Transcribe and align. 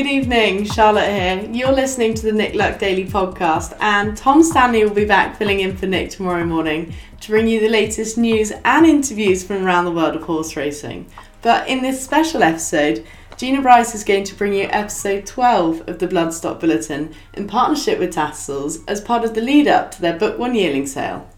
Good 0.00 0.06
evening. 0.06 0.64
Charlotte 0.64 1.10
here. 1.10 1.50
You're 1.52 1.74
listening 1.74 2.14
to 2.14 2.22
the 2.22 2.32
Nick 2.32 2.54
Luck 2.54 2.78
Daily 2.78 3.04
podcast, 3.04 3.76
and 3.82 4.16
Tom 4.16 4.42
Stanley 4.42 4.82
will 4.82 4.94
be 4.94 5.04
back 5.04 5.36
filling 5.36 5.60
in 5.60 5.76
for 5.76 5.84
Nick 5.84 6.08
tomorrow 6.08 6.46
morning 6.46 6.94
to 7.20 7.28
bring 7.28 7.46
you 7.46 7.60
the 7.60 7.68
latest 7.68 8.16
news 8.16 8.50
and 8.64 8.86
interviews 8.86 9.44
from 9.44 9.62
around 9.62 9.84
the 9.84 9.90
world 9.90 10.16
of 10.16 10.22
horse 10.22 10.56
racing. 10.56 11.04
But 11.42 11.68
in 11.68 11.82
this 11.82 12.02
special 12.02 12.42
episode, 12.42 13.04
Gina 13.36 13.60
Bryce 13.60 13.94
is 13.94 14.02
going 14.02 14.24
to 14.24 14.34
bring 14.34 14.54
you 14.54 14.68
episode 14.70 15.26
12 15.26 15.86
of 15.86 15.98
the 15.98 16.08
Bloodstock 16.08 16.60
Bulletin 16.60 17.14
in 17.34 17.46
partnership 17.46 17.98
with 17.98 18.14
Tattersalls 18.14 18.82
as 18.88 19.02
part 19.02 19.22
of 19.22 19.34
the 19.34 19.42
lead 19.42 19.68
up 19.68 19.90
to 19.90 20.00
their 20.00 20.18
Book 20.18 20.38
One 20.38 20.54
yearling 20.54 20.86
sale. 20.86 21.28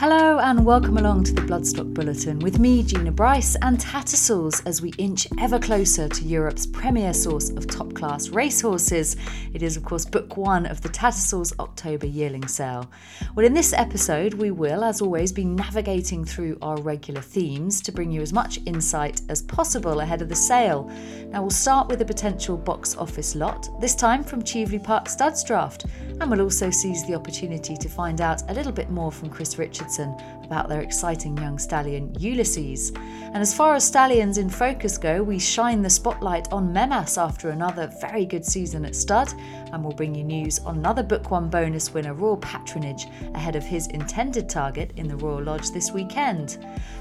Hello 0.00 0.38
and 0.38 0.64
welcome 0.64 0.96
along 0.96 1.24
to 1.24 1.34
the 1.34 1.42
Bloodstock 1.42 1.92
Bulletin 1.92 2.38
with 2.38 2.58
me, 2.58 2.82
Gina 2.82 3.12
Bryce, 3.12 3.54
and 3.60 3.78
Tattersalls 3.78 4.62
as 4.64 4.80
we 4.80 4.94
inch 4.96 5.28
ever 5.38 5.58
closer 5.58 6.08
to 6.08 6.24
Europe's 6.24 6.66
premier 6.66 7.12
source 7.12 7.50
of 7.50 7.66
top 7.66 7.92
class 7.92 8.30
racehorses. 8.30 9.16
It 9.52 9.62
is, 9.62 9.76
of 9.76 9.84
course, 9.84 10.06
book 10.06 10.38
one 10.38 10.64
of 10.64 10.80
the 10.80 10.88
Tattersalls 10.88 11.52
October 11.58 12.06
yearling 12.06 12.48
sale. 12.48 12.90
Well, 13.34 13.44
in 13.44 13.52
this 13.52 13.74
episode, 13.74 14.32
we 14.32 14.50
will, 14.50 14.84
as 14.84 15.02
always, 15.02 15.32
be 15.32 15.44
navigating 15.44 16.24
through 16.24 16.56
our 16.62 16.80
regular 16.80 17.20
themes 17.20 17.82
to 17.82 17.92
bring 17.92 18.10
you 18.10 18.22
as 18.22 18.32
much 18.32 18.58
insight 18.64 19.20
as 19.28 19.42
possible 19.42 20.00
ahead 20.00 20.22
of 20.22 20.30
the 20.30 20.34
sale. 20.34 20.90
Now, 21.26 21.42
we'll 21.42 21.50
start 21.50 21.88
with 21.88 22.00
a 22.00 22.06
potential 22.06 22.56
box 22.56 22.96
office 22.96 23.34
lot, 23.34 23.68
this 23.82 23.94
time 23.94 24.24
from 24.24 24.44
Cheveley 24.44 24.78
Park 24.78 25.10
Studs 25.10 25.44
Draft, 25.44 25.84
and 26.20 26.30
we'll 26.30 26.40
also 26.40 26.70
seize 26.70 27.06
the 27.06 27.14
opportunity 27.14 27.76
to 27.76 27.88
find 27.90 28.22
out 28.22 28.50
a 28.50 28.54
little 28.54 28.72
bit 28.72 28.88
more 28.88 29.12
from 29.12 29.28
Chris 29.28 29.58
Richardson 29.58 29.90
and 30.00 30.22
about 30.50 30.68
their 30.68 30.80
exciting 30.80 31.38
young 31.38 31.60
stallion 31.60 32.12
Ulysses. 32.18 32.90
And 32.90 33.36
as 33.36 33.54
far 33.54 33.76
as 33.76 33.86
stallions 33.86 34.36
in 34.36 34.50
focus 34.50 34.98
go, 34.98 35.22
we 35.22 35.38
shine 35.38 35.80
the 35.80 35.88
spotlight 35.88 36.52
on 36.52 36.74
Mehmas 36.74 37.22
after 37.22 37.50
another 37.50 37.88
very 38.00 38.26
good 38.26 38.44
season 38.44 38.84
at 38.84 38.96
stud, 38.96 39.32
and 39.72 39.84
we'll 39.84 39.92
bring 39.92 40.12
you 40.12 40.24
news 40.24 40.58
on 40.58 40.78
another 40.78 41.04
Book 41.04 41.30
One 41.30 41.48
bonus 41.48 41.94
winner, 41.94 42.14
Royal 42.14 42.36
Patronage, 42.36 43.06
ahead 43.32 43.54
of 43.54 43.62
his 43.62 43.86
intended 43.88 44.48
target 44.48 44.90
in 44.96 45.06
the 45.06 45.16
Royal 45.16 45.44
Lodge 45.44 45.70
this 45.70 45.92
weekend. 45.92 46.58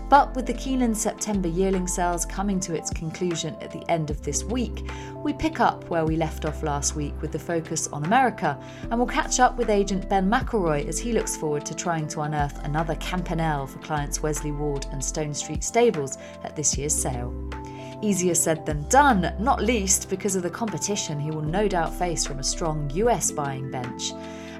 But 0.09 0.35
with 0.35 0.45
the 0.45 0.53
Keeneland 0.53 0.95
September 0.95 1.47
yearling 1.47 1.87
sales 1.87 2.25
coming 2.25 2.59
to 2.59 2.75
its 2.75 2.91
conclusion 2.91 3.55
at 3.61 3.71
the 3.71 3.83
end 3.89 4.11
of 4.11 4.21
this 4.21 4.43
week, 4.43 4.87
we 5.23 5.33
pick 5.33 5.59
up 5.59 5.89
where 5.89 6.05
we 6.05 6.15
left 6.15 6.45
off 6.45 6.61
last 6.61 6.95
week 6.95 7.19
with 7.19 7.31
the 7.31 7.39
focus 7.39 7.87
on 7.87 8.05
America, 8.05 8.59
and 8.83 8.99
we'll 8.99 9.07
catch 9.07 9.39
up 9.39 9.57
with 9.57 9.71
agent 9.71 10.07
Ben 10.07 10.29
McElroy 10.29 10.87
as 10.87 10.99
he 10.99 11.13
looks 11.13 11.35
forward 11.35 11.65
to 11.65 11.75
trying 11.75 12.07
to 12.09 12.21
unearth 12.21 12.63
another 12.63 12.93
for 13.39 13.79
clients 13.79 14.21
Wesley 14.21 14.51
Ward 14.51 14.85
and 14.91 15.03
Stone 15.03 15.33
Street 15.33 15.63
Stables 15.63 16.17
at 16.43 16.55
this 16.55 16.77
year's 16.77 16.93
sale. 16.93 17.33
Easier 18.01 18.35
said 18.35 18.65
than 18.65 18.87
done, 18.89 19.33
not 19.39 19.63
least 19.63 20.09
because 20.09 20.35
of 20.35 20.43
the 20.43 20.49
competition 20.49 21.19
he 21.19 21.31
will 21.31 21.41
no 21.41 21.67
doubt 21.67 21.93
face 21.93 22.25
from 22.25 22.39
a 22.39 22.43
strong 22.43 22.89
US 22.91 23.31
buying 23.31 23.71
bench. 23.71 24.11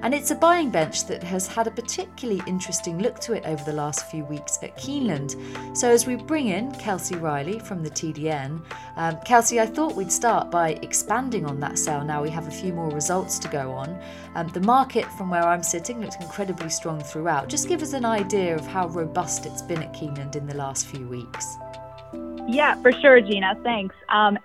And 0.02 0.14
it's 0.14 0.32
a 0.32 0.36
buying 0.36 0.70
bench 0.70 1.06
that 1.08 1.22
has 1.24 1.48
had 1.48 1.68
a 1.68 1.72
particularly 1.72 2.42
interesting 2.48 3.00
look 3.00 3.20
to 3.20 3.34
it 3.34 3.44
over 3.46 3.64
the 3.64 3.74
last 3.74 4.10
few 4.10 4.24
weeks 4.26 4.58
at 4.62 4.78
Keeneland. 4.78 5.36
So, 5.76 5.90
as 5.90 6.08
we 6.08 6.16
bring 6.16 6.48
in 6.48 6.72
Kelsey 6.74 7.16
Riley 7.16 7.60
from 7.60 7.84
the 7.84 7.90
TDN, 7.90 8.62
um, 8.96 9.18
Kelsey, 9.26 9.60
I 9.60 9.66
thought 9.66 9.96
we'd 9.96 10.12
start 10.12 10.50
by 10.50 10.72
expanding 10.82 11.46
on 11.46 11.60
that 11.60 11.78
sale 11.78 12.04
now 12.04 12.24
we 12.24 12.30
have 12.30 12.48
a 12.48 12.52
few 12.52 12.74
more 12.74 12.90
results 12.90 13.38
to 13.40 13.48
go 13.50 13.72
on. 13.72 14.00
Um, 14.36 14.48
the 14.50 14.62
market 14.62 15.06
from 15.14 15.30
where 15.30 15.44
I'm 15.44 15.64
sitting 15.64 16.02
looks 16.02 16.16
incredibly 16.16 16.70
strong 16.70 17.02
throughout. 17.02 17.50
Just 17.50 17.68
give 17.68 17.82
us 17.82 17.94
an 17.94 18.06
idea 18.06 18.56
of 18.56 18.66
how 18.66 18.88
robust 18.88 19.46
it's 19.46 19.62
been 19.62 19.84
at 19.84 19.94
Keeneland 19.94 20.36
in 20.36 20.48
the 20.48 20.56
last 20.56 20.88
few 20.88 21.08
weeks. 21.08 21.46
Yeah, 22.48 22.76
for 22.82 22.92
sure, 22.92 23.22
Gina. 23.22 23.56
Thanks. 23.64 23.96
Um, 24.10 24.40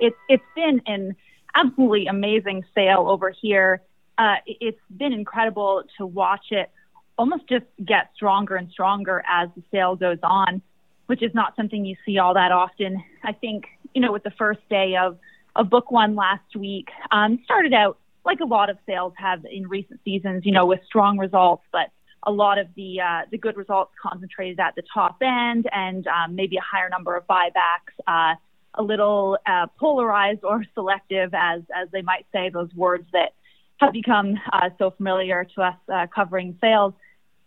it, 0.00 0.14
it's 0.28 0.44
been 0.54 0.80
an 0.86 1.16
absolutely 1.54 2.06
amazing 2.06 2.64
sale 2.74 3.06
over 3.08 3.30
here. 3.30 3.82
Uh, 4.18 4.34
it's 4.46 4.80
been 4.96 5.12
incredible 5.12 5.84
to 5.96 6.04
watch 6.04 6.46
it 6.50 6.70
almost 7.18 7.48
just 7.48 7.64
get 7.84 8.10
stronger 8.14 8.56
and 8.56 8.70
stronger 8.70 9.22
as 9.28 9.48
the 9.56 9.62
sale 9.72 9.96
goes 9.96 10.18
on, 10.22 10.62
which 11.06 11.22
is 11.22 11.32
not 11.34 11.54
something 11.56 11.84
you 11.84 11.96
see 12.04 12.18
all 12.18 12.34
that 12.34 12.52
often. 12.52 13.02
I 13.24 13.32
think, 13.32 13.64
you 13.94 14.00
know, 14.00 14.12
with 14.12 14.22
the 14.22 14.32
first 14.32 14.60
day 14.68 14.96
of, 14.96 15.18
of 15.56 15.68
book 15.68 15.90
one 15.90 16.14
last 16.14 16.56
week, 16.56 16.88
um, 17.10 17.40
started 17.44 17.72
out 17.74 17.98
like 18.24 18.40
a 18.40 18.44
lot 18.46 18.70
of 18.70 18.78
sales 18.86 19.12
have 19.16 19.44
in 19.44 19.68
recent 19.68 20.00
seasons, 20.04 20.44
you 20.44 20.52
know, 20.52 20.66
with 20.66 20.80
strong 20.86 21.18
results, 21.18 21.64
but 21.72 21.88
a 22.24 22.32
lot 22.32 22.58
of 22.58 22.66
the 22.76 23.00
uh, 23.00 23.20
the 23.30 23.38
good 23.38 23.56
results 23.56 23.92
concentrated 24.00 24.60
at 24.60 24.74
the 24.74 24.82
top 24.92 25.16
end 25.22 25.66
and 25.72 26.06
um, 26.08 26.34
maybe 26.34 26.56
a 26.56 26.60
higher 26.60 26.88
number 26.88 27.16
of 27.16 27.26
buybacks, 27.26 27.94
uh, 28.06 28.34
a 28.74 28.82
little 28.82 29.38
uh, 29.46 29.66
polarized 29.78 30.40
or 30.42 30.64
selective, 30.74 31.32
as 31.32 31.62
as 31.74 31.88
they 31.90 32.02
might 32.02 32.26
say, 32.32 32.50
those 32.50 32.72
words 32.74 33.06
that 33.12 33.32
have 33.78 33.92
become 33.92 34.34
uh, 34.52 34.70
so 34.78 34.90
familiar 34.90 35.46
to 35.54 35.62
us 35.62 35.76
uh, 35.92 36.06
covering 36.14 36.56
sales. 36.60 36.94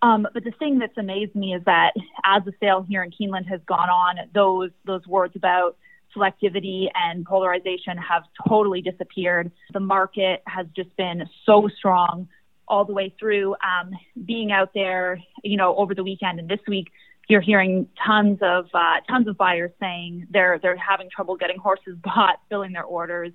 Um, 0.01 0.27
but 0.33 0.43
the 0.43 0.51
thing 0.51 0.79
that's 0.79 0.97
amazed 0.97 1.35
me 1.35 1.53
is 1.53 1.63
that 1.65 1.91
as 2.23 2.43
the 2.43 2.53
sale 2.59 2.85
here 2.87 3.03
in 3.03 3.11
Keeneland 3.11 3.47
has 3.47 3.61
gone 3.67 3.89
on, 3.89 4.15
those 4.33 4.71
those 4.85 5.05
words 5.05 5.35
about 5.35 5.77
selectivity 6.15 6.87
and 6.95 7.25
polarization 7.25 7.97
have 7.97 8.23
totally 8.47 8.81
disappeared. 8.81 9.51
The 9.73 9.79
market 9.79 10.41
has 10.47 10.65
just 10.75 10.95
been 10.97 11.23
so 11.45 11.69
strong 11.77 12.27
all 12.67 12.85
the 12.85 12.93
way 12.93 13.13
through. 13.19 13.53
Um, 13.55 13.91
being 14.25 14.51
out 14.51 14.71
there, 14.73 15.19
you 15.43 15.57
know, 15.57 15.75
over 15.75 15.93
the 15.93 16.03
weekend 16.03 16.39
and 16.39 16.49
this 16.49 16.59
week, 16.67 16.87
you're 17.29 17.41
hearing 17.41 17.87
tons 18.05 18.39
of 18.41 18.65
uh, 18.73 19.01
tons 19.07 19.27
of 19.27 19.37
buyers 19.37 19.71
saying 19.79 20.27
they're 20.31 20.59
they're 20.61 20.75
having 20.75 21.09
trouble 21.09 21.35
getting 21.37 21.59
horses 21.59 21.95
bought, 22.03 22.39
filling 22.49 22.73
their 22.73 22.83
orders. 22.83 23.31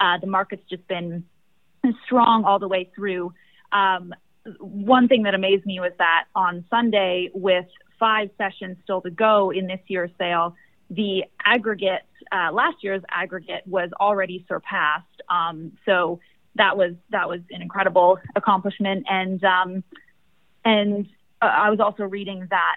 Uh, 0.00 0.18
the 0.20 0.26
market's 0.26 0.62
just 0.68 0.86
been 0.86 1.24
strong 2.04 2.44
all 2.44 2.58
the 2.58 2.68
way 2.68 2.90
through. 2.94 3.32
Um, 3.72 4.14
one 4.58 5.08
thing 5.08 5.24
that 5.24 5.34
amazed 5.34 5.66
me 5.66 5.80
was 5.80 5.92
that 5.98 6.24
on 6.34 6.64
Sunday, 6.70 7.30
with 7.34 7.66
five 7.98 8.30
sessions 8.38 8.78
still 8.82 9.00
to 9.02 9.10
go 9.10 9.50
in 9.50 9.66
this 9.66 9.80
year's 9.86 10.10
sale, 10.18 10.54
the 10.88 11.24
aggregate, 11.44 12.02
uh, 12.32 12.50
last 12.52 12.76
year's 12.82 13.02
aggregate 13.10 13.62
was 13.66 13.90
already 14.00 14.44
surpassed. 14.48 15.22
Um, 15.28 15.72
so 15.84 16.20
that 16.56 16.76
was 16.76 16.94
that 17.10 17.28
was 17.28 17.40
an 17.50 17.62
incredible 17.62 18.18
accomplishment. 18.34 19.06
And 19.08 19.42
um, 19.44 19.84
and 20.64 21.06
uh, 21.40 21.46
I 21.46 21.70
was 21.70 21.80
also 21.80 22.04
reading 22.04 22.46
that 22.50 22.76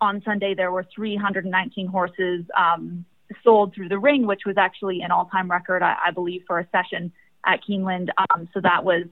on 0.00 0.22
Sunday 0.24 0.54
there 0.54 0.70
were 0.70 0.84
319 0.94 1.86
horses 1.86 2.44
um, 2.56 3.04
sold 3.42 3.74
through 3.74 3.88
the 3.88 3.98
ring, 3.98 4.26
which 4.26 4.42
was 4.44 4.56
actually 4.58 5.00
an 5.00 5.10
all-time 5.10 5.50
record, 5.50 5.82
I, 5.82 5.96
I 6.06 6.10
believe, 6.10 6.42
for 6.46 6.58
a 6.58 6.68
session 6.70 7.12
at 7.46 7.60
Keeneland. 7.68 8.08
Um, 8.18 8.48
so 8.52 8.60
that 8.60 8.84
was 8.84 9.04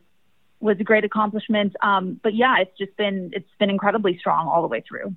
was 0.64 0.80
a 0.80 0.84
great 0.84 1.04
accomplishment. 1.04 1.76
Um, 1.82 2.18
but 2.22 2.34
yeah, 2.34 2.56
it's 2.58 2.76
just 2.78 2.96
been 2.96 3.30
it's 3.34 3.48
been 3.58 3.70
incredibly 3.70 4.16
strong 4.18 4.48
all 4.48 4.62
the 4.62 4.68
way 4.68 4.82
through. 4.88 5.14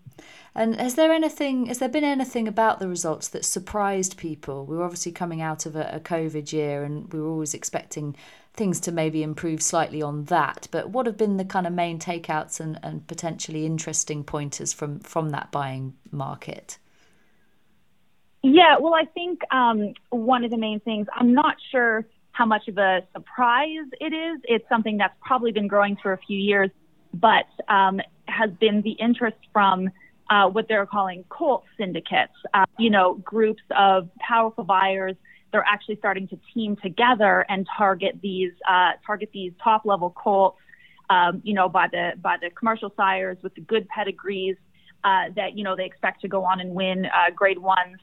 And 0.53 0.75
has 0.79 0.95
there 0.95 1.11
anything 1.11 1.67
has 1.67 1.79
there 1.79 1.89
been 1.89 2.03
anything 2.03 2.47
about 2.47 2.79
the 2.79 2.87
results 2.87 3.29
that 3.29 3.45
surprised 3.45 4.17
people? 4.17 4.65
We 4.65 4.75
were 4.75 4.83
obviously 4.83 5.13
coming 5.13 5.41
out 5.41 5.65
of 5.65 5.75
a, 5.75 5.89
a 5.93 5.99
COVID 5.99 6.51
year, 6.51 6.83
and 6.83 7.11
we 7.11 7.19
were 7.19 7.29
always 7.29 7.53
expecting 7.53 8.15
things 8.53 8.79
to 8.81 8.91
maybe 8.91 9.23
improve 9.23 9.61
slightly 9.61 10.01
on 10.01 10.25
that. 10.25 10.67
But 10.71 10.89
what 10.89 11.05
have 11.05 11.15
been 11.15 11.37
the 11.37 11.45
kind 11.45 11.67
of 11.67 11.73
main 11.73 11.99
takeouts 11.99 12.59
and, 12.59 12.79
and 12.83 13.07
potentially 13.07 13.65
interesting 13.65 14.23
pointers 14.23 14.73
from 14.73 14.99
from 14.99 15.29
that 15.29 15.51
buying 15.51 15.93
market? 16.11 16.77
Yeah, 18.43 18.77
well, 18.79 18.93
I 18.93 19.05
think 19.05 19.41
um, 19.51 19.93
one 20.09 20.43
of 20.43 20.51
the 20.51 20.57
main 20.57 20.79
things 20.81 21.07
I'm 21.15 21.33
not 21.33 21.55
sure 21.71 22.05
how 22.37 22.45
much 22.45 22.67
of 22.67 22.77
a 22.77 23.01
surprise 23.13 23.87
it 23.99 24.13
is. 24.13 24.39
It's 24.43 24.67
something 24.69 24.97
that's 24.97 25.15
probably 25.25 25.51
been 25.51 25.67
growing 25.67 25.97
for 26.03 26.13
a 26.13 26.19
few 26.19 26.37
years, 26.37 26.69
but 27.13 27.47
um, 27.67 27.99
has 28.27 28.51
been 28.59 28.83
the 28.83 28.91
interest 28.91 29.37
from 29.51 29.89
uh, 30.29 30.47
what 30.47 30.67
they're 30.67 30.85
calling 30.85 31.25
colt 31.29 31.63
syndicates. 31.77 32.33
Uh, 32.53 32.65
you 32.77 32.91
know, 32.91 33.15
groups 33.15 33.63
of 33.75 34.09
powerful 34.19 34.63
buyers. 34.63 35.15
They're 35.51 35.65
actually 35.67 35.97
starting 35.97 36.27
to 36.27 36.37
team 36.53 36.75
together 36.75 37.43
and 37.49 37.67
target 37.75 38.19
these 38.21 38.51
uh, 38.69 38.91
target 39.05 39.29
these 39.33 39.53
top 39.63 39.81
level 39.85 40.11
colts. 40.11 40.59
Um, 41.09 41.41
you 41.43 41.55
know, 41.55 41.67
by 41.69 41.87
the 41.91 42.11
by 42.21 42.35
the 42.39 42.51
commercial 42.51 42.93
sires 42.95 43.37
with 43.41 43.55
the 43.55 43.61
good 43.61 43.87
pedigrees. 43.87 44.57
uh, 45.03 45.25
that 45.35 45.57
you 45.57 45.63
know 45.63 45.75
they 45.75 45.85
expect 45.85 46.21
to 46.21 46.27
go 46.27 46.43
on 46.43 46.59
and 46.59 46.71
win 46.75 47.05
uh, 47.05 47.31
Grade 47.33 47.57
Ones 47.59 47.97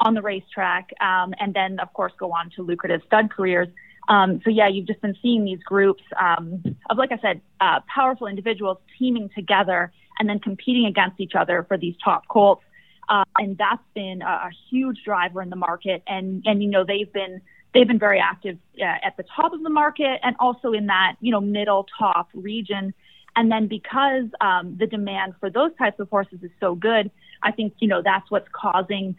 on 0.00 0.14
the 0.14 0.22
racetrack, 0.22 0.90
um, 1.00 1.34
and 1.40 1.54
then 1.54 1.78
of 1.80 1.92
course 1.92 2.12
go 2.18 2.32
on 2.32 2.50
to 2.56 2.62
lucrative 2.62 3.02
stud 3.06 3.30
careers. 3.30 3.68
Um, 4.08 4.40
so 4.44 4.50
yeah, 4.50 4.68
you've 4.68 4.86
just 4.86 5.00
been 5.00 5.16
seeing 5.20 5.44
these 5.44 5.62
groups 5.64 6.02
um, 6.20 6.62
of, 6.90 6.96
like 6.96 7.12
I 7.12 7.18
said, 7.18 7.40
uh, 7.60 7.80
powerful 7.92 8.26
individuals 8.26 8.78
teaming 8.98 9.30
together 9.34 9.92
and 10.18 10.28
then 10.28 10.38
competing 10.38 10.86
against 10.86 11.20
each 11.20 11.34
other 11.34 11.64
for 11.66 11.76
these 11.76 11.94
top 12.04 12.28
colts. 12.28 12.62
Uh, 13.08 13.24
and 13.38 13.56
that's 13.58 13.82
been 13.94 14.22
a, 14.22 14.26
a, 14.26 14.50
huge 14.68 15.02
driver 15.04 15.40
in 15.40 15.50
the 15.50 15.56
market. 15.56 16.02
And 16.06 16.42
and 16.44 16.62
you 16.62 16.68
know 16.68 16.84
they've 16.84 17.12
been 17.12 17.40
they've 17.72 17.86
been 17.86 17.98
very 17.98 18.18
active 18.18 18.58
uh, 18.80 18.84
at 18.84 19.16
the 19.16 19.24
top 19.34 19.52
of 19.52 19.62
the 19.62 19.70
market 19.70 20.18
and 20.22 20.34
also 20.40 20.72
in 20.72 20.86
that 20.86 21.14
you 21.20 21.30
know 21.30 21.40
middle 21.40 21.86
top 21.98 22.28
region. 22.34 22.94
And 23.36 23.52
then 23.52 23.68
because 23.68 24.24
um, 24.40 24.76
the 24.78 24.86
demand 24.86 25.34
for 25.38 25.50
those 25.50 25.70
types 25.78 26.00
of 26.00 26.08
horses 26.08 26.42
is 26.42 26.50
so 26.58 26.74
good, 26.74 27.10
I 27.42 27.52
think 27.52 27.74
you 27.78 27.86
know 27.86 28.02
that's 28.02 28.28
what's 28.30 28.48
causing 28.52 29.14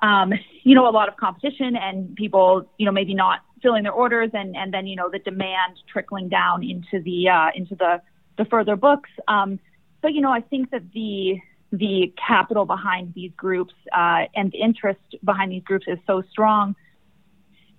um, 0.00 0.32
you 0.62 0.74
know 0.74 0.88
a 0.88 0.90
lot 0.90 1.08
of 1.08 1.16
competition 1.16 1.76
and 1.76 2.14
people 2.16 2.70
you 2.78 2.86
know 2.86 2.92
maybe 2.92 3.14
not 3.14 3.40
filling 3.62 3.82
their 3.82 3.92
orders 3.92 4.30
and 4.32 4.56
and 4.56 4.72
then 4.72 4.86
you 4.86 4.96
know 4.96 5.08
the 5.10 5.18
demand 5.18 5.78
trickling 5.90 6.28
down 6.28 6.62
into 6.62 7.00
the 7.02 7.28
uh, 7.28 7.48
into 7.54 7.74
the 7.74 8.00
the 8.38 8.44
further 8.46 8.76
books. 8.76 9.10
Um, 9.28 9.58
but 10.00 10.14
you 10.14 10.20
know 10.20 10.32
I 10.32 10.40
think 10.40 10.70
that 10.70 10.82
the 10.92 11.40
the 11.70 12.12
capital 12.26 12.66
behind 12.66 13.14
these 13.14 13.32
groups 13.36 13.74
uh, 13.96 14.24
and 14.34 14.52
the 14.52 14.60
interest 14.60 15.00
behind 15.24 15.52
these 15.52 15.64
groups 15.64 15.86
is 15.88 15.98
so 16.06 16.22
strong. 16.30 16.76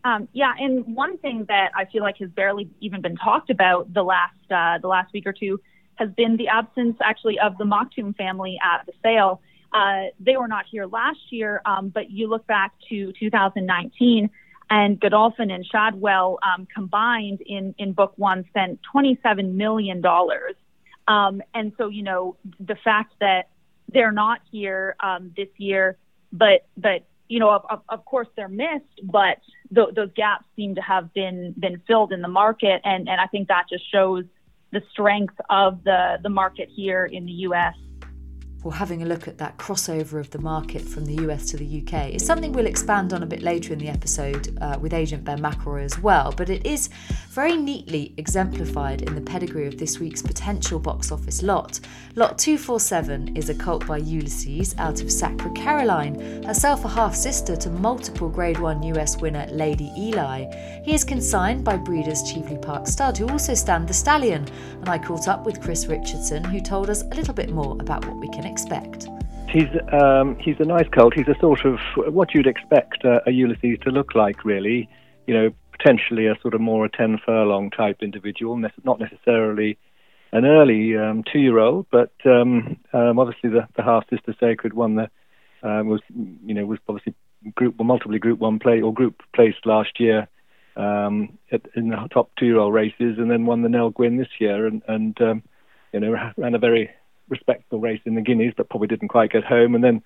Um, 0.06 0.28
yeah, 0.34 0.54
and 0.60 0.96
one 0.96 1.18
thing 1.20 1.46
that 1.48 1.72
I 1.76 1.86
feel 1.86 2.04
like 2.04 2.18
has 2.18 2.30
barely 2.30 2.70
even 2.82 3.02
been 3.02 3.16
talked 3.16 3.50
about 3.50 3.94
the 3.94 4.04
last 4.04 4.36
uh, 4.52 4.78
the 4.80 4.88
last 4.88 5.14
week 5.14 5.26
or 5.26 5.34
two 5.34 5.60
has 5.96 6.10
been 6.12 6.38
the 6.38 6.48
absence 6.48 6.98
actually 7.04 7.40
of 7.40 7.58
the 7.58 7.64
Maktoum 7.64 8.16
family 8.16 8.60
at 8.64 8.86
the 8.86 8.94
sale. 9.04 9.42
Uh, 9.74 10.04
they 10.20 10.38
were 10.38 10.48
not 10.48 10.66
here 10.70 10.86
last 10.86 11.20
year, 11.32 11.62
um, 11.66 11.90
but 11.90 12.12
you 12.12 12.28
look 12.28 12.46
back 12.46 12.74
to 12.90 13.12
2019, 13.20 14.30
and 14.70 15.00
Godolphin 15.00 15.50
and 15.52 15.66
Shadwell 15.66 16.40
um, 16.44 16.68
combined 16.74 17.42
in 17.42 17.74
in 17.78 17.94
book 17.94 18.14
one 18.16 18.46
spent 18.50 18.80
27 18.92 19.58
million 19.58 20.00
dollars. 20.02 20.56
Um, 21.08 21.42
and 21.54 21.74
so, 21.78 21.90
you 21.90 22.04
know, 22.04 22.38
the 22.60 22.76
fact 22.84 23.16
that 23.20 23.50
they're 23.92 24.12
not 24.12 24.40
here 24.52 24.96
um, 25.00 25.34
this 25.36 25.50
year, 25.58 25.98
but 26.32 26.68
but 26.78 27.06
you 27.28 27.40
know, 27.40 27.50
of, 27.50 27.82
of 27.90 28.06
course 28.06 28.28
they're 28.36 28.48
missed, 28.48 29.02
but 29.04 29.40
th- 29.74 29.96
those 29.96 30.12
gaps 30.16 30.46
seem 30.56 30.76
to 30.76 30.82
have 30.82 31.12
been 31.14 31.56
been 31.58 31.82
filled 31.88 32.14
in 32.14 32.22
the 32.22 32.28
market, 32.28 32.80
and 32.84 33.10
and 33.10 33.20
I 33.20 33.26
think 33.26 33.48
that 33.48 33.66
just 33.70 33.92
shows 33.92 34.26
the 34.72 34.84
strength 34.92 35.36
of 35.50 35.84
the 35.84 36.20
the 36.22 36.30
market 36.30 36.70
here 36.74 37.06
in 37.06 37.26
the 37.26 37.32
U.S 37.48 37.74
or 38.64 38.74
having 38.74 39.02
a 39.02 39.06
look 39.06 39.28
at 39.28 39.38
that 39.38 39.58
crossover 39.58 40.20
of 40.20 40.30
the 40.30 40.40
market 40.40 40.82
from 40.82 41.06
the 41.06 41.16
US 41.26 41.50
to 41.52 41.58
the 41.58 41.82
UK 41.82 42.12
is 42.12 42.26
something 42.26 42.54
we'll 42.54 42.66
expand 42.66 43.14
on 43.14 43.24
a 43.24 43.26
bit 43.26 43.42
later 43.42 43.74
in 43.74 43.80
the 43.80 43.90
episode 43.90 44.58
uh, 44.62 44.78
with 44.80 44.94
agent 44.94 45.24
Ben 45.24 45.40
McElroy 45.40 45.84
as 45.84 46.00
well, 46.00 46.32
but 46.36 46.50
it 46.50 46.66
is 46.66 46.90
very 47.30 47.58
neatly 47.58 48.14
exemplified 48.18 49.02
in 49.02 49.16
the 49.16 49.22
pedigree 49.22 49.68
of 49.68 49.78
this 49.78 50.00
week's 50.00 50.22
potential 50.22 50.80
box 50.80 51.12
office 51.12 51.42
lot. 51.42 51.80
Lot 52.16 52.38
247 52.38 53.36
is 53.36 53.50
a 53.50 53.56
colt 53.56 53.86
by 53.88 53.98
Ulysses 53.98 54.76
out 54.78 55.02
of 55.02 55.12
Sacra 55.12 55.52
Caroline, 55.54 56.44
herself 56.44 56.86
a 56.86 56.90
half 56.90 57.16
sister 57.16 57.56
to 57.56 57.70
multiple 57.70 58.30
Grade 58.30 58.60
1 58.60 58.84
US 58.84 59.18
winner 59.18 59.48
Lady 59.52 59.92
Eli. 59.98 60.46
He 60.84 60.94
is 60.94 61.04
consigned 61.04 61.64
by 61.64 61.76
breeders 61.76 62.22
Cheveley 62.24 62.58
Park 62.58 62.88
Stud, 62.88 63.18
who 63.18 63.28
also 63.30 63.54
stand 63.54 63.88
the 63.88 63.94
stallion, 63.94 64.48
and 64.80 64.90
I 64.90 64.98
caught 64.98 65.28
up 65.28 65.46
with 65.46 65.62
Chris 65.62 65.88
Richardson, 65.88 66.44
who 66.44 66.62
told 66.62 66.90
us 66.90 67.02
a 67.02 67.16
little 67.16 67.34
bit 67.34 67.50
more 67.50 67.74
about 67.80 68.06
what 68.06 68.18
we 68.18 68.30
can? 68.30 68.53
He's 69.50 69.70
um, 69.92 70.38
he's 70.40 70.60
a 70.60 70.66
nice 70.66 70.88
colt. 70.90 71.14
He's 71.14 71.28
a 71.28 71.38
sort 71.40 71.64
of 71.66 71.80
what 72.14 72.34
you'd 72.34 72.48
expect 72.48 73.04
a 73.04 73.32
Ulysses 73.32 73.78
to 73.84 73.92
look 73.92 74.16
like, 74.16 74.44
really. 74.44 74.90
You 75.28 75.34
know, 75.34 75.54
potentially 75.72 76.28
a 76.28 76.36
sort 76.42 76.54
of 76.54 76.62
more 76.62 76.86
a 76.86 76.90
ten 76.90 77.20
furlong 77.24 77.70
type 77.70 77.98
individual, 78.02 78.58
not 78.84 79.00
necessarily 79.00 79.78
an 80.32 80.46
early 80.46 80.98
um, 80.98 81.24
two-year-old, 81.32 81.86
but 81.92 82.12
um, 82.26 82.78
um, 82.92 83.20
obviously 83.20 83.52
the, 83.52 83.68
the 83.76 83.84
half 83.84 84.04
sister 84.10 84.36
sacred 84.40 84.74
one 84.74 84.96
that 84.96 85.12
uh, 85.62 85.84
was 85.84 86.02
you 86.10 86.54
know 86.54 86.66
was 86.66 86.80
obviously 86.90 87.14
group 87.56 87.76
well, 87.78 87.86
multiply 87.86 88.18
group 88.18 88.40
one 88.40 88.58
play 88.60 88.82
or 88.82 88.94
group 88.94 89.22
placed 89.36 89.66
last 89.66 90.00
year 90.00 90.28
um, 90.76 91.38
at, 91.52 91.62
in 91.76 91.90
the 91.90 92.08
top 92.12 92.32
two-year-old 92.40 92.74
races, 92.74 93.18
and 93.20 93.30
then 93.30 93.46
won 93.46 93.62
the 93.62 93.70
Nell 93.70 93.92
Gwyn 93.92 94.18
this 94.18 94.40
year, 94.40 94.66
and 94.66 94.82
and 94.88 95.22
um, 95.22 95.44
you 95.94 96.00
know 96.00 96.16
ran 96.38 96.56
a 96.56 96.60
very 96.60 96.90
respectable 97.34 97.80
race 97.80 98.02
in 98.06 98.16
the 98.16 98.22
Guineas, 98.22 98.54
but 98.56 98.70
probably 98.70 98.88
didn't 98.88 99.10
quite 99.10 99.32
get 99.32 99.44
home, 99.44 99.76
and 99.76 99.84
then 99.84 100.02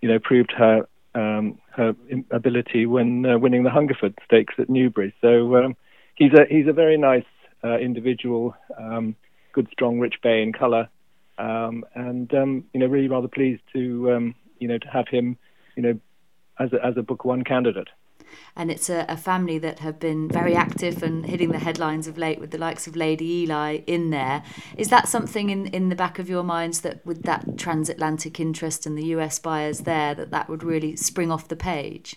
you 0.00 0.08
know 0.08 0.18
proved 0.18 0.52
her 0.56 0.86
um, 1.14 1.58
her 1.70 1.94
ability 2.30 2.86
when 2.86 3.26
uh, 3.26 3.38
winning 3.38 3.64
the 3.64 3.70
Hungerford 3.70 4.14
Stakes 4.24 4.54
at 4.58 4.70
Newbury. 4.70 5.14
So 5.20 5.56
um, 5.56 5.76
he's 6.14 6.32
a 6.32 6.44
he's 6.48 6.68
a 6.68 6.72
very 6.72 6.96
nice 6.96 7.30
uh, 7.64 7.78
individual, 7.78 8.54
um, 8.78 9.16
good, 9.52 9.68
strong, 9.72 9.98
rich 9.98 10.16
bay 10.22 10.42
in 10.42 10.52
colour, 10.52 10.88
um, 11.38 11.84
and 11.94 12.32
um, 12.34 12.64
you 12.72 12.80
know 12.80 12.86
really 12.86 13.08
rather 13.08 13.28
pleased 13.28 13.62
to 13.74 14.12
um, 14.12 14.34
you 14.58 14.68
know 14.68 14.78
to 14.78 14.88
have 14.88 15.08
him 15.08 15.36
you 15.76 15.82
know 15.82 16.00
as 16.58 16.72
a, 16.72 16.84
as 16.84 16.96
a 16.96 17.02
Book 17.02 17.24
One 17.24 17.44
candidate 17.44 17.88
and 18.56 18.70
it's 18.70 18.90
a, 18.90 19.04
a, 19.08 19.16
family 19.16 19.58
that 19.58 19.78
have 19.80 19.98
been 19.98 20.28
very 20.28 20.54
active 20.54 21.02
and 21.02 21.26
hitting 21.26 21.50
the 21.50 21.58
headlines 21.58 22.06
of 22.06 22.18
late 22.18 22.40
with 22.40 22.50
the 22.50 22.58
likes 22.58 22.86
of 22.86 22.96
Lady 22.96 23.42
Eli 23.42 23.80
in 23.86 24.10
there. 24.10 24.42
Is 24.76 24.88
that 24.88 25.08
something 25.08 25.50
in, 25.50 25.66
in 25.68 25.88
the 25.88 25.96
back 25.96 26.18
of 26.18 26.28
your 26.28 26.42
minds 26.42 26.80
that 26.80 27.04
with 27.06 27.22
that 27.22 27.58
transatlantic 27.58 28.40
interest 28.40 28.86
and 28.86 28.96
the 28.96 29.06
US 29.06 29.38
buyers 29.38 29.80
there, 29.80 30.14
that 30.14 30.30
that 30.30 30.48
would 30.48 30.62
really 30.62 30.96
spring 30.96 31.30
off 31.30 31.48
the 31.48 31.56
page? 31.56 32.16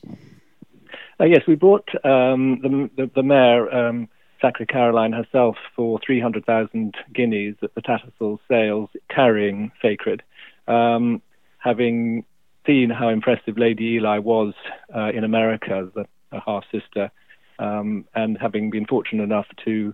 Uh, 1.20 1.26
yes, 1.26 1.42
we 1.48 1.56
bought 1.56 1.88
um, 2.04 2.60
the, 2.62 2.90
the, 2.98 3.12
the 3.16 3.24
mare, 3.24 3.74
um, 3.74 4.10
Sacra 4.42 4.66
Caroline 4.66 5.12
herself, 5.12 5.56
for 5.76 6.00
300,000 6.06 6.96
guineas 7.14 7.56
at 7.62 7.76
the 7.76 7.82
Tattersall 7.82 8.40
sales, 8.50 8.90
carrying 9.10 9.72
Sacred. 9.82 10.24
Um, 10.68 11.22
having 11.60 12.26
seen 12.66 12.90
how 12.90 13.10
impressive 13.10 13.58
Lady 13.58 13.96
Eli 13.96 14.20
was 14.20 14.54
uh, 14.96 15.10
in 15.10 15.24
America, 15.24 15.90
the 15.96 16.06
a 16.32 16.40
half 16.46 16.64
sister, 16.72 17.12
um, 17.60 18.06
and 18.16 18.38
having 18.40 18.70
been 18.70 18.86
fortunate 18.86 19.24
enough 19.24 19.48
to 19.66 19.94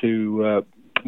to 0.00 0.44
uh, 0.44 0.60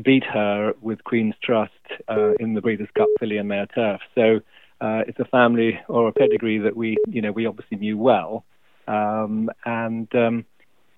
beat 0.03 0.25
her 0.25 0.73
with 0.81 1.03
Queen's 1.05 1.35
Trust 1.43 1.73
uh, 2.09 2.33
in 2.39 2.55
the 2.55 2.61
Breeders' 2.61 2.89
Cup 2.97 3.09
filly 3.19 3.39
and 3.39 3.49
mare 3.49 3.67
turf. 3.67 4.01
So 4.15 4.41
uh, 4.81 5.03
it's 5.09 5.19
a 5.19 5.25
family 5.25 5.81
or 5.89 6.09
a 6.09 6.13
pedigree 6.13 6.59
that 6.59 6.77
we 6.77 6.97
you 7.09 7.23
know 7.23 7.33
we 7.33 7.47
obviously 7.47 7.79
knew 7.79 7.99
well, 7.99 8.45
um, 8.89 9.51
and. 9.65 10.13
Um, 10.15 10.45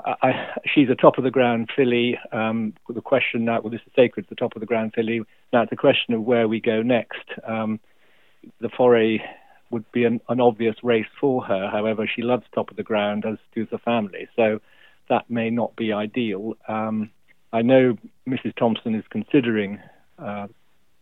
I, 0.05 0.55
she's 0.65 0.89
a 0.89 0.95
top 0.95 1.19
of 1.19 1.25
the 1.25 1.31
ground 1.33 1.71
filly. 1.75 2.17
Um, 2.31 2.73
the 2.89 3.01
question 3.01 3.45
now, 3.45 3.61
well, 3.61 3.73
this 3.73 3.81
is 3.85 3.93
sacred, 3.97 4.27
the 4.29 4.37
top 4.37 4.55
of 4.55 4.61
the 4.61 4.67
ground 4.67 4.93
filly. 4.95 5.23
Now 5.53 5.63
it's 5.63 5.73
a 5.73 5.77
question 5.77 6.15
of 6.15 6.23
where 6.23 6.47
we 6.47 6.61
go 6.61 6.83
next. 6.83 7.25
Um, 7.45 7.81
the 8.61 8.69
Forêt 8.69 9.21
would 9.71 9.91
be 9.93 10.05
an, 10.05 10.21
an 10.29 10.41
obvious 10.41 10.77
race 10.83 11.07
for 11.21 11.45
her. 11.45 11.69
However, 11.69 12.07
she 12.07 12.23
loves 12.23 12.45
top 12.55 12.71
of 12.71 12.77
the 12.77 12.83
ground, 12.83 13.25
as 13.27 13.37
does 13.55 13.69
the 13.71 13.79
family. 13.79 14.29
So 14.37 14.61
that 15.09 15.29
may 15.29 15.51
not 15.51 15.77
be 15.77 15.93
ideal. 15.93 16.55
Um, 16.67 17.11
I 17.53 17.63
know 17.63 17.97
Mrs. 18.29 18.55
Thompson 18.57 18.95
is 18.95 19.05
considering 19.11 19.81
uh, 20.19 20.49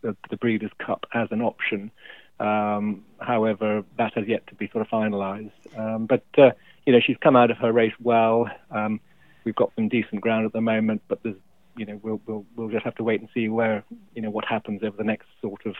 the, 0.01 0.15
the, 0.29 0.37
Breeders' 0.37 0.71
Cup 0.79 1.05
as 1.13 1.27
an 1.31 1.41
option. 1.41 1.91
Um, 2.39 3.03
however, 3.19 3.83
that 3.97 4.13
has 4.13 4.27
yet 4.27 4.47
to 4.47 4.55
be 4.55 4.69
sort 4.69 4.85
of 4.85 4.89
finalised. 4.89 5.51
Um, 5.77 6.05
but 6.05 6.23
uh, 6.37 6.51
you 6.85 6.93
know, 6.93 6.99
she's 7.05 7.17
come 7.17 7.35
out 7.35 7.51
of 7.51 7.57
her 7.57 7.71
race 7.71 7.93
well. 8.01 8.49
Um, 8.71 8.99
we've 9.43 9.55
got 9.55 9.71
some 9.75 9.89
decent 9.89 10.21
ground 10.21 10.45
at 10.45 10.53
the 10.53 10.61
moment, 10.61 11.01
but 11.07 11.21
there's, 11.23 11.35
you 11.75 11.85
know, 11.85 11.99
we'll 12.03 12.21
we'll 12.27 12.45
we'll 12.55 12.69
just 12.69 12.85
have 12.85 12.95
to 12.95 13.03
wait 13.03 13.19
and 13.19 13.29
see 13.33 13.49
where 13.49 13.83
you 14.13 14.21
know 14.21 14.29
what 14.29 14.45
happens 14.45 14.83
over 14.83 14.95
the 14.95 15.03
next 15.03 15.27
sort 15.41 15.65
of, 15.65 15.75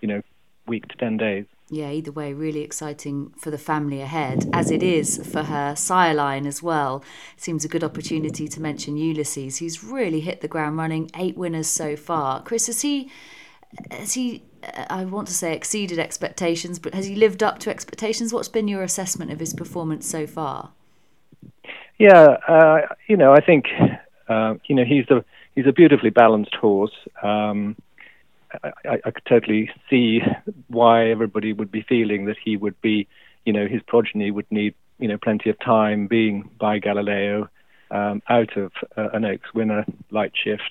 you 0.00 0.08
know, 0.08 0.22
week 0.66 0.88
to 0.88 0.96
ten 0.96 1.16
days 1.16 1.44
yeah, 1.70 1.90
either 1.90 2.10
way, 2.10 2.32
really 2.32 2.62
exciting 2.62 3.30
for 3.36 3.50
the 3.50 3.58
family 3.58 4.00
ahead, 4.00 4.48
as 4.52 4.70
it 4.70 4.82
is 4.82 5.18
for 5.30 5.42
her 5.42 5.76
sire 5.76 6.14
line 6.14 6.46
as 6.46 6.62
well. 6.62 7.04
Seems 7.36 7.64
a 7.64 7.68
good 7.68 7.84
opportunity 7.84 8.48
to 8.48 8.60
mention 8.60 8.96
Ulysses, 8.96 9.58
who's 9.58 9.84
really 9.84 10.20
hit 10.20 10.40
the 10.40 10.48
ground 10.48 10.78
running, 10.78 11.10
eight 11.14 11.36
winners 11.36 11.66
so 11.66 11.94
far. 11.94 12.42
Chris, 12.42 12.68
has 12.68 12.80
he, 12.80 13.10
has 13.90 14.14
he, 14.14 14.44
I 14.88 15.04
want 15.04 15.28
to 15.28 15.34
say 15.34 15.54
exceeded 15.54 15.98
expectations, 15.98 16.78
but 16.78 16.94
has 16.94 17.06
he 17.06 17.14
lived 17.14 17.42
up 17.42 17.58
to 17.60 17.70
expectations? 17.70 18.32
What's 18.32 18.48
been 18.48 18.68
your 18.68 18.82
assessment 18.82 19.30
of 19.30 19.38
his 19.38 19.52
performance 19.52 20.06
so 20.06 20.26
far? 20.26 20.70
Yeah, 21.98 22.36
uh, 22.48 22.80
you 23.08 23.16
know, 23.16 23.32
I 23.32 23.40
think, 23.40 23.66
uh, 24.28 24.54
you 24.66 24.74
know, 24.74 24.84
he's 24.84 25.08
a 25.10 25.24
he's 25.54 25.66
a 25.66 25.72
beautifully 25.72 26.10
balanced 26.10 26.54
horse. 26.54 26.94
Um, 27.22 27.76
I, 28.62 28.98
I 29.04 29.10
could 29.10 29.24
totally 29.28 29.70
see 29.90 30.20
why 30.68 31.10
everybody 31.10 31.52
would 31.52 31.70
be 31.70 31.82
feeling 31.82 32.26
that 32.26 32.36
he 32.42 32.56
would 32.56 32.80
be, 32.80 33.06
you 33.44 33.52
know, 33.52 33.66
his 33.66 33.82
progeny 33.86 34.30
would 34.30 34.50
need, 34.50 34.74
you 34.98 35.08
know, 35.08 35.18
plenty 35.18 35.50
of 35.50 35.58
time 35.60 36.06
being 36.06 36.50
by 36.58 36.78
Galileo 36.78 37.48
um, 37.90 38.22
out 38.28 38.56
of 38.56 38.72
uh, 38.96 39.08
an 39.12 39.24
Oaks 39.24 39.52
winner 39.54 39.84
light 40.10 40.32
shift. 40.34 40.70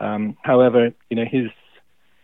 Um, 0.00 0.36
however, 0.42 0.92
you 1.10 1.16
know, 1.16 1.24
his, 1.24 1.50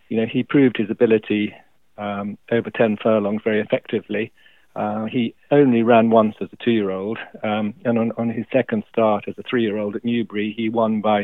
you 0.08 0.16
know, 0.16 0.26
he 0.26 0.42
proved 0.42 0.76
his 0.76 0.90
ability 0.90 1.54
um, 1.96 2.38
over 2.50 2.70
10 2.70 2.98
furlongs 3.02 3.42
very 3.42 3.60
effectively. 3.60 4.32
Uh, 4.76 5.06
he 5.06 5.34
only 5.50 5.82
ran 5.82 6.10
once 6.10 6.36
as 6.40 6.48
a 6.52 6.64
two-year-old, 6.64 7.18
um, 7.42 7.74
and 7.84 7.98
on, 7.98 8.12
on, 8.16 8.30
his 8.30 8.44
second 8.52 8.84
start 8.92 9.24
as 9.26 9.34
a 9.36 9.42
three-year-old 9.42 9.96
at 9.96 10.04
Newbury, 10.04 10.54
he 10.56 10.68
won 10.68 11.00
by, 11.00 11.22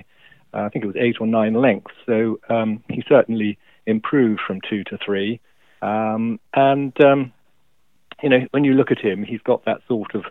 uh, 0.52 0.62
I 0.62 0.69
think 0.71 0.85
it 0.85 0.88
was 0.88 0.97
eight 0.97 1.16
or 1.21 1.26
nine 1.28 1.54
lengths. 1.54 1.95
So 2.04 2.40
um, 2.49 2.83
he 2.88 3.04
certainly 3.09 3.57
improved 3.87 4.41
from 4.47 4.61
two 4.69 4.85
to 4.85 4.99
three. 5.05 5.41
Um, 5.83 6.41
and 6.55 6.99
um, 7.05 7.33
you 8.23 8.29
know, 8.29 8.47
when 8.53 8.64
you 8.64 8.75
look 8.75 8.91
at 8.91 8.99
him, 8.99 9.25
he's 9.25 9.43
got 9.43 9.64
that 9.64 9.81
sort 9.88 10.14
of 10.14 10.25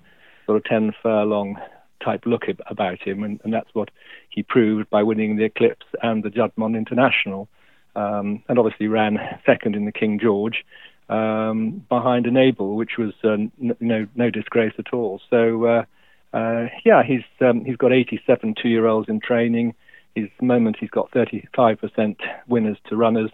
sort 0.45 0.57
of 0.57 0.63
ten 0.65 0.93
furlong 1.01 1.57
type 2.03 2.25
look 2.25 2.43
about 2.67 3.01
him, 3.01 3.24
and, 3.24 3.39
and 3.43 3.53
that's 3.53 3.69
what 3.74 3.89
he 4.29 4.43
proved 4.43 4.89
by 4.89 5.03
winning 5.03 5.36
the 5.36 5.45
Eclipse 5.45 5.86
and 6.01 6.24
the 6.24 6.29
Juddmonte 6.29 6.77
International, 6.77 7.48
um, 7.95 8.43
and 8.50 8.60
obviously 8.60 8.88
ran 8.88 9.17
second 9.45 9.75
in 9.75 9.86
the 9.86 9.91
King 9.91 10.19
George 10.19 10.65
um, 11.10 11.86
behind 11.89 12.25
Enable, 12.25 12.75
which 12.75 12.98
was 12.98 13.13
uh, 13.24 13.33
n- 13.33 13.77
no 13.79 14.07
no 14.15 14.29
disgrace 14.29 14.74
at 14.79 14.93
all. 14.93 15.22
So 15.29 15.65
uh, 15.65 15.86
uh, 16.33 16.67
yeah, 16.83 17.03
he's 17.03 17.24
um, 17.41 17.63
he's 17.65 17.77
got 17.77 17.93
87 17.93 18.55
two-year-olds 18.62 19.10
in 19.10 19.19
training. 19.19 19.75
His 20.15 20.29
moment 20.41 20.77
he's 20.79 20.91
got 20.91 21.12
35% 21.12 22.15
winners 22.48 22.77
to 22.88 22.95
runners, 22.95 23.31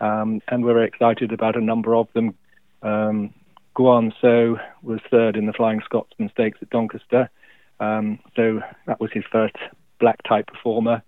um, 0.00 0.40
and 0.48 0.64
we're 0.64 0.74
very 0.74 0.86
excited 0.86 1.32
about 1.32 1.56
a 1.56 1.60
number 1.60 1.94
of 1.94 2.08
them. 2.12 2.34
Um, 2.82 3.34
Guan 3.76 4.12
So 4.20 4.58
was 4.82 5.00
third 5.10 5.36
in 5.36 5.46
the 5.46 5.52
Flying 5.52 5.80
Scotsman 5.84 6.30
Stakes 6.30 6.58
at 6.62 6.70
Doncaster. 6.70 7.28
Um, 7.78 8.18
so 8.34 8.60
that 8.86 9.00
was 9.00 9.10
his 9.12 9.24
first 9.30 9.56
black 10.00 10.22
type 10.22 10.46
performer. 10.46 11.02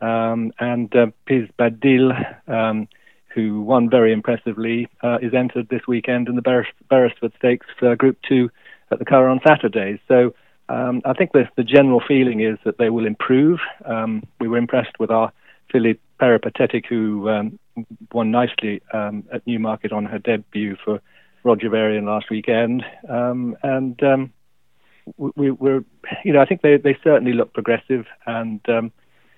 Um, 0.00 0.52
and 0.58 0.94
uh, 0.94 1.06
Piz 1.26 1.48
Badil, 1.58 2.12
um, 2.48 2.88
who 3.28 3.62
won 3.62 3.90
very 3.90 4.12
impressively, 4.12 4.88
uh, 5.02 5.18
is 5.20 5.34
entered 5.34 5.68
this 5.68 5.86
weekend 5.86 6.28
in 6.28 6.36
the 6.36 6.42
Beres- 6.42 6.66
Beresford 6.88 7.32
Stakes 7.38 7.66
uh, 7.82 7.94
Group 7.94 8.18
2 8.28 8.50
at 8.90 8.98
the 8.98 9.04
Curragh 9.04 9.30
on 9.30 9.40
Saturday. 9.46 10.00
So 10.08 10.34
um, 10.68 11.02
I 11.04 11.12
think 11.12 11.32
the, 11.32 11.48
the, 11.56 11.64
general 11.64 12.02
feeling 12.06 12.40
is 12.40 12.58
that 12.64 12.78
they 12.78 12.90
will 12.90 13.06
improve. 13.06 13.60
Um, 13.84 14.24
we 14.40 14.48
were 14.48 14.58
impressed 14.58 14.98
with 14.98 15.10
our 15.10 15.32
filly 15.70 15.98
Peripatetic, 16.18 16.86
who 16.88 17.28
um, 17.28 17.58
won 18.12 18.30
nicely 18.30 18.80
um, 18.92 19.24
at 19.32 19.46
Newmarket 19.46 19.92
on 19.92 20.06
her 20.06 20.18
debut 20.18 20.76
for 20.82 21.00
Roger 21.44 21.68
Varian 21.68 22.06
last 22.06 22.30
weekend. 22.30 22.84
Um, 23.08 23.56
and 23.62 24.00
we, 25.18 25.50
are 25.50 25.84
you 26.24 26.32
know, 26.32 26.40
I 26.40 26.46
think 26.46 26.62
they, 26.62 26.78
they 26.78 26.96
certainly 27.04 27.34
look 27.34 27.52
progressive 27.52 28.06
and 28.26 28.60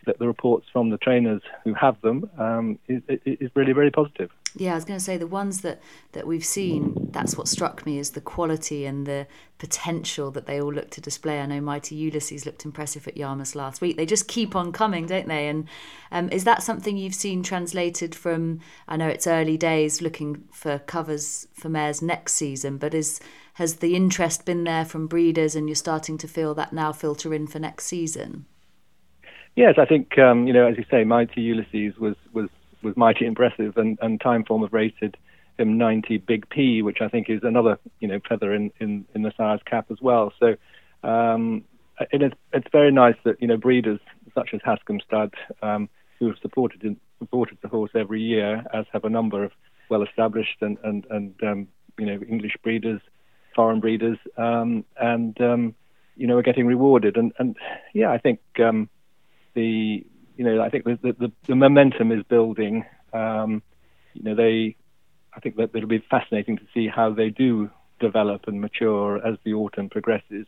that 0.08 0.18
the 0.18 0.26
reports 0.26 0.66
from 0.72 0.90
the 0.90 0.98
trainers 0.98 1.42
who 1.64 1.74
have 1.74 2.00
them 2.00 2.28
um, 2.38 2.78
is, 2.88 3.02
is 3.24 3.50
really 3.54 3.72
very 3.72 3.90
positive. 3.90 4.30
Yeah, 4.56 4.72
I 4.72 4.74
was 4.74 4.84
going 4.84 4.98
to 4.98 5.04
say 5.04 5.16
the 5.16 5.26
ones 5.26 5.60
that, 5.60 5.80
that 6.12 6.26
we've 6.26 6.44
seen, 6.44 7.10
that's 7.12 7.36
what 7.36 7.48
struck 7.48 7.84
me 7.84 7.98
is 7.98 8.10
the 8.10 8.20
quality 8.20 8.86
and 8.86 9.06
the 9.06 9.26
potential 9.58 10.30
that 10.30 10.46
they 10.46 10.60
all 10.60 10.72
look 10.72 10.90
to 10.90 11.00
display. 11.00 11.40
I 11.40 11.46
know 11.46 11.60
Mighty 11.60 11.94
Ulysses 11.94 12.46
looked 12.46 12.64
impressive 12.64 13.06
at 13.06 13.16
Yarmouth 13.16 13.54
last 13.54 13.80
week. 13.80 13.96
They 13.96 14.06
just 14.06 14.26
keep 14.26 14.56
on 14.56 14.72
coming, 14.72 15.06
don't 15.06 15.28
they? 15.28 15.48
And 15.48 15.68
um, 16.10 16.30
is 16.30 16.44
that 16.44 16.62
something 16.62 16.96
you've 16.96 17.14
seen 17.14 17.42
translated 17.42 18.14
from, 18.14 18.60
I 18.88 18.96
know 18.96 19.08
it's 19.08 19.26
early 19.26 19.56
days 19.56 20.00
looking 20.00 20.44
for 20.52 20.78
covers 20.78 21.46
for 21.52 21.68
mares 21.68 22.00
next 22.00 22.34
season, 22.34 22.78
but 22.78 22.94
is 22.94 23.20
has 23.54 23.76
the 23.76 23.96
interest 23.96 24.46
been 24.46 24.62
there 24.62 24.84
from 24.84 25.08
breeders 25.08 25.56
and 25.56 25.68
you're 25.68 25.74
starting 25.74 26.16
to 26.16 26.28
feel 26.28 26.54
that 26.54 26.72
now 26.72 26.92
filter 26.92 27.34
in 27.34 27.48
for 27.48 27.58
next 27.58 27.86
season? 27.86 28.46
Yes, 29.56 29.74
I 29.78 29.84
think 29.84 30.16
um, 30.16 30.46
you 30.46 30.52
know, 30.52 30.66
as 30.66 30.78
you 30.78 30.84
say, 30.88 31.02
Mighty 31.02 31.40
Ulysses 31.40 31.98
was 31.98 32.14
was 32.32 32.48
was 32.82 32.96
mighty 32.96 33.26
impressive, 33.26 33.76
and 33.76 33.98
and 34.00 34.20
Timeform 34.20 34.62
have 34.62 34.72
rated 34.72 35.16
him 35.58 35.76
90 35.76 36.18
Big 36.18 36.48
P, 36.48 36.82
which 36.82 36.98
I 37.00 37.08
think 37.08 37.28
is 37.28 37.40
another 37.42 37.78
you 38.00 38.08
know 38.08 38.20
feather 38.28 38.54
in 38.54 38.70
in, 38.80 39.04
in 39.14 39.22
the 39.22 39.32
sire's 39.36 39.60
cap 39.66 39.86
as 39.90 39.98
well. 40.00 40.32
So 40.38 40.56
um, 41.02 41.64
it 42.12 42.22
is 42.22 42.32
it's 42.52 42.68
very 42.72 42.92
nice 42.92 43.16
that 43.24 43.40
you 43.40 43.48
know 43.48 43.56
breeders 43.56 44.00
such 44.34 44.50
as 44.52 44.60
Hascombe 44.60 45.02
Stud, 45.02 45.34
um, 45.62 45.88
who 46.18 46.28
have 46.28 46.38
supported 46.40 46.84
in, 46.84 46.96
supported 47.18 47.58
the 47.62 47.68
horse 47.68 47.90
every 47.94 48.22
year, 48.22 48.64
as 48.72 48.86
have 48.92 49.04
a 49.04 49.10
number 49.10 49.44
of 49.44 49.52
well 49.90 50.02
established 50.02 50.58
and 50.60 50.78
and 50.84 51.06
and 51.10 51.34
um, 51.42 51.68
you 51.98 52.06
know 52.06 52.20
English 52.28 52.56
breeders, 52.62 53.00
foreign 53.54 53.80
breeders, 53.80 54.18
um, 54.36 54.84
and 55.00 55.40
um, 55.40 55.74
you 56.16 56.26
know 56.26 56.36
are 56.36 56.42
getting 56.42 56.66
rewarded. 56.66 57.16
And 57.16 57.32
and 57.38 57.56
yeah, 57.94 58.10
I 58.10 58.18
think. 58.18 58.40
Um, 58.62 58.88
the 59.58 60.06
you 60.38 60.44
know 60.44 60.62
I 60.62 60.70
think 60.70 60.84
the 60.84 60.98
the, 61.02 61.32
the 61.46 61.54
momentum 61.54 62.12
is 62.12 62.22
building. 62.24 62.86
Um, 63.12 63.62
you 64.14 64.22
know 64.22 64.34
they 64.34 64.76
I 65.34 65.40
think 65.40 65.56
that 65.56 65.70
it'll 65.74 65.88
be 65.88 66.02
fascinating 66.10 66.56
to 66.56 66.64
see 66.72 66.88
how 66.88 67.12
they 67.12 67.28
do 67.28 67.70
develop 68.00 68.46
and 68.46 68.60
mature 68.60 69.24
as 69.26 69.36
the 69.44 69.54
autumn 69.54 69.90
progresses. 69.90 70.46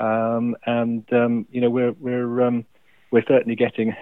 Um, 0.00 0.56
and 0.66 1.04
um, 1.12 1.46
you 1.50 1.60
know 1.60 1.68
we're 1.68 1.92
we're 1.92 2.42
um, 2.42 2.64
we're 3.10 3.24
certainly 3.26 3.56
getting 3.56 3.94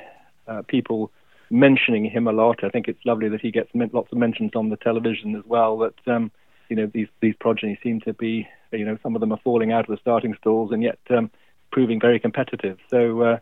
uh, 0.47 0.63
people 0.69 1.11
mentioning 1.51 2.05
him 2.05 2.27
a 2.27 2.33
lot. 2.33 2.63
I 2.63 2.69
think 2.69 2.87
it's 2.87 3.05
lovely 3.05 3.29
that 3.31 3.41
he 3.41 3.51
gets 3.51 3.71
lots 3.75 4.13
of 4.13 4.19
mentions 4.19 4.53
on 4.55 4.69
the 4.69 4.77
television 4.77 5.35
as 5.35 5.45
well. 5.47 5.79
That 5.79 6.15
um, 6.15 6.31
you 6.69 6.77
know 6.77 6.91
these 6.93 7.09
these 7.21 7.35
progeny 7.41 7.79
seem 7.83 8.01
to 8.01 8.13
be 8.13 8.47
you 8.71 8.85
know 8.85 8.99
some 9.03 9.15
of 9.15 9.21
them 9.21 9.33
are 9.33 9.41
falling 9.43 9.73
out 9.73 9.89
of 9.89 9.95
the 9.95 10.01
starting 10.01 10.35
stalls 10.39 10.73
and 10.73 10.83
yet 10.83 10.99
um, 11.11 11.31
proving 11.71 12.01
very 12.01 12.21
competitive. 12.21 12.79
So 12.91 13.21
uh, 13.23 13.39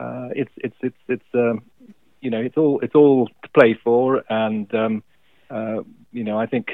uh, 0.00 0.28
it's 0.34 0.52
it's 0.56 0.76
it's 0.80 0.96
it's 1.08 1.34
um, 1.34 1.62
you 2.20 2.30
know 2.30 2.40
it's 2.40 2.56
all 2.56 2.80
it's 2.80 2.94
all 2.94 3.28
to 3.42 3.48
play 3.50 3.78
for, 3.84 4.24
and 4.30 4.74
um, 4.74 5.02
uh, 5.50 5.82
you 6.10 6.24
know 6.24 6.38
I 6.38 6.46
think 6.46 6.70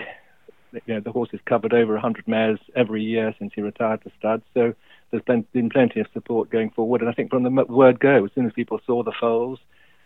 you 0.72 0.94
know 0.94 1.00
the 1.00 1.10
horse 1.10 1.30
has 1.32 1.40
covered 1.44 1.74
over 1.74 1.94
100 1.94 2.28
mares 2.28 2.60
every 2.76 3.02
year 3.02 3.34
since 3.38 3.52
he 3.54 3.62
retired 3.62 4.02
to 4.04 4.12
stud, 4.18 4.42
so 4.54 4.74
there's 5.10 5.24
been, 5.24 5.44
been 5.52 5.70
plenty 5.70 6.00
of 6.00 6.06
support 6.12 6.50
going 6.50 6.70
forward. 6.70 7.00
And 7.00 7.10
I 7.10 7.14
think 7.14 7.30
from 7.30 7.42
the 7.42 7.50
word 7.68 7.98
go, 8.00 8.24
as 8.24 8.30
soon 8.34 8.46
as 8.46 8.52
people 8.52 8.80
saw 8.86 9.02
the 9.02 9.12
foals 9.18 9.58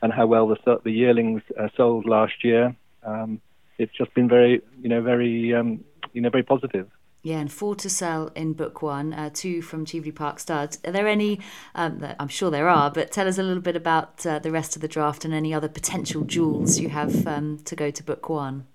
and 0.02 0.12
how 0.12 0.26
well 0.26 0.48
the 0.48 0.80
the 0.82 0.92
yearlings 0.92 1.42
uh, 1.58 1.68
sold 1.76 2.06
last 2.06 2.42
year, 2.42 2.74
um, 3.02 3.40
it's 3.78 3.92
just 3.96 4.14
been 4.14 4.28
very 4.28 4.62
you 4.80 4.88
know 4.88 5.02
very 5.02 5.54
um, 5.54 5.84
you 6.14 6.22
know 6.22 6.30
very 6.30 6.44
positive. 6.44 6.88
Yeah, 7.22 7.38
and 7.38 7.52
four 7.52 7.74
to 7.76 7.90
sell 7.90 8.30
in 8.34 8.54
book 8.54 8.80
one, 8.80 9.12
uh, 9.12 9.28
two 9.32 9.60
from 9.60 9.84
Cheveley 9.84 10.10
Park 10.10 10.38
Studs. 10.40 10.78
Are 10.86 10.92
there 10.92 11.06
any? 11.06 11.38
Um, 11.74 12.06
I'm 12.18 12.28
sure 12.28 12.50
there 12.50 12.68
are, 12.68 12.90
but 12.90 13.12
tell 13.12 13.28
us 13.28 13.36
a 13.36 13.42
little 13.42 13.62
bit 13.62 13.76
about 13.76 14.24
uh, 14.24 14.38
the 14.38 14.50
rest 14.50 14.74
of 14.74 14.80
the 14.80 14.88
draft 14.88 15.26
and 15.26 15.34
any 15.34 15.52
other 15.52 15.68
potential 15.68 16.24
jewels 16.24 16.80
you 16.80 16.88
have 16.88 17.26
um, 17.26 17.58
to 17.66 17.76
go 17.76 17.90
to 17.90 18.02
book 18.02 18.30
one. 18.30 18.66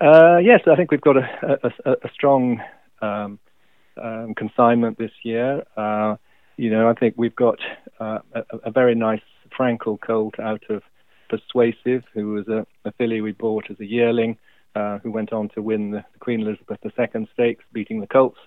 Uh, 0.00 0.38
yes, 0.38 0.60
I 0.66 0.76
think 0.76 0.90
we've 0.90 1.00
got 1.02 1.18
a, 1.18 1.70
a, 1.84 1.90
a 1.90 2.10
strong 2.12 2.62
um, 3.02 3.38
um 4.02 4.34
consignment 4.34 4.96
this 4.96 5.12
year. 5.24 5.64
Uh, 5.76 6.16
you 6.56 6.70
know, 6.70 6.88
I 6.88 6.94
think 6.94 7.14
we've 7.18 7.36
got 7.36 7.58
uh, 8.00 8.20
a, 8.32 8.42
a, 8.64 8.70
very 8.70 8.94
nice 8.94 9.20
Frankel 9.56 10.00
colt 10.00 10.40
out 10.40 10.62
of 10.70 10.82
Persuasive, 11.28 12.04
who 12.14 12.32
was 12.32 12.48
a, 12.48 12.66
a 12.86 12.92
filly 12.92 13.20
we 13.20 13.32
bought 13.32 13.70
as 13.70 13.78
a 13.78 13.84
yearling 13.84 14.38
uh, 14.78 14.98
who 15.00 15.10
went 15.10 15.32
on 15.32 15.48
to 15.50 15.60
win 15.60 15.90
the, 15.90 16.04
Queen 16.20 16.40
Elizabeth 16.40 16.78
II 16.84 17.28
stakes, 17.32 17.64
beating 17.72 18.00
the 18.00 18.06
Colts. 18.06 18.38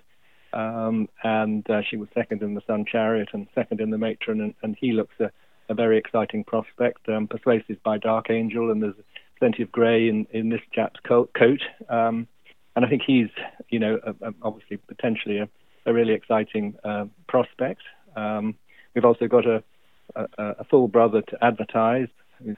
Um, 0.53 1.09
and 1.23 1.69
uh, 1.69 1.81
she 1.89 1.97
was 1.97 2.07
second 2.13 2.41
in 2.41 2.53
the 2.53 2.61
Sun 2.67 2.85
Chariot 2.89 3.29
and 3.33 3.47
second 3.53 3.81
in 3.81 3.89
the 3.89 3.97
Matron, 3.97 4.41
and, 4.41 4.53
and 4.63 4.77
he 4.79 4.91
looks 4.93 5.15
a, 5.19 5.29
a, 5.69 5.73
very 5.73 5.97
exciting 5.97 6.43
prospect. 6.43 7.07
Um, 7.09 7.27
persuasive 7.27 7.81
by 7.83 7.97
Dark 7.97 8.29
Angel, 8.29 8.71
and 8.71 8.81
there's 8.81 8.95
plenty 9.39 9.63
of 9.63 9.71
grey 9.71 10.07
in, 10.07 10.27
in 10.31 10.49
this 10.49 10.61
chap's 10.73 10.99
coat. 11.05 11.61
Um, 11.89 12.27
and 12.75 12.85
I 12.85 12.89
think 12.89 13.01
he's, 13.05 13.29
you 13.69 13.79
know, 13.79 13.99
a, 14.05 14.11
a, 14.27 14.33
obviously 14.41 14.77
potentially 14.77 15.39
a, 15.39 15.93
really 15.93 16.13
exciting 16.13 16.75
uh, 16.83 17.05
prospect. 17.27 17.81
Um, 18.15 18.55
we've 18.93 19.05
also 19.05 19.27
got 19.27 19.45
a, 19.45 19.63
a, 20.37 20.63
full 20.69 20.87
brother 20.87 21.21
to 21.21 21.43
advertise 21.43 22.07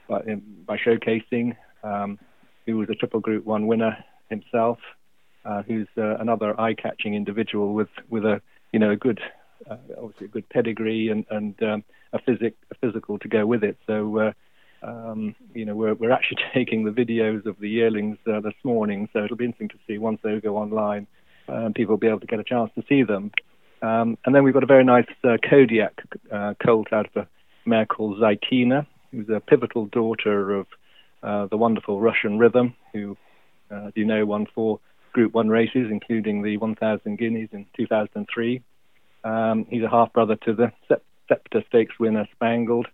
by, 0.08 0.22
by 0.66 0.76
showcasing. 0.76 1.56
Um, 2.66 2.72
who 2.72 2.78
was 2.78 2.88
a 2.90 2.94
Triple 2.94 3.20
Group 3.20 3.44
One 3.44 3.66
winner 3.66 3.96
himself, 4.30 4.78
uh, 5.44 5.62
who's 5.62 5.88
uh, 5.96 6.16
another 6.16 6.58
eye-catching 6.60 7.14
individual 7.14 7.74
with 7.74 7.88
with 8.08 8.24
a 8.24 8.40
you 8.72 8.78
know 8.78 8.90
a 8.90 8.96
good 8.96 9.20
uh, 9.70 9.76
obviously 9.98 10.26
a 10.26 10.28
good 10.28 10.48
pedigree 10.48 11.10
and 11.10 11.24
and 11.30 11.62
um, 11.62 11.84
a 12.12 12.18
physic 12.18 12.54
a 12.70 12.74
physical 12.74 13.18
to 13.18 13.28
go 13.28 13.46
with 13.46 13.64
it. 13.64 13.78
So. 13.86 14.18
Uh, 14.18 14.32
um, 14.82 15.34
you 15.54 15.64
know, 15.64 15.74
we're, 15.74 15.94
we're 15.94 16.12
actually 16.12 16.42
taking 16.52 16.84
the 16.84 16.90
videos 16.90 17.46
of 17.46 17.58
the 17.58 17.70
yearlings 17.70 18.18
uh, 18.30 18.40
this 18.40 18.52
morning, 18.64 19.08
so 19.14 19.24
it'll 19.24 19.34
be 19.34 19.46
interesting 19.46 19.70
to 19.70 19.78
see 19.86 19.96
once 19.96 20.20
they 20.22 20.38
go 20.40 20.58
online, 20.58 21.06
uh, 21.48 21.70
people 21.74 21.94
will 21.94 21.98
be 21.98 22.06
able 22.06 22.20
to 22.20 22.26
get 22.26 22.38
a 22.38 22.44
chance 22.44 22.70
to 22.74 22.84
see 22.86 23.02
them. 23.02 23.30
Um, 23.80 24.18
and 24.26 24.34
then 24.34 24.44
we've 24.44 24.52
got 24.52 24.62
a 24.62 24.66
very 24.66 24.84
nice 24.84 25.06
uh, 25.26 25.38
Kodiac 25.42 26.02
colt 26.62 26.92
out 26.92 27.06
of 27.06 27.16
a 27.16 27.28
mare 27.66 27.86
called 27.86 28.18
Zykina, 28.18 28.86
who's 29.10 29.30
a 29.30 29.40
pivotal 29.40 29.86
daughter 29.86 30.54
of 30.54 30.66
uh, 31.24 31.46
the 31.46 31.56
wonderful 31.56 32.00
Russian 32.00 32.38
Rhythm, 32.38 32.74
who, 32.92 33.16
uh, 33.70 33.86
as 33.86 33.92
you 33.96 34.04
know, 34.04 34.24
won 34.26 34.46
four 34.54 34.80
Group 35.12 35.32
1 35.32 35.48
races, 35.48 35.88
including 35.90 36.42
the 36.42 36.56
1,000 36.56 37.16
Guineas 37.16 37.48
in 37.52 37.66
2003. 37.76 38.62
Um, 39.22 39.64
he's 39.70 39.84
a 39.84 39.88
half 39.88 40.12
brother 40.12 40.36
to 40.44 40.52
the 40.52 40.72
Sceptre 41.28 41.62
Stakes 41.68 41.98
winner 41.98 42.26
Spangled, 42.32 42.88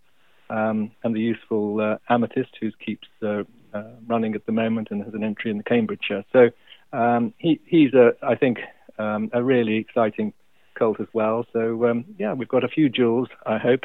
um, 0.50 0.90
and 1.02 1.16
the 1.16 1.20
useful 1.20 1.80
uh, 1.80 1.96
Amethyst, 2.12 2.50
who 2.60 2.70
keeps 2.84 3.08
uh, 3.22 3.44
uh, 3.72 3.84
running 4.06 4.34
at 4.34 4.44
the 4.46 4.52
moment 4.52 4.88
and 4.90 5.02
has 5.02 5.14
an 5.14 5.25
entry 5.25 5.50
in 5.50 5.56
the 5.56 5.64
Cambridgeshire. 5.64 6.25
So 6.32 6.50
um, 6.92 7.32
he, 7.38 7.58
he's 7.64 7.94
a, 7.94 8.12
I 8.22 8.34
think, 8.34 8.58
um, 8.99 9.30
a 9.32 9.42
really 9.42 9.76
exciting 9.76 10.34
colt 10.78 11.00
as 11.00 11.08
well. 11.12 11.46
So 11.52 11.87
um, 11.87 12.04
yeah, 12.18 12.34
we've 12.34 12.49
got 12.49 12.64
a 12.64 12.68
few 12.68 12.88
jewels, 12.88 13.28
I 13.46 13.58
hope. 13.58 13.84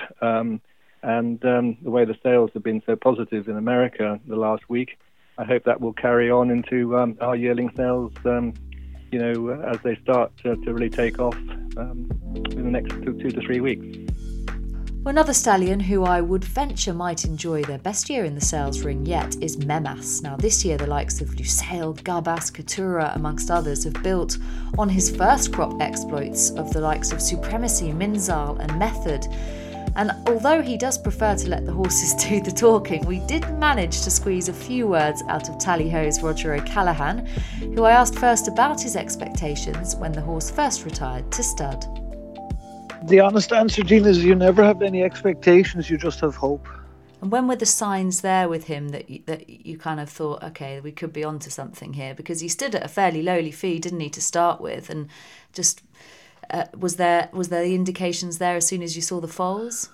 Um, 1.05 1.15
and 1.15 1.45
um, 1.45 1.77
the 1.83 1.91
way 1.91 2.03
the 2.05 2.17
sales 2.23 2.49
have 2.53 2.63
been 2.63 2.81
so 2.85 2.95
positive 2.95 3.47
in 3.47 3.57
America 3.57 4.19
the 4.27 4.35
last 4.35 4.67
week, 4.69 4.97
I 5.37 5.43
hope 5.43 5.63
that 5.65 5.79
will 5.79 5.93
carry 5.93 6.31
on 6.31 6.49
into 6.49 6.97
um, 6.97 7.17
our 7.21 7.35
yearling 7.35 7.71
sales. 7.75 8.11
you 9.11 9.19
know, 9.19 9.49
as 9.71 9.77
they 9.83 9.95
start 9.97 10.35
to, 10.43 10.55
to 10.55 10.73
really 10.73 10.89
take 10.89 11.19
off 11.19 11.37
in 11.37 12.63
the 12.63 12.71
next 12.71 12.89
two, 13.03 13.13
two 13.19 13.29
to 13.31 13.41
three 13.41 13.61
weeks. 13.61 14.11
Another 15.07 15.35
stallion 15.35 15.79
who 15.79 16.03
I 16.03 16.19
would 16.19 16.43
venture 16.43 16.93
might 16.93 17.25
enjoy 17.25 17.61
their 17.63 17.77
best 17.77 18.09
year 18.09 18.25
in 18.25 18.33
the 18.33 18.41
sales 18.41 18.81
ring 18.81 19.05
yet 19.05 19.35
is 19.39 19.57
Mehmas. 19.57 20.23
Now, 20.23 20.35
this 20.35 20.65
year, 20.65 20.77
the 20.77 20.87
likes 20.87 21.21
of 21.21 21.29
Lusail, 21.35 21.95
Gabas, 22.01 22.51
Katura, 22.51 23.11
amongst 23.13 23.51
others, 23.51 23.83
have 23.83 24.01
built 24.01 24.39
on 24.79 24.89
his 24.89 25.15
first 25.15 25.53
crop 25.53 25.79
exploits 25.79 26.49
of 26.51 26.73
the 26.73 26.81
likes 26.81 27.11
of 27.11 27.21
Supremacy, 27.21 27.91
Minzaal, 27.91 28.57
and 28.59 28.79
Method. 28.79 29.27
And 29.95 30.11
although 30.27 30.61
he 30.61 30.77
does 30.77 30.97
prefer 30.97 31.35
to 31.35 31.49
let 31.49 31.65
the 31.65 31.71
horses 31.71 32.13
do 32.29 32.41
the 32.41 32.51
talking, 32.51 33.05
we 33.05 33.19
did 33.27 33.49
manage 33.57 34.01
to 34.01 34.11
squeeze 34.11 34.49
a 34.49 34.53
few 34.53 34.87
words 34.87 35.23
out 35.29 35.49
of 35.49 35.57
Tally 35.57 35.89
Ho's 35.89 36.21
Roger 36.21 36.53
O'Callaghan, 36.53 37.25
who 37.75 37.83
I 37.83 37.91
asked 37.91 38.15
first 38.15 38.47
about 38.47 38.81
his 38.81 38.95
expectations 38.95 39.95
when 39.95 40.11
the 40.11 40.21
horse 40.21 40.51
first 40.51 40.85
retired 40.85 41.31
to 41.31 41.43
stud 41.43 41.85
the 43.07 43.19
honest 43.19 43.53
answer, 43.53 43.83
Gene, 43.83 44.05
is 44.05 44.23
you 44.23 44.35
never 44.35 44.63
have 44.63 44.81
any 44.81 45.03
expectations. 45.03 45.89
You 45.89 45.97
just 45.97 46.19
have 46.21 46.35
hope. 46.35 46.67
And 47.21 47.31
when 47.31 47.47
were 47.47 47.55
the 47.55 47.65
signs 47.65 48.21
there 48.21 48.49
with 48.49 48.65
him 48.65 48.89
that 48.89 49.09
you, 49.09 49.21
that 49.25 49.49
you 49.49 49.77
kind 49.77 49.99
of 49.99 50.09
thought, 50.09 50.43
okay, 50.43 50.79
we 50.79 50.91
could 50.91 51.13
be 51.13 51.23
onto 51.23 51.49
something 51.49 51.93
here? 51.93 52.13
Because 52.13 52.39
he 52.39 52.47
stood 52.47 52.75
at 52.75 52.83
a 52.83 52.87
fairly 52.87 53.21
lowly 53.21 53.51
fee, 53.51 53.79
didn't 53.79 53.99
he, 53.99 54.09
to 54.09 54.21
start 54.21 54.59
with, 54.59 54.89
and 54.89 55.07
just 55.53 55.81
uh, 56.49 56.65
was 56.77 56.95
there 56.95 57.29
was 57.33 57.49
there 57.49 57.63
the 57.63 57.75
indications 57.75 58.37
there 58.37 58.55
as 58.55 58.67
soon 58.67 58.81
as 58.81 58.95
you 58.95 59.01
saw 59.01 59.19
the 59.19 59.27
foals? 59.27 59.89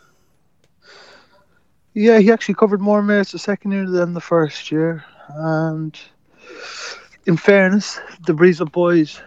Yeah, 1.94 2.20
he 2.20 2.32
actually 2.32 2.56
covered 2.56 2.82
more 2.82 3.02
mares 3.02 3.32
the 3.32 3.40
second 3.40 3.72
year 3.72 3.90
than 3.90 4.14
the 4.14 4.22
first 4.22 4.72
year, 4.72 5.04
and 5.30 5.98
in 7.26 7.38
fairness, 7.38 8.00
the 8.26 8.34
Breeze 8.34 8.62
Up 8.62 8.72
boys 8.72 9.22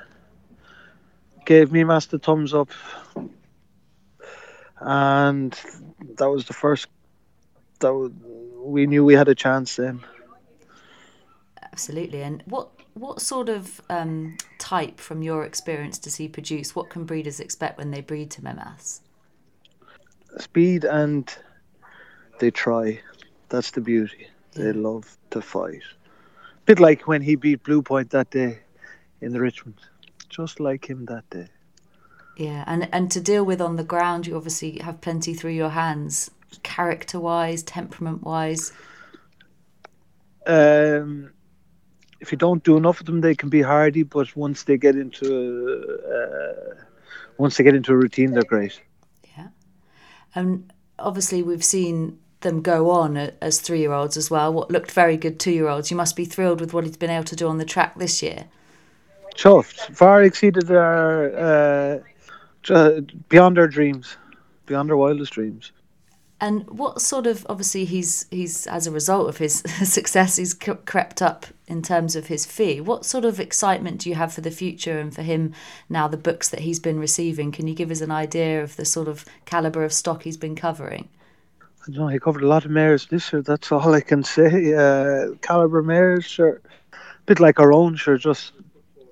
gave 1.45 1.71
me 1.71 1.85
master 1.85 2.17
thumbs 2.19 2.55
up 2.55 2.71
and 4.85 5.59
that 6.19 6.29
was 6.29 6.45
the 6.45 6.53
first 6.53 6.89
that 7.81 7.93
we 8.59 8.87
knew 8.87 9.05
we 9.05 9.15
had 9.15 9.29
a 9.29 9.35
chance 9.35 9.77
then. 9.77 10.01
Absolutely. 11.63 12.23
And 12.23 12.43
what 12.47 12.71
what 12.95 13.21
sort 13.21 13.49
of 13.49 13.81
um, 13.91 14.37
type, 14.59 14.99
from 14.99 15.23
your 15.23 15.45
experience, 15.45 15.99
does 15.99 16.17
he 16.17 16.29
produce? 16.29 16.75
What 16.75 16.91
can 16.91 17.05
breeders 17.05 17.41
expect 17.41 17.79
when 17.79 17.91
they 17.91 18.01
breed 18.01 18.31
to 18.33 18.43
Mehmas? 18.43 19.01
Speed 20.39 20.85
and 20.85 21.33
they 22.39 22.51
try. 22.51 23.01
That's 23.49 23.73
the 23.73 23.81
beauty. 23.81 24.29
They 24.53 24.73
love 24.73 25.17
to 25.31 25.41
fight. 25.41 25.83
Bit 26.67 26.81
like 26.81 27.07
when 27.07 27.23
he 27.23 27.35
beat 27.35 27.63
Blue 27.63 27.83
Point 27.83 28.11
that 28.11 28.31
day 28.31 28.61
in 29.21 29.33
the 29.33 29.41
Richmond. 29.41 29.81
Just 30.29 30.61
like 30.61 30.89
him 30.89 31.05
that 31.07 31.29
day. 31.31 31.49
Yeah, 32.37 32.65
and 32.67 32.89
and 32.93 33.11
to 33.13 33.21
deal 33.21 33.45
with 33.45 33.61
on 33.61 33.77
the 33.77 33.85
ground, 33.85 34.27
you 34.27 34.37
obviously 34.37 34.79
have 34.79 35.01
plenty 35.01 35.35
through 35.35 35.53
your 35.53 35.69
hands, 35.69 36.31
character 36.63 37.21
wise, 37.21 37.63
temperament 37.63 38.23
wise. 38.23 38.73
Um, 40.47 41.33
if 42.25 42.33
you 42.33 42.39
don't 42.39 42.65
do 42.65 42.77
enough 42.77 43.01
of 43.01 43.07
them, 43.07 43.21
they 43.21 43.35
can 43.35 43.51
be 43.51 43.63
hardy. 43.63 44.03
But 44.03 44.35
once 44.35 44.65
they 44.65 44.79
get 44.79 44.97
into 44.97 45.29
uh, 46.17 46.75
once 47.37 47.57
they 47.57 47.65
get 47.65 47.75
into 47.75 47.93
a 47.93 47.97
routine, 47.97 48.33
they're 48.33 48.43
great. 48.43 48.81
Yeah, 49.37 49.49
and 50.35 50.73
obviously 50.99 51.43
we've 51.43 51.65
seen 51.65 52.19
them 52.41 52.63
go 52.63 52.91
on 52.91 53.17
as 53.17 53.61
three-year-olds 53.61 54.17
as 54.17 54.31
well. 54.31 54.53
What 54.53 54.71
looked 54.71 54.91
very 54.91 55.17
good 55.17 55.39
two-year-olds. 55.39 55.91
You 55.91 55.97
must 55.97 56.17
be 56.17 56.25
thrilled 56.25 56.61
with 56.61 56.73
what 56.73 56.85
he's 56.85 56.97
been 56.97 57.11
able 57.11 57.25
to 57.25 57.37
do 57.37 57.49
on 57.49 57.59
the 57.59 57.65
track 57.65 57.99
this 57.99 58.23
year. 58.23 58.47
Chuffed, 59.35 59.95
far 59.95 60.23
exceeded 60.23 60.71
our. 60.71 61.37
Uh, 61.37 61.99
uh, 62.71 63.01
beyond 63.29 63.59
our 63.59 63.69
dreams, 63.69 64.17
beyond 64.65 64.91
our 64.91 64.97
wildest 64.97 65.33
dreams. 65.33 65.73
And 66.41 66.69
what 66.69 67.01
sort 67.01 67.27
of 67.27 67.47
obviously 67.49 67.85
he's 67.85 68.27
he's 68.31 68.67
as 68.67 68.87
a 68.87 68.91
result 68.91 69.29
of 69.29 69.39
his 69.39 69.61
success 69.85 70.37
he's 70.37 70.53
crept 70.53 71.23
up 71.23 71.47
in 71.67 71.81
terms 71.81 72.17
of 72.17 72.27
his 72.27 72.45
fee. 72.45 72.81
What 72.81 73.05
sort 73.05 73.25
of 73.25 73.41
excitement 73.41 74.01
do 74.01 74.09
you 74.11 74.15
have 74.17 74.33
for 74.33 74.41
the 74.41 74.51
future 74.51 74.99
and 74.99 75.15
for 75.15 75.23
him 75.23 75.55
now 75.89 76.09
the 76.09 76.17
books 76.17 76.49
that 76.51 76.61
he's 76.61 76.81
been 76.81 76.99
receiving? 76.99 77.53
Can 77.53 77.67
you 77.67 77.75
give 77.75 77.91
us 77.91 78.01
an 78.01 78.11
idea 78.11 78.63
of 78.63 78.77
the 78.77 78.85
sort 78.85 79.09
of 79.09 79.25
caliber 79.45 79.85
of 79.85 79.93
stock 79.93 80.25
he's 80.25 80.37
been 80.37 80.57
covering? 80.57 81.09
I 81.87 81.91
don't 81.91 81.97
know. 81.97 82.09
He 82.09 82.19
covered 82.19 82.43
a 82.43 82.49
lot 82.49 82.65
of 82.65 82.71
mares 82.71 83.07
this 83.07 83.33
year. 83.33 83.43
That's 83.43 83.71
all 83.71 83.95
I 83.95 84.01
can 84.01 84.25
say. 84.37 84.75
Uh, 84.75 85.35
caliber 85.43 85.83
mares, 85.83 86.25
sure, 86.25 86.61
a 86.93 86.99
bit 87.27 87.41
like 87.41 87.61
our 87.61 87.73
own, 87.73 87.97
sure, 87.97 88.17
just 88.17 88.53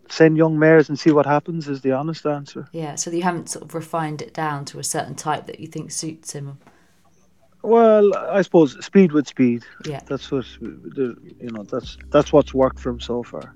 send 0.09 0.37
young 0.37 0.59
mares 0.59 0.89
and 0.89 0.99
see 0.99 1.11
what 1.11 1.25
happens 1.25 1.69
is 1.69 1.81
the 1.81 1.93
honest 1.93 2.27
answer. 2.27 2.69
Yeah, 2.73 2.97
so 2.97 3.11
you 3.11 3.23
haven't 3.23 3.49
sort 3.49 3.65
of 3.65 3.75
refined 3.75 4.21
it 4.21 4.35
down 4.35 4.65
to 4.67 4.79
a 4.79 4.85
certain 4.85 5.15
type 5.15 5.47
that 5.47 5.61
you 5.61 5.67
think 5.67 5.91
suits 5.91 6.33
him. 6.33 6.59
Well, 7.63 8.15
I 8.15 8.43
suppose 8.43 8.85
speed 8.85 9.13
with 9.13 9.29
speed. 9.29 9.65
Yeah, 9.87 10.01
that's 10.09 10.31
what 10.31 10.45
you 10.61 11.17
know. 11.41 11.63
That's 11.63 11.97
that's 12.11 12.33
what's 12.33 12.53
worked 12.53 12.81
for 12.81 12.91
him 12.91 13.01
so 13.01 13.23
far. 13.23 13.55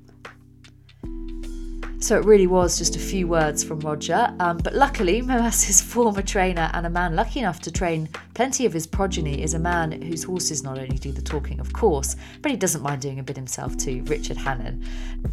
So 1.99 2.19
it 2.19 2.27
really 2.27 2.47
was 2.47 2.77
just 2.77 2.95
a 2.95 2.99
few 2.99 3.27
words 3.27 3.65
from 3.65 3.81
Roger. 3.81 4.33
Um, 4.39 4.59
but 4.59 4.75
luckily, 4.75 5.23
Mehmas's 5.27 5.81
former 5.81 6.23
trainer 6.23 6.71
and 6.75 6.87
a 6.87 6.91
man 6.91 7.17
lucky 7.17 7.41
enough 7.41 7.61
to 7.61 7.71
train 7.71 8.09
plenty 8.35 8.67
of 8.67 8.73
his 8.73 8.87
progeny 8.87 9.43
is 9.43 9.55
a 9.55 9.59
man 9.59 10.03
whose 10.03 10.23
horses 10.23 10.63
not 10.63 10.79
only 10.79 10.99
do 10.99 11.11
the 11.11 11.23
talking, 11.23 11.59
of 11.59 11.73
course, 11.73 12.15
but 12.43 12.51
he 12.51 12.57
doesn't 12.57 12.83
mind 12.83 13.01
doing 13.01 13.19
a 13.19 13.23
bit 13.23 13.37
himself 13.37 13.77
too, 13.79 14.03
Richard 14.05 14.37
Hannon. 14.37 14.85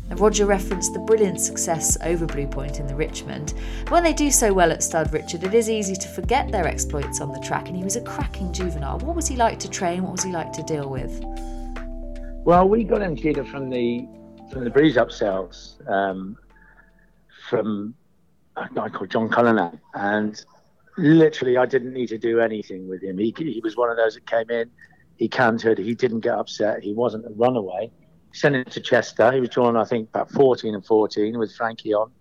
Now, 0.10 0.16
Roger 0.16 0.46
referenced 0.46 0.94
the 0.94 1.00
brilliant 1.00 1.42
success 1.42 1.98
over 2.02 2.26
Blue 2.26 2.48
Point 2.48 2.80
in 2.80 2.88
the 2.88 2.96
Richmond. 2.96 3.54
When 3.90 4.04
they 4.04 4.14
do 4.14 4.32
so 4.32 4.54
well 4.54 4.72
at 4.72 4.82
Stud 4.82 5.12
Richard, 5.12 5.44
it 5.44 5.54
is 5.54 5.70
easy 5.70 5.96
to 5.96 6.08
forget 6.08 6.50
their 6.50 6.66
exploits 6.66 7.20
on 7.20 7.34
the 7.34 7.40
track, 7.42 7.68
and 7.68 7.76
he 7.76 7.84
was 7.84 7.98
a 7.98 8.02
cracking 8.02 8.54
juvenile. 8.54 9.00
What 9.00 9.16
was 9.16 9.28
he 9.28 9.36
like 9.36 9.60
to 9.60 9.70
train? 9.70 10.04
What 10.04 10.14
was 10.14 10.24
he 10.24 10.32
like 10.32 10.54
to 10.54 10.64
deal 10.64 10.90
with? 10.90 11.24
Well, 12.46 12.68
we 12.68 12.84
got 12.86 13.02
him 13.02 13.16
cheated 13.16 13.48
from 13.48 13.70
the 13.70 14.08
from 14.52 14.64
the 14.64 14.70
breeze 14.70 14.98
up 14.98 15.12
sales. 15.12 15.80
Um, 15.88 16.38
from 17.54 17.94
a 18.56 18.68
guy 18.74 18.90
called 18.90 19.10
John 19.10 19.30
Cullinan, 19.30 19.80
and 19.94 20.44
literally 20.98 21.58
I 21.58 21.66
didn't 21.66 21.94
need 21.94 22.08
to 22.08 22.18
do 22.18 22.40
anything 22.40 22.88
with 22.88 23.02
him. 23.04 23.18
He 23.18 23.34
he 23.38 23.62
was 23.64 23.76
one 23.78 23.90
of 23.90 23.98
those 23.98 24.16
that 24.16 24.26
came 24.26 24.50
in, 24.50 24.70
he 25.18 25.28
cantered, 25.28 25.78
he 25.78 25.96
didn't 25.96 26.22
get 26.22 26.34
upset, 26.34 26.82
he 26.82 26.94
wasn't 26.94 27.26
a 27.26 27.30
runaway. 27.36 27.92
Sent 28.36 28.56
him 28.56 28.66
to 28.66 28.82
Chester. 28.82 29.32
He 29.32 29.40
was 29.40 29.50
drawn, 29.50 29.78
I 29.78 29.86
think, 29.86 30.10
about 30.10 30.32
14 30.32 30.74
and 30.74 30.84
14 30.84 31.38
with 31.38 31.56
Frankie 31.56 31.94
on, 31.94 32.12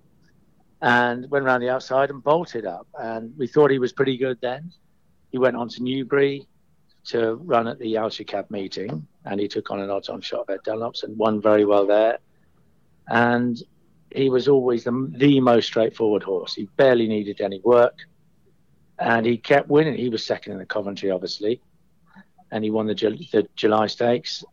and 0.83 1.31
went 1.31 1.47
around 1.47 1.63
the 1.63 1.71
outside 1.71 2.11
and 2.11 2.23
bolted 2.23 2.67
up. 2.67 2.87
And 2.99 3.33
we 3.39 3.47
thought 3.47 3.71
he 3.71 3.79
was 3.79 3.95
pretty 3.95 4.19
good 4.19 4.39
then. 4.43 4.71
He 5.31 5.39
went 5.39 5.57
on 5.57 5.71
to 5.71 5.83
Newbury 5.83 6.47
to 7.05 7.37
run 7.37 7.67
at 7.67 7.79
the 7.79 7.97
Cab 8.27 8.51
meeting, 8.51 9.07
and 9.25 9.41
he 9.41 9.49
took 9.49 9.71
on 9.71 9.81
an 9.81 9.89
odds-on 9.89 10.21
shot 10.21 10.51
at 10.51 10.63
Dunlops 10.65 11.03
and 11.03 11.17
won 11.17 11.41
very 11.41 11.65
well 11.65 11.87
there. 11.87 12.19
And 13.09 13.57
he 14.15 14.31
was 14.31 14.49
always 14.49 14.85
the, 14.85 15.13
the 15.17 15.41
most 15.41 15.67
straightforward 15.67 16.23
horse. 16.23 16.55
He 16.55 16.69
barely 16.77 17.09
needed 17.09 17.41
any 17.41 17.61
work, 17.65 17.99
and 18.99 19.25
he 19.25 19.37
kept 19.37 19.69
winning. 19.69 19.97
He 19.97 20.09
was 20.09 20.25
second 20.25 20.53
in 20.53 20.59
the 20.59 20.67
Coventry, 20.67 21.11
obviously, 21.11 21.61
and 22.51 22.65
he 22.65 22.71
won 22.71 22.87
the, 22.87 22.95
the 22.95 23.47
July 23.57 23.87
Stakes, 23.87 24.45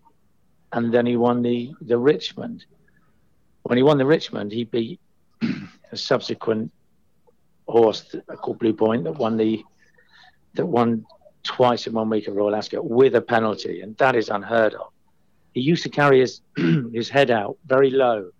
and 0.72 0.94
then 0.94 1.06
he 1.06 1.18
won 1.18 1.42
the 1.42 1.74
the 1.82 1.98
Richmond. 1.98 2.66
When 3.64 3.78
he 3.78 3.84
won 3.84 3.98
the 3.98 4.06
Richmond, 4.06 4.52
he 4.52 4.64
beat 4.64 5.00
a 5.92 5.98
subsequent 5.98 6.72
horse 7.68 8.16
called 8.38 8.60
Blue 8.60 8.74
Point 8.74 9.04
that 9.04 9.14
won 9.14 9.38
the 9.38 9.64
that 10.56 10.66
won 10.66 11.06
twice 11.44 11.88
in 11.88 11.94
one 11.94 12.10
week 12.10 12.28
at 12.28 12.34
Royal 12.34 12.56
Ascot 12.56 12.86
with 12.86 13.16
a 13.16 13.22
penalty, 13.22 13.82
and 13.82 13.98
that 13.98 14.16
is 14.16 14.30
unheard 14.30 14.74
of. 14.74 14.92
He 15.54 15.62
used 15.62 15.84
to 15.84 15.90
carry 15.90 16.20
his 16.20 16.42
his 16.94 17.10
head 17.10 17.32
out 17.32 17.58
very 17.66 17.90
low 17.90 18.32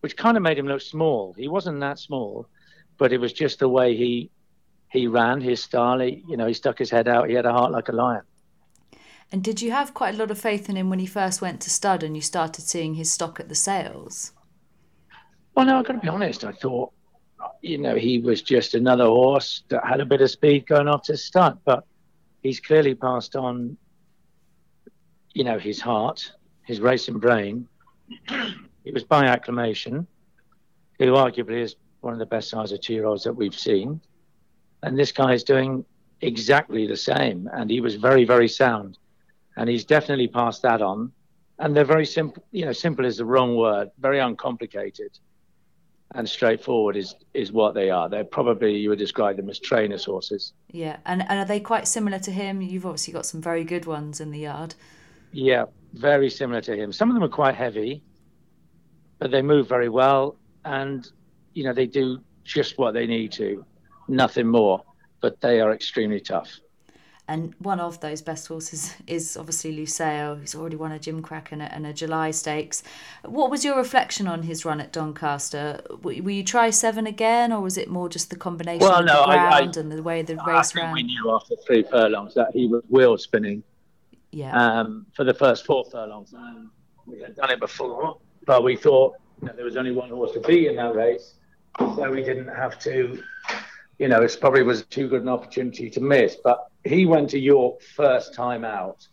which 0.00 0.16
kind 0.16 0.36
of 0.36 0.42
made 0.42 0.58
him 0.58 0.66
look 0.66 0.80
small. 0.80 1.32
He 1.36 1.48
wasn't 1.48 1.80
that 1.80 1.98
small, 1.98 2.48
but 2.98 3.12
it 3.12 3.18
was 3.18 3.32
just 3.32 3.58
the 3.58 3.68
way 3.68 3.96
he 3.96 4.30
he 4.88 5.08
ran, 5.08 5.40
his 5.40 5.62
style. 5.62 5.98
He, 5.98 6.22
you 6.28 6.36
know, 6.36 6.46
he 6.46 6.54
stuck 6.54 6.78
his 6.78 6.90
head 6.90 7.08
out. 7.08 7.28
He 7.28 7.34
had 7.34 7.46
a 7.46 7.52
heart 7.52 7.72
like 7.72 7.88
a 7.88 7.92
lion. 7.92 8.22
And 9.32 9.42
did 9.42 9.60
you 9.60 9.72
have 9.72 9.94
quite 9.94 10.14
a 10.14 10.18
lot 10.18 10.30
of 10.30 10.38
faith 10.38 10.68
in 10.68 10.76
him 10.76 10.88
when 10.88 11.00
he 11.00 11.06
first 11.06 11.42
went 11.42 11.60
to 11.62 11.70
stud 11.70 12.04
and 12.04 12.14
you 12.14 12.22
started 12.22 12.62
seeing 12.62 12.94
his 12.94 13.12
stock 13.12 13.40
at 13.40 13.48
the 13.48 13.56
sales? 13.56 14.32
Well, 15.54 15.66
no, 15.66 15.78
I've 15.78 15.86
got 15.86 15.94
to 15.94 15.98
be 15.98 16.08
honest. 16.08 16.44
I 16.44 16.52
thought, 16.52 16.92
you 17.60 17.78
know, 17.78 17.96
he 17.96 18.20
was 18.20 18.42
just 18.42 18.74
another 18.74 19.06
horse 19.06 19.64
that 19.68 19.84
had 19.84 20.00
a 20.00 20.06
bit 20.06 20.20
of 20.20 20.30
speed 20.30 20.66
going 20.66 20.86
off 20.86 21.02
to 21.04 21.16
stud, 21.16 21.58
but 21.64 21.84
he's 22.42 22.60
clearly 22.60 22.94
passed 22.94 23.34
on, 23.34 23.76
you 25.34 25.42
know, 25.42 25.58
his 25.58 25.80
heart 25.80 26.30
his 26.66 26.80
racing 26.80 27.18
brain. 27.18 27.68
It 28.86 28.94
was 28.94 29.04
by 29.04 29.24
acclamation, 29.24 30.06
who 30.98 31.06
arguably 31.06 31.60
is 31.60 31.74
one 32.00 32.12
of 32.12 32.20
the 32.20 32.26
best 32.26 32.48
size 32.48 32.72
two 32.78 32.94
year 32.94 33.04
olds 33.04 33.24
that 33.24 33.34
we've 33.34 33.54
seen. 33.54 34.00
And 34.84 34.96
this 34.96 35.10
guy 35.10 35.34
is 35.34 35.42
doing 35.42 35.84
exactly 36.20 36.86
the 36.86 36.96
same. 36.96 37.50
And 37.52 37.68
he 37.68 37.80
was 37.80 37.96
very, 37.96 38.24
very 38.24 38.48
sound. 38.48 38.96
And 39.56 39.68
he's 39.68 39.84
definitely 39.84 40.28
passed 40.28 40.62
that 40.62 40.82
on. 40.82 41.10
And 41.58 41.74
they're 41.74 41.84
very 41.84 42.06
simple, 42.06 42.44
you 42.52 42.64
know, 42.64 42.72
simple 42.72 43.04
is 43.04 43.16
the 43.16 43.24
wrong 43.24 43.56
word, 43.56 43.90
very 43.98 44.20
uncomplicated 44.20 45.18
and 46.14 46.28
straightforward 46.28 46.96
is 46.96 47.16
is 47.34 47.50
what 47.50 47.74
they 47.74 47.90
are. 47.90 48.08
They're 48.08 48.24
probably 48.24 48.76
you 48.76 48.90
would 48.90 48.98
describe 48.98 49.36
them 49.36 49.50
as 49.50 49.58
trainers 49.58 50.04
horses. 50.04 50.52
Yeah, 50.70 50.98
and 51.04 51.22
and 51.28 51.40
are 51.40 51.44
they 51.44 51.58
quite 51.58 51.88
similar 51.88 52.20
to 52.20 52.30
him? 52.30 52.62
You've 52.62 52.86
obviously 52.86 53.12
got 53.12 53.26
some 53.26 53.42
very 53.42 53.64
good 53.64 53.86
ones 53.86 54.20
in 54.20 54.30
the 54.30 54.38
yard. 54.38 54.76
Yeah, 55.32 55.64
very 55.94 56.30
similar 56.30 56.60
to 56.60 56.76
him. 56.76 56.92
Some 56.92 57.10
of 57.10 57.14
them 57.14 57.24
are 57.24 57.28
quite 57.28 57.56
heavy, 57.56 58.02
but 59.18 59.30
they 59.30 59.42
move 59.42 59.68
very 59.68 59.88
well, 59.88 60.36
and 60.64 61.10
you 61.54 61.64
know 61.64 61.72
they 61.72 61.86
do 61.86 62.20
just 62.44 62.78
what 62.78 62.94
they 62.94 63.06
need 63.06 63.32
to, 63.32 63.64
nothing 64.08 64.46
more. 64.46 64.82
But 65.20 65.40
they 65.40 65.60
are 65.60 65.72
extremely 65.72 66.20
tough. 66.20 66.60
And 67.28 67.54
one 67.58 67.80
of 67.80 68.00
those 68.00 68.22
best 68.22 68.46
horses 68.46 68.94
is 69.08 69.36
obviously 69.36 69.76
Lusail, 69.76 70.38
who's 70.38 70.54
already 70.54 70.76
won 70.76 70.92
a 70.92 70.98
Gimcrack 70.98 71.50
and 71.50 71.60
a, 71.60 71.74
and 71.74 71.84
a 71.84 71.92
July 71.92 72.30
Stakes. 72.30 72.84
What 73.24 73.50
was 73.50 73.64
your 73.64 73.76
reflection 73.76 74.28
on 74.28 74.44
his 74.44 74.64
run 74.64 74.80
at 74.80 74.92
Doncaster? 74.92 75.80
Will 76.02 76.30
you 76.30 76.44
try 76.44 76.70
seven 76.70 77.06
again, 77.06 77.52
or 77.52 77.60
was 77.60 77.76
it 77.76 77.88
more 77.88 78.08
just 78.08 78.30
the 78.30 78.36
combination 78.36 78.86
well, 78.86 79.00
of 79.00 79.06
no, 79.06 79.20
the 79.22 79.26
ground 79.26 79.54
I, 79.54 79.58
I, 79.58 79.62
and 79.62 79.90
the 79.90 80.02
way 80.02 80.22
the 80.22 80.36
race 80.46 80.76
I 80.76 80.82
ran? 80.82 80.92
we 80.92 81.02
knew 81.02 81.34
after 81.34 81.56
three 81.66 81.82
furlongs 81.82 82.34
that 82.34 82.52
he 82.52 82.68
was 82.68 82.84
wheel 82.88 83.18
spinning. 83.18 83.64
Yeah. 84.30 84.54
Um, 84.54 85.06
for 85.12 85.24
the 85.24 85.34
first 85.34 85.66
four 85.66 85.84
furlongs, 85.90 86.32
um, 86.32 86.70
we 87.06 87.20
had 87.20 87.34
done 87.34 87.50
it 87.50 87.58
before, 87.58 88.18
but 88.46 88.64
we 88.64 88.76
thought 88.76 89.16
you 89.42 89.48
know, 89.48 89.54
there 89.54 89.64
was 89.64 89.76
only 89.76 89.92
one 89.92 90.08
horse 90.08 90.32
to 90.32 90.40
beat 90.40 90.68
in 90.68 90.76
that 90.76 90.94
race, 90.94 91.34
so 91.78 92.10
we 92.10 92.22
didn't 92.22 92.48
have 92.48 92.78
to. 92.80 93.22
You 93.98 94.08
know, 94.08 94.22
it 94.22 94.36
probably 94.40 94.62
was 94.62 94.84
too 94.84 95.08
good 95.08 95.22
an 95.22 95.28
opportunity 95.28 95.88
to 95.90 96.00
miss, 96.00 96.36
but 96.42 96.68
he 96.84 97.06
went 97.06 97.30
to 97.30 97.38
York 97.38 97.82
first 97.82 98.34
time 98.34 98.64
out, 98.64 99.06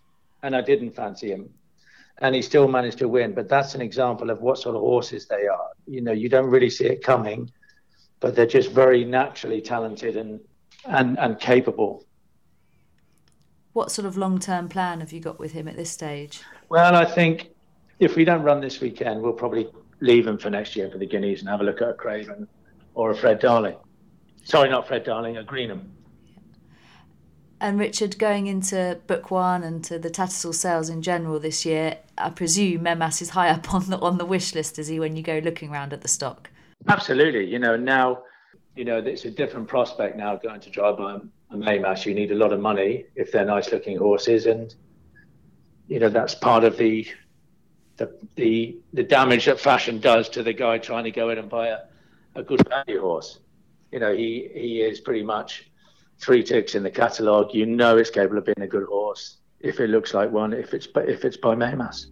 and 0.44 0.56
I 0.56 0.62
didn't 0.62 0.92
fancy 0.92 1.32
him, 1.32 1.50
and 2.20 2.36
he 2.36 2.42
still 2.42 2.68
managed 2.68 2.98
to 3.00 3.08
win. 3.08 3.34
But 3.34 3.50
that's 3.50 3.76
an 3.76 3.82
example 3.82 4.30
of 4.30 4.42
what 4.42 4.58
sort 4.58 4.76
of 4.76 4.82
horses 4.82 5.26
they 5.26 5.48
are. 5.48 5.70
You 5.88 6.02
know, 6.02 6.12
you 6.12 6.30
don't 6.30 6.50
really 6.50 6.70
see 6.70 6.86
it 6.86 7.04
coming, 7.04 7.52
but 8.20 8.36
they're 8.36 8.46
just 8.46 8.72
very 8.72 9.04
naturally 9.04 9.62
talented 9.62 10.16
and 10.16 10.40
and 10.86 11.18
and 11.20 11.40
capable. 11.40 12.06
What 13.74 13.92
sort 13.92 14.06
of 14.06 14.18
long 14.18 14.40
term 14.40 14.70
plan 14.70 15.00
have 15.00 15.12
you 15.12 15.20
got 15.20 15.40
with 15.40 15.54
him 15.54 15.68
at 15.68 15.76
this 15.76 15.90
stage? 15.90 16.42
Well, 16.70 16.96
I 16.96 17.06
think 17.06 17.53
if 18.04 18.16
we 18.16 18.26
don't 18.26 18.44
run 18.44 18.62
this 18.62 18.80
weekend, 18.82 19.22
we'll 19.22 19.34
probably 19.34 19.70
leave 20.00 20.28
him 20.28 20.38
for 20.38 20.50
next 20.50 20.76
year 20.76 20.90
for 20.90 20.98
the 20.98 21.06
Guineas 21.06 21.40
and 21.40 21.50
have 21.50 21.62
a 21.62 21.64
look 21.64 21.82
at 21.82 21.90
a 21.90 21.94
Craven 21.94 22.48
or 22.94 23.12
a 23.12 23.16
Fred 23.16 23.40
Darling. 23.40 23.76
Sorry, 24.44 24.70
not 24.70 24.88
Fred 24.88 25.04
Darling, 25.04 25.38
a 25.38 25.44
Greenham. 25.44 25.90
And 27.62 27.80
Richard, 27.80 28.20
going 28.20 28.48
into 28.48 29.00
Book 29.08 29.32
One 29.32 29.64
and 29.64 29.82
to 29.86 29.98
the 29.98 30.10
Tattersall 30.10 30.54
sales 30.54 30.90
in 30.90 31.02
general 31.02 31.40
this 31.40 31.66
year, 31.66 31.98
I 32.18 32.30
presume 32.30 32.84
Mehmas 32.84 33.22
is 33.22 33.30
high 33.30 33.50
up 33.50 33.74
on 33.74 33.90
the 33.90 33.98
on 34.00 34.18
the 34.18 34.26
wish 34.26 34.54
list, 34.54 34.78
is 34.78 34.88
he, 34.88 35.00
when 35.00 35.16
you 35.16 35.24
go 35.24 35.40
looking 35.40 35.72
around 35.72 35.94
at 35.94 36.02
the 36.02 36.10
stock? 36.10 36.50
Absolutely. 36.90 37.46
You 37.46 37.60
know, 37.60 37.78
now, 37.78 38.24
you 38.76 38.84
know, 38.84 38.98
it's 38.98 39.24
a 39.24 39.32
different 39.32 39.70
prospect 39.70 40.18
now 40.18 40.36
going 40.36 40.60
to 40.60 40.70
drive 40.70 40.98
by 40.98 41.16
a 41.52 41.56
Mehmas. 41.56 42.06
You 42.06 42.14
need 42.14 42.32
a 42.32 42.36
lot 42.36 42.52
of 42.52 42.60
money 42.60 43.06
if 43.16 43.32
they're 43.32 43.46
nice 43.46 43.72
looking 43.72 43.98
horses. 43.98 44.46
And, 44.46 44.76
you 45.88 46.00
know, 46.00 46.10
that's 46.10 46.36
part 46.36 46.66
of 46.66 46.76
the 46.76 47.08
the 47.98 48.16
the 48.36 48.78
the 48.94 49.04
damage 49.04 49.46
that 49.46 49.60
fashion 49.60 50.00
does 50.00 50.30
to 50.30 50.44
the 50.44 50.54
guy 50.54 50.78
trying 50.78 51.04
to 51.04 51.12
go 51.12 51.30
in 51.30 51.38
and 51.38 51.50
buy 51.50 51.68
a, 51.68 51.80
a 52.36 52.44
good 52.44 52.68
value 52.68 53.02
horse. 53.02 53.40
You 53.92 54.00
know, 54.00 54.14
he 54.16 54.50
he 54.54 54.82
is 54.82 55.00
pretty 55.00 55.24
much 55.24 55.70
three 56.20 56.44
ticks 56.44 56.76
in 56.76 56.84
the 56.84 56.92
catalogue, 56.92 57.54
you 57.54 57.66
know 57.66 57.98
it's 57.98 58.10
capable 58.10 58.38
of 58.38 58.46
being 58.46 58.62
a 58.62 58.68
good 58.68 58.88
horse 58.88 59.38
if 59.60 59.80
it 59.80 59.90
looks 59.90 60.14
like 60.14 60.32
one, 60.32 60.54
if 60.54 60.74
it's 60.74 60.88
if 60.96 61.26
it's 61.26 61.38
by 61.38 61.56
Mehmas. 61.56 62.08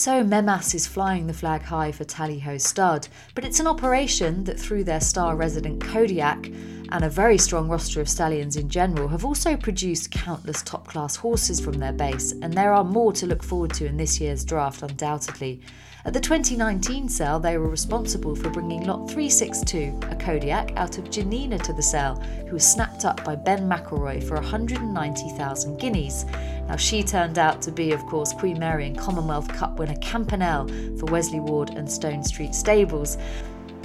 So 0.00 0.24
Mehmas 0.24 0.74
is 0.74 0.86
flying 0.86 1.26
the 1.26 1.34
flag 1.34 1.60
high 1.60 1.92
for 1.92 2.04
Tally 2.04 2.38
Ho 2.38 2.56
Stud, 2.56 3.06
but 3.34 3.44
it's 3.44 3.60
an 3.60 3.66
operation 3.66 4.44
that 4.44 4.58
through 4.58 4.84
their 4.84 4.98
star 4.98 5.36
resident 5.36 5.84
Kodiac 5.84 6.46
and 6.90 7.04
a 7.04 7.10
very 7.10 7.36
strong 7.36 7.68
roster 7.68 8.00
of 8.00 8.08
stallions 8.08 8.56
in 8.56 8.70
general 8.70 9.08
have 9.08 9.26
also 9.26 9.58
produced 9.58 10.10
countless 10.10 10.62
top 10.62 10.86
class 10.86 11.16
horses 11.16 11.60
from 11.60 11.74
their 11.74 11.92
base, 11.92 12.32
and 12.32 12.54
there 12.54 12.72
are 12.72 12.82
more 12.82 13.12
to 13.12 13.26
look 13.26 13.42
forward 13.42 13.74
to 13.74 13.84
in 13.84 13.98
this 13.98 14.18
year's 14.18 14.42
draft 14.42 14.80
undoubtedly. 14.80 15.60
At 16.02 16.14
the 16.14 16.20
2019 16.20 17.10
sale, 17.10 17.38
they 17.38 17.58
were 17.58 17.68
responsible 17.68 18.34
for 18.34 18.48
bringing 18.48 18.86
lot 18.86 19.10
362, 19.10 20.00
a 20.10 20.16
Kodiac, 20.16 20.72
out 20.76 20.96
of 20.96 21.10
Janina 21.10 21.58
to 21.58 21.74
the 21.74 21.82
sale, 21.82 22.14
who 22.46 22.54
was 22.54 22.66
snapped 22.66 23.04
up 23.04 23.22
by 23.22 23.36
Ben 23.36 23.68
McElroy 23.68 24.26
for 24.26 24.36
190,000 24.36 25.78
guineas. 25.78 26.24
Now, 26.68 26.76
she 26.76 27.02
turned 27.02 27.38
out 27.38 27.60
to 27.62 27.70
be, 27.70 27.92
of 27.92 28.00
course, 28.06 28.32
Queen 28.32 28.58
Mary 28.58 28.86
and 28.86 28.96
Commonwealth 28.96 29.48
Cup 29.48 29.78
winner 29.78 29.96
Campanelle 29.96 30.98
for 30.98 31.04
Wesley 31.12 31.40
Ward 31.40 31.70
and 31.70 31.90
Stone 31.90 32.24
Street 32.24 32.54
Stables. 32.54 33.18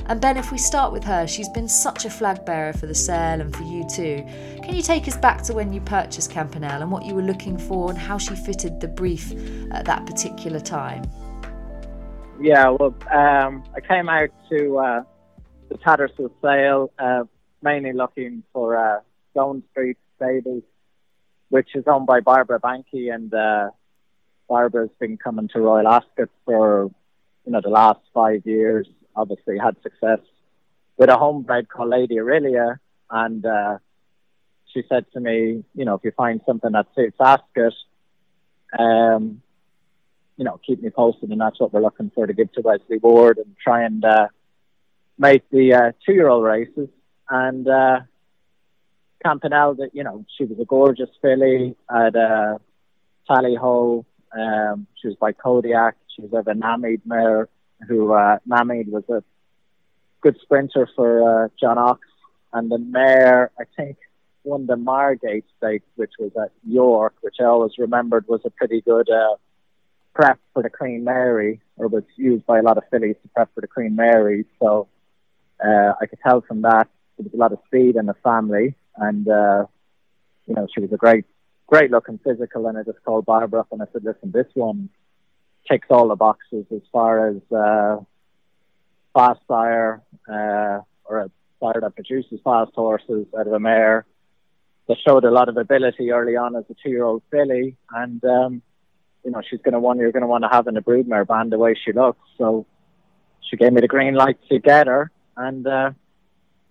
And 0.06 0.22
Ben, 0.22 0.38
if 0.38 0.54
we 0.54 0.58
start 0.58 0.94
with 0.94 1.04
her, 1.04 1.28
she's 1.28 1.50
been 1.50 1.68
such 1.68 2.06
a 2.06 2.10
flag 2.10 2.46
bearer 2.46 2.72
for 2.72 2.86
the 2.86 2.96
sale 2.96 3.42
and 3.42 3.54
for 3.54 3.64
you 3.64 3.86
too. 3.90 4.24
Can 4.64 4.74
you 4.74 4.84
take 4.84 5.10
us 5.10 5.18
back 5.18 5.42
to 5.44 5.54
when 5.54 5.74
you 5.74 5.82
purchased 5.82 6.32
Campanelle 6.32 6.82
and 6.82 6.92
what 6.92 7.04
you 7.04 7.14
were 7.14 7.24
looking 7.24 7.58
for 7.58 7.90
and 7.90 8.00
how 8.00 8.18
she 8.18 8.36
fitted 8.38 8.80
the 8.80 8.88
brief 8.88 9.34
at 9.72 9.84
that 9.84 10.06
particular 10.06 10.62
time? 10.62 11.04
Yeah, 12.40 12.70
well, 12.70 12.94
um, 13.12 13.64
I 13.74 13.80
came 13.88 14.10
out 14.10 14.30
to 14.50 14.78
uh, 14.78 15.04
the 15.70 15.76
Tattersall 15.76 16.32
sale, 16.42 16.92
uh, 17.00 17.24
mainly 17.62 17.94
looking 17.94 18.44
for 18.52 18.76
uh, 18.76 19.00
Stone 19.32 19.64
Street 19.72 19.98
Stables, 20.18 20.64
which 21.50 21.70
is 21.76 21.86
owned 21.88 22.08
by 22.08 22.20
Barbara 22.20 22.60
Banke, 22.60 23.14
and 23.14 23.34
uh, 23.34 23.70
Barbara's 24.50 24.90
been 25.00 25.18
coming 25.18 25.48
to 25.54 25.62
Royal 25.62 25.88
Ascot 25.88 26.30
for 26.44 26.92
you 27.46 27.52
know 27.52 27.62
the 27.62 27.70
last 27.70 28.02
five 28.14 28.46
years. 28.46 28.88
Obviously, 29.16 29.58
had 29.58 29.78
success 29.82 30.20
with 30.98 31.10
a 31.10 31.18
homebred 31.18 31.70
called 31.70 31.90
Lady 31.90 32.20
Aurelia, 32.20 32.80
and 33.10 33.46
uh, 33.46 33.78
she 34.74 34.84
said 34.90 35.06
to 35.14 35.22
me, 35.22 35.64
you 35.74 35.86
know, 35.86 35.96
if 35.96 36.02
you 36.04 36.12
find 36.12 36.42
something 36.46 36.74
that 36.74 36.88
suits 36.96 37.16
Ascot, 37.18 37.74
um, 38.78 39.42
you 40.38 40.44
know, 40.44 40.60
keep 40.66 40.82
me 40.82 40.90
posted, 40.90 41.30
and 41.30 41.40
that's 41.40 41.60
what 41.60 41.74
we're 41.74 41.82
looking 41.82 42.12
for 42.14 42.28
to 42.28 42.34
give 42.34 42.52
to 42.54 42.62
Wesley 42.62 42.98
Ward 42.98 43.38
and 43.38 43.56
try 43.64 43.84
and 43.84 44.04
uh, 44.04 44.28
make 45.18 45.50
the 45.50 45.74
uh, 45.74 45.92
two-year-old 46.06 46.44
races. 46.44 46.90
And 47.30 47.68
uh, 47.68 48.02
Campanelle, 49.26 49.78
that 49.78 49.92
you 49.94 50.04
know, 50.04 50.26
she 50.38 50.46
was 50.46 50.60
a 50.60 50.66
gorgeous 50.66 51.10
filly 51.22 51.76
at 51.90 52.16
uh, 52.16 52.58
Tally 53.28 53.56
Ho. 53.56 54.06
Um, 54.38 54.88
she 55.02 55.08
was 55.08 55.18
by 55.18 55.32
Kodiac. 55.32 55.96
She 56.16 56.22
was 56.22 56.34
of 56.34 56.48
a 56.48 56.54
Namid 56.54 57.02
mare, 57.06 57.48
who 57.88 58.14
uh, 58.14 58.40
Namid 58.48 58.90
was 58.90 59.04
a 59.10 59.24
good 60.22 60.38
sprinter 60.42 60.90
for 60.96 61.46
uh, 61.46 61.48
John 61.60 61.78
Oxx, 61.78 62.06
and 62.52 62.70
the 62.70 62.78
mare, 62.78 63.52
I 63.60 63.64
think, 63.78 63.98
won 64.44 64.66
the 64.66 64.76
Marygate 64.76 65.44
Stakes, 65.58 65.88
which 65.96 66.14
was 66.20 66.32
at 66.42 66.52
York, 66.68 67.16
which 67.22 67.36
I 67.40 67.46
always 67.46 67.72
remembered 67.78 68.26
was 68.28 68.42
a 68.46 68.50
pretty 68.50 68.82
good. 68.82 69.10
Uh, 69.10 69.36
prep 70.16 70.40
for 70.54 70.64
the 70.64 70.70
Queen 70.70 71.04
Mary, 71.04 71.62
or 71.78 71.88
was 71.88 72.04
used 72.16 72.46
by 72.46 72.60
a 72.60 72.64
lot 72.64 72.78
of 72.78 72.86
fillies 72.90 73.18
to 73.22 73.28
prep 73.36 73.54
for 73.54 73.62
the 73.62 73.68
Queen 73.68 73.96
Mary. 73.96 74.46
So 74.60 74.88
uh, 75.64 75.94
I 76.02 76.06
could 76.08 76.20
tell 76.26 76.42
from 76.42 76.62
that 76.64 76.88
there 77.18 77.26
was 77.26 77.34
a 77.34 77.38
lot 77.38 77.52
of 77.52 77.60
speed 77.68 77.98
in 77.98 78.08
the 78.08 78.16
family, 78.24 78.76
and 78.96 79.28
uh, 79.28 79.66
you 80.48 80.56
know 80.56 80.68
she 80.74 80.82
was 80.82 80.92
a 80.94 80.98
great, 80.98 81.26
great 81.68 81.92
looking 81.92 82.20
physical. 82.24 82.66
And 82.68 82.78
I 82.78 82.84
just 82.84 83.04
called 83.04 83.26
Barbara 83.26 83.60
up 83.60 83.68
and 83.72 83.82
I 83.82 83.86
said, 83.92 84.04
"Listen, 84.04 84.32
this 84.32 84.48
one 84.54 84.90
ticks 85.70 85.88
all 85.90 86.08
the 86.08 86.16
boxes 86.16 86.66
as 86.74 86.82
far 86.92 87.28
as 87.28 87.38
uh, 87.52 87.98
fast 89.14 89.42
sire 89.48 90.02
uh, 90.30 90.80
or 91.04 91.20
a 91.20 91.32
sire 91.60 91.82
that 91.82 91.96
produces 91.96 92.40
fast 92.44 92.72
horses 92.74 93.28
out 93.38 93.48
of 93.48 93.54
a 93.54 93.60
mare." 93.60 94.06
That 94.88 94.98
showed 95.06 95.26
a 95.26 95.32
lot 95.32 95.50
of 95.50 95.58
ability 95.58 96.12
early 96.12 96.36
on 96.36 96.56
as 96.56 96.64
a 96.70 96.76
two-year-old 96.76 97.24
filly, 97.32 97.76
and 97.92 98.24
um, 98.24 98.62
you 99.26 99.32
know, 99.32 99.42
she's 99.50 99.60
going 99.62 99.74
to 99.74 99.80
want 99.80 100.00
you're 100.00 100.12
going 100.12 100.22
to 100.22 100.28
want 100.28 100.44
to 100.44 100.50
have 100.50 100.68
in 100.68 100.78
a 100.78 100.82
broodmare 100.82 101.28
band 101.28 101.52
the 101.52 101.58
way 101.58 101.76
she 101.76 101.92
looks. 101.92 102.22
So 102.38 102.66
she 103.42 103.58
gave 103.58 103.74
me 103.74 103.82
the 103.82 103.88
green 103.88 104.14
light 104.14 104.38
to 104.50 104.60
get 104.60 104.88
her, 104.88 105.12
and 105.36 105.66
uh, 105.66 105.92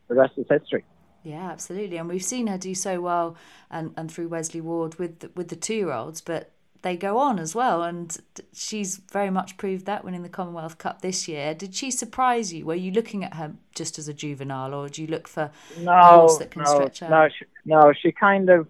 the 0.09 0.15
rest 0.15 0.35
is 0.37 0.47
history. 0.49 0.85
Yeah, 1.23 1.51
absolutely, 1.51 1.97
and 1.97 2.09
we've 2.09 2.25
seen 2.25 2.47
her 2.47 2.59
do 2.59 2.75
so 2.75 3.01
well, 3.01 3.37
and, 3.71 3.93
and 3.97 4.13
through 4.13 4.29
Wesley 4.29 4.61
Ward 4.61 4.97
with 4.97 5.21
the, 5.21 5.31
with 5.35 5.49
the 5.49 5.57
two 5.57 5.75
year 5.75 5.93
olds, 5.93 6.21
but 6.21 6.51
they 6.83 6.99
go 6.99 7.17
on 7.17 7.39
as 7.39 7.55
well, 7.55 7.83
and 7.83 8.15
she's 8.53 8.99
very 9.11 9.31
much 9.31 9.57
proved 9.57 9.87
that 9.87 10.05
winning 10.05 10.23
the 10.23 10.29
Commonwealth 10.29 10.77
Cup 10.77 11.01
this 11.01 11.27
year. 11.27 11.55
Did 11.55 11.75
she 11.75 11.91
surprise 11.91 12.53
you? 12.53 12.67
Were 12.67 12.75
you 12.75 12.93
looking 12.93 13.25
at 13.25 13.35
her 13.35 13.55
just 13.75 13.99
as 13.99 14.07
a 14.07 14.13
juvenile, 14.13 14.75
or 14.75 14.91
do 14.91 15.01
you 15.01 15.09
look 15.09 15.27
for 15.27 15.51
no, 15.79 15.93
horse 15.93 16.37
that 16.37 16.51
can 16.51 16.63
no, 16.63 16.75
stretch 16.75 17.03
out? 17.03 17.11
No, 17.11 17.29
she, 17.29 17.45
no, 17.65 17.93
she 17.99 18.13
kind 18.13 18.51
of 18.51 18.69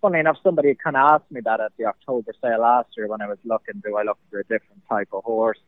funny 0.00 0.18
enough, 0.18 0.36
somebody 0.42 0.74
kind 0.74 0.96
of 0.96 1.20
asked 1.20 1.30
me 1.30 1.40
that 1.44 1.60
at 1.60 1.72
the 1.78 1.86
October 1.86 2.32
sale 2.42 2.60
last 2.60 2.88
year 2.96 3.08
when 3.08 3.20
I 3.20 3.28
was 3.28 3.38
looking. 3.44 3.82
Do 3.84 3.96
I 3.96 4.02
look 4.02 4.18
for 4.30 4.40
a 4.40 4.44
different 4.44 4.82
type 4.88 5.08
of 5.12 5.24
horse 5.24 5.58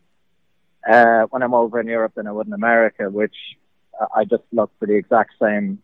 uh, 0.91 1.25
when 1.31 1.43
I'm 1.43 1.55
over 1.55 1.81
in 1.81 1.87
Europe 1.87 2.15
than 2.15 2.27
I 2.27 2.33
would 2.33 2.47
in 2.47 2.53
America? 2.53 3.11
Which 3.11 3.35
uh, 4.01 4.07
I 4.15 4.25
just 4.25 4.43
look 4.53 4.71
for 4.79 4.87
the 4.87 4.95
exact 4.95 5.33
same 5.41 5.83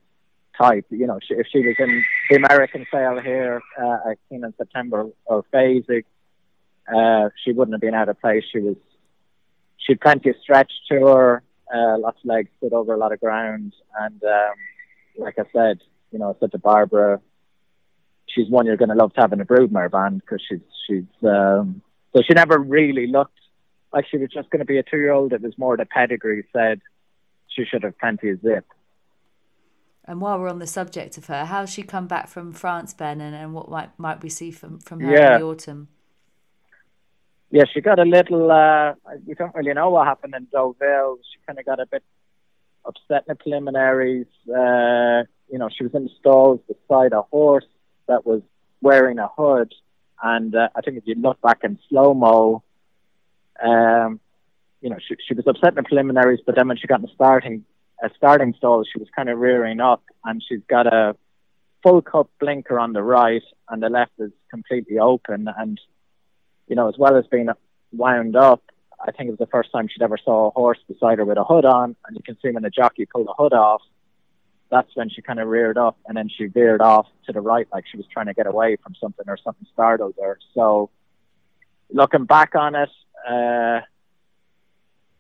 type. 0.61 0.87
You 0.91 1.07
know, 1.07 1.19
if 1.29 1.47
she 1.51 1.59
was 1.59 1.77
in 1.79 2.05
the 2.31 2.37
American 2.37 2.87
sale 2.93 3.21
here 3.21 3.63
uh, 3.81 4.11
at 4.11 4.19
Keeneland 4.31 4.57
September 4.57 5.07
or 5.27 5.45
Fasig, 5.53 6.05
uh, 6.95 7.31
she 7.45 7.53
wouldn't 7.53 7.75
have 7.75 7.81
been 7.81 7.95
out 7.95 8.09
of 8.09 8.21
place. 8.21 8.45
She 8.51 8.61
was, 8.61 8.77
she 9.79 9.93
had 9.93 10.01
plenty 10.01 10.31
of 10.31 10.37
stretch 10.43 10.73
to 10.91 11.07
her, 11.07 11.43
uh, 11.75 11.99
lots 11.99 12.19
of 12.21 12.27
legs, 12.27 12.51
stood 12.59 12.73
over 12.73 12.95
a 12.95 12.97
lot 12.97 13.13
of 13.13 13.21
ground, 13.21 13.73
and 14.01 14.23
um, 14.23 14.55
like 15.19 15.39
I 15.39 15.45
said, 15.53 15.81
you 16.13 16.19
know, 16.19 16.37
said 16.39 16.53
to 16.53 16.59
Barbara, 16.59 17.21
she's 18.37 18.49
one 18.51 18.67
you're 18.67 18.77
going 18.77 18.91
to 18.91 18.95
love 18.95 19.13
to 19.15 19.21
have 19.23 19.33
in 19.33 19.41
a 19.41 19.47
broodmare 19.47 19.91
band 19.91 20.21
because 20.21 20.41
she's 20.49 20.61
she's 20.87 21.29
um, 21.29 21.83
so 22.15 22.23
she 22.27 22.35
never 22.35 22.59
really 22.59 23.07
looked 23.07 23.39
like 23.93 24.05
she 24.11 24.19
was 24.19 24.29
just 24.33 24.51
going 24.51 24.61
to 24.61 24.67
be 24.67 24.79
a 24.79 24.83
two 24.83 24.99
year 24.99 25.13
old. 25.13 25.33
It 25.33 25.41
was 25.43 25.57
more 25.59 25.77
the 25.77 25.87
pedigree 25.87 26.45
said 26.53 26.81
she 27.49 27.65
should 27.65 27.83
have 27.83 27.99
plenty 27.99 28.31
of 28.31 28.41
zip. 28.43 28.67
And 30.05 30.21
while 30.21 30.39
we're 30.39 30.51
on 30.51 30.61
the 30.61 30.67
subject 30.69 31.19
of 31.19 31.27
her, 31.27 31.47
how's 31.47 31.71
she 31.71 31.83
come 31.83 32.07
back 32.07 32.29
from 32.29 32.53
France, 32.53 32.95
Ben, 32.95 33.21
and, 33.21 33.35
and 33.35 33.55
what 33.55 33.69
might 33.71 33.99
might 33.99 34.23
we 34.23 34.29
see 34.29 34.51
from, 34.51 34.79
from 34.79 35.01
her 35.01 35.13
Yeah. 35.13 35.35
in 35.35 35.41
the 35.41 35.47
autumn? 35.47 35.89
Yeah, 37.51 37.65
she 37.73 37.81
got 37.81 37.99
a 37.99 38.05
little. 38.05 38.51
Uh, 38.51 38.95
we 39.25 39.35
don't 39.35 39.55
really 39.55 39.73
know 39.73 39.91
what 39.91 40.07
happened 40.07 40.35
in 40.37 40.47
Deauville. 40.53 41.19
She 41.33 41.39
kind 41.47 41.59
of 41.59 41.65
got 41.65 41.81
a 41.81 41.87
bit 41.87 42.03
upset 42.85 43.25
in 43.27 43.29
the 43.29 43.35
preliminaries. 43.37 44.27
Uh, 44.49 45.23
you 45.51 45.59
know, 45.59 45.69
she 45.77 45.85
was 45.85 45.95
in 45.95 46.05
the 46.05 46.11
stalls 46.19 46.61
beside 46.69 47.13
a 47.13 47.23
horse 47.23 47.65
that 48.09 48.27
was 48.27 48.43
wearing 48.81 49.19
a 49.19 49.29
hood, 49.29 49.75
and 50.23 50.55
uh, 50.55 50.69
I 50.75 50.81
think 50.81 50.99
if 50.99 51.05
you 51.07 51.15
look 51.17 51.41
back 51.41 51.61
in 51.65 51.79
slow 51.89 52.15
mo, 52.15 52.63
um, 53.63 54.21
you 54.81 54.91
know, 54.91 54.99
she, 55.07 55.17
she 55.27 55.35
was 55.35 55.47
upset 55.47 55.71
in 55.71 55.77
the 55.77 55.83
preliminaries, 55.83 56.41
but 56.45 56.55
then 56.57 56.69
when 56.69 56.77
she 56.77 56.87
got 56.87 57.01
in 57.01 57.07
the 57.07 57.13
starting 57.15 57.65
a 58.03 58.11
starting 58.17 58.55
stall, 58.59 58.85
she 58.85 58.99
was 58.99 59.09
kind 59.17 59.29
of 59.29 59.39
rearing 59.39 59.81
up, 59.81 60.03
and 60.25 60.43
she's 60.47 60.61
got 60.69 60.87
a 60.87 61.17
full 61.83 62.03
cup 62.03 62.29
blinker 62.39 62.79
on 62.79 62.93
the 62.93 63.03
right, 63.03 63.43
and 63.69 63.83
the 63.83 63.89
left 63.89 64.13
is 64.19 64.31
completely 64.51 64.99
open, 64.99 65.49
and 65.57 65.81
you 66.69 66.77
know, 66.77 66.89
as 66.89 66.97
well 66.99 67.17
as 67.17 67.27
being 67.29 67.49
wound 67.93 68.37
up, 68.37 68.63
I 69.01 69.13
think 69.13 69.29
it 69.29 69.31
was 69.31 69.39
the 69.39 69.47
first 69.47 69.71
time 69.73 69.89
she'd 69.89 70.03
ever 70.03 70.19
saw 70.23 70.49
a 70.49 70.51
horse 70.51 70.79
beside 70.89 71.19
her 71.19 71.25
with 71.25 71.39
a 71.39 71.45
hood 71.45 71.65
on, 71.65 71.97
and 72.07 72.17
you 72.17 72.23
can 72.23 72.37
see 72.43 72.51
when 72.51 72.63
the 72.63 72.71
jockey 72.71 73.07
pulled 73.07 73.29
the 73.29 73.35
hood 73.39 73.53
off, 73.53 73.83
that's 74.71 74.95
when 74.95 75.09
she 75.09 75.23
kind 75.23 75.39
of 75.39 75.49
reared 75.49 75.79
up, 75.79 75.97
and 76.07 76.17
then 76.17 76.29
she 76.29 76.47
veered 76.47 76.81
off 76.81 77.07
to 77.27 77.33
the 77.33 77.41
right 77.41 77.69
like 77.73 77.85
she 77.91 77.97
was 77.97 78.07
trying 78.13 78.27
to 78.27 78.35
get 78.35 78.47
away 78.47 78.77
from 78.83 78.95
something 79.01 79.25
or 79.29 79.37
something 79.43 79.67
startled 79.73 80.15
her. 80.21 80.39
So, 80.55 80.91
looking 81.91 82.25
back 82.25 82.55
on 82.55 82.75
it, 82.75 82.91
uh, 83.29 83.81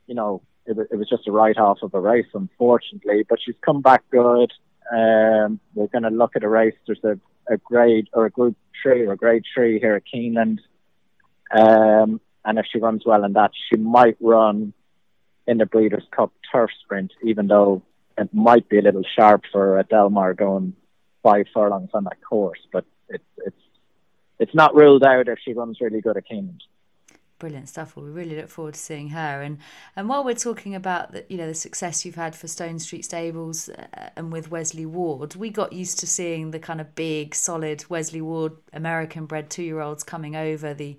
you 0.06 0.14
know, 0.14 0.42
it, 0.66 0.76
it 0.90 0.96
was 0.96 1.08
just 1.08 1.28
a 1.28 1.32
write-off 1.32 1.78
of 1.82 1.94
a 1.94 2.00
race, 2.00 2.26
unfortunately, 2.34 3.24
but 3.28 3.38
she's 3.44 3.54
come 3.64 3.82
back 3.82 4.02
good. 4.10 4.52
Um, 4.92 5.60
we're 5.74 5.88
going 5.88 6.04
to 6.04 6.10
look 6.10 6.36
at 6.36 6.44
a 6.44 6.48
race. 6.48 6.74
There's 6.86 7.02
a, 7.04 7.18
a 7.52 7.56
grade 7.58 8.08
or 8.12 8.26
a 8.26 8.30
group 8.30 8.56
three 8.82 9.06
or 9.06 9.12
a 9.12 9.16
grade 9.16 9.44
three 9.54 9.78
here 9.78 9.94
at 9.94 10.02
Keeneland. 10.12 10.58
Um, 11.56 12.20
and 12.44 12.58
if 12.58 12.66
she 12.70 12.78
runs 12.78 13.02
well 13.04 13.24
in 13.24 13.32
that, 13.34 13.52
she 13.68 13.76
might 13.76 14.16
run 14.20 14.72
in 15.46 15.58
the 15.58 15.66
Breeders' 15.66 16.06
Cup 16.10 16.32
turf 16.52 16.70
sprint, 16.82 17.12
even 17.22 17.46
though 17.46 17.82
it 18.18 18.32
might 18.32 18.68
be 18.68 18.78
a 18.78 18.82
little 18.82 19.04
sharp 19.16 19.42
for 19.52 19.78
a 19.78 19.84
Delmar 19.84 20.34
going 20.34 20.74
five 21.22 21.46
furlongs 21.52 21.90
on 21.92 22.04
that 22.04 22.22
course. 22.22 22.60
But 22.72 22.84
it's 23.08 23.24
it's 23.38 23.62
it's 24.38 24.54
not 24.54 24.74
ruled 24.74 25.04
out 25.04 25.28
if 25.28 25.38
she 25.44 25.52
runs 25.52 25.80
really 25.80 26.00
good 26.00 26.16
at 26.16 26.28
Keeneland. 26.28 26.60
Brilliant 27.38 27.68
stuff. 27.68 27.96
Well, 27.96 28.06
we 28.06 28.12
really 28.12 28.34
look 28.34 28.48
forward 28.48 28.74
to 28.74 28.80
seeing 28.80 29.10
her. 29.10 29.42
And 29.42 29.58
and 29.94 30.08
while 30.08 30.24
we're 30.24 30.34
talking 30.34 30.74
about 30.74 31.12
the 31.12 31.24
you 31.28 31.36
know 31.36 31.46
the 31.46 31.54
success 31.54 32.04
you've 32.04 32.14
had 32.14 32.34
for 32.34 32.48
Stone 32.48 32.78
Street 32.78 33.04
Stables 33.04 33.68
uh, 33.68 34.10
and 34.16 34.32
with 34.32 34.50
Wesley 34.50 34.86
Ward, 34.86 35.36
we 35.36 35.50
got 35.50 35.72
used 35.72 35.98
to 36.00 36.06
seeing 36.06 36.50
the 36.50 36.58
kind 36.58 36.80
of 36.80 36.94
big, 36.94 37.34
solid 37.34 37.84
Wesley 37.90 38.22
Ward 38.22 38.52
American 38.72 39.26
bred 39.26 39.50
two 39.50 39.62
year 39.62 39.80
olds 39.80 40.02
coming 40.02 40.34
over 40.34 40.72
the 40.72 40.96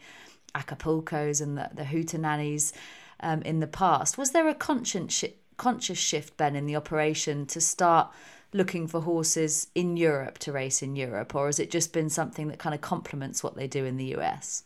Acapulcos 0.53 1.41
and 1.41 1.57
the 1.57 1.69
the 1.73 1.83
Hootenannies 1.83 2.71
um, 3.19 3.41
in 3.41 3.59
the 3.59 3.67
past. 3.67 4.17
Was 4.17 4.31
there 4.31 4.47
a 4.47 4.53
conscious 4.53 5.13
shi 5.13 5.33
conscious 5.57 5.97
shift, 5.97 6.37
Ben, 6.37 6.55
in 6.55 6.65
the 6.65 6.75
operation 6.75 7.45
to 7.47 7.59
start 7.59 8.11
looking 8.53 8.87
for 8.87 9.01
horses 9.01 9.67
in 9.75 9.97
Europe 9.97 10.37
to 10.39 10.51
race 10.51 10.81
in 10.81 10.95
Europe, 10.95 11.35
or 11.35 11.47
has 11.47 11.59
it 11.59 11.69
just 11.69 11.91
been 11.91 12.09
something 12.09 12.47
that 12.47 12.59
kind 12.59 12.73
of 12.73 12.81
complements 12.81 13.43
what 13.43 13.55
they 13.55 13.67
do 13.67 13.85
in 13.85 13.97
the 13.97 14.15
US? 14.15 14.63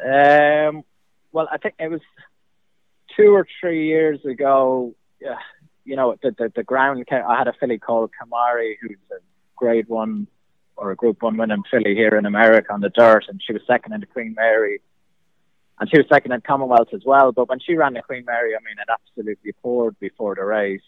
Um, 0.00 0.84
well, 1.32 1.48
I 1.50 1.58
think 1.58 1.74
it 1.78 1.90
was 1.90 2.00
two 3.16 3.34
or 3.34 3.46
three 3.60 3.86
years 3.86 4.24
ago. 4.24 4.94
Yeah, 5.20 5.38
you 5.84 5.96
know, 5.96 6.16
the 6.22 6.30
the, 6.36 6.52
the 6.54 6.62
ground. 6.62 7.04
I 7.10 7.36
had 7.36 7.48
a 7.48 7.52
filly 7.58 7.78
called 7.78 8.10
Kimari, 8.10 8.76
who's 8.80 8.96
a 9.10 9.20
Grade 9.56 9.88
One 9.88 10.26
or 10.76 10.90
a 10.90 10.96
Group 10.96 11.22
One 11.22 11.36
winning 11.36 11.62
filly 11.70 11.94
here 11.94 12.16
in 12.16 12.26
America 12.26 12.72
on 12.72 12.80
the 12.80 12.90
dirt, 12.90 13.24
and 13.28 13.40
she 13.44 13.52
was 13.52 13.62
second 13.66 13.92
in 13.92 14.00
the 14.00 14.06
Queen 14.06 14.34
Mary, 14.36 14.80
and 15.78 15.90
she 15.90 15.98
was 15.98 16.06
second 16.12 16.32
at 16.32 16.44
Commonwealth 16.44 16.88
as 16.92 17.02
well. 17.04 17.32
But 17.32 17.48
when 17.48 17.60
she 17.60 17.74
ran 17.74 17.94
the 17.94 18.02
Queen 18.02 18.24
Mary, 18.24 18.54
I 18.54 18.60
mean, 18.60 18.76
it 18.78 18.88
absolutely 18.90 19.52
poured 19.62 19.98
before 19.98 20.34
the 20.34 20.44
race. 20.44 20.80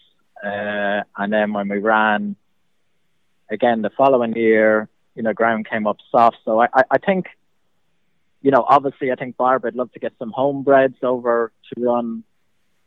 Uh, 0.45 1.03
and 1.17 1.33
then 1.33 1.53
when 1.53 1.69
we 1.69 1.79
ran 1.79 2.37
again 3.51 3.83
the 3.83 3.91
following 3.91 4.35
year, 4.37 4.89
you 5.15 5.23
know, 5.23 5.33
ground 5.33 5.69
came 5.69 5.87
up 5.87 5.99
soft. 6.11 6.37
So 6.45 6.61
I, 6.61 6.67
I, 6.75 6.83
I 6.93 6.99
think 6.99 7.27
you 8.45 8.51
know, 8.51 8.63
obviously, 8.69 9.11
I 9.11 9.15
think 9.15 9.39
Barbara 9.39 9.69
would 9.69 9.75
love 9.75 9.91
to 9.93 9.99
get 9.99 10.13
some 10.19 10.31
homebreds 10.31 11.03
over 11.03 11.51
to 11.73 11.81
run 11.83 12.25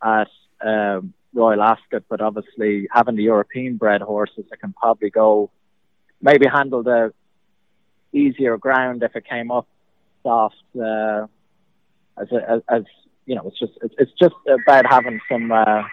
at 0.04 0.30
um, 0.64 1.16
Royal 1.34 1.64
Ascot, 1.64 2.04
but 2.08 2.22
obviously 2.22 2.88
having 2.92 3.16
the 3.16 3.24
European 3.24 3.78
bred 3.78 4.02
horses 4.02 4.46
that 4.52 4.60
can 4.60 4.74
probably 4.74 5.10
go, 5.10 5.50
maybe 6.22 6.46
handle 6.46 6.84
the 6.84 7.12
easier 8.14 8.56
ground 8.60 9.02
if 9.02 9.16
it 9.16 9.26
came 9.28 9.50
up 9.50 9.68
soft. 10.22 10.62
Uh, 10.80 11.26
as, 12.20 12.32
a, 12.32 12.62
as 12.70 12.84
you 13.26 13.36
know, 13.36 13.44
it's 13.48 13.60
just 13.60 13.74
it's, 13.82 13.96
it's 13.98 14.12
just 14.20 14.36
about 14.48 14.86
having 14.86 15.20
some 15.30 15.52
uh, 15.52 15.84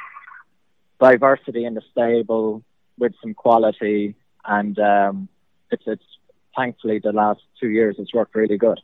diversity 1.01 1.65
in 1.65 1.75
the 1.75 1.83
stable 1.91 2.63
with 2.99 3.13
some 3.21 3.35
quality, 3.35 4.15
and 4.45 4.79
um, 4.79 5.29
it's 5.71 5.85
it's 5.87 6.05
thankfully 6.57 7.01
the 7.01 7.13
last 7.13 7.41
two 7.61 7.69
years 7.69 7.97
it's 7.99 8.15
worked 8.15 8.35
really 8.35 8.57
good. 8.57 8.81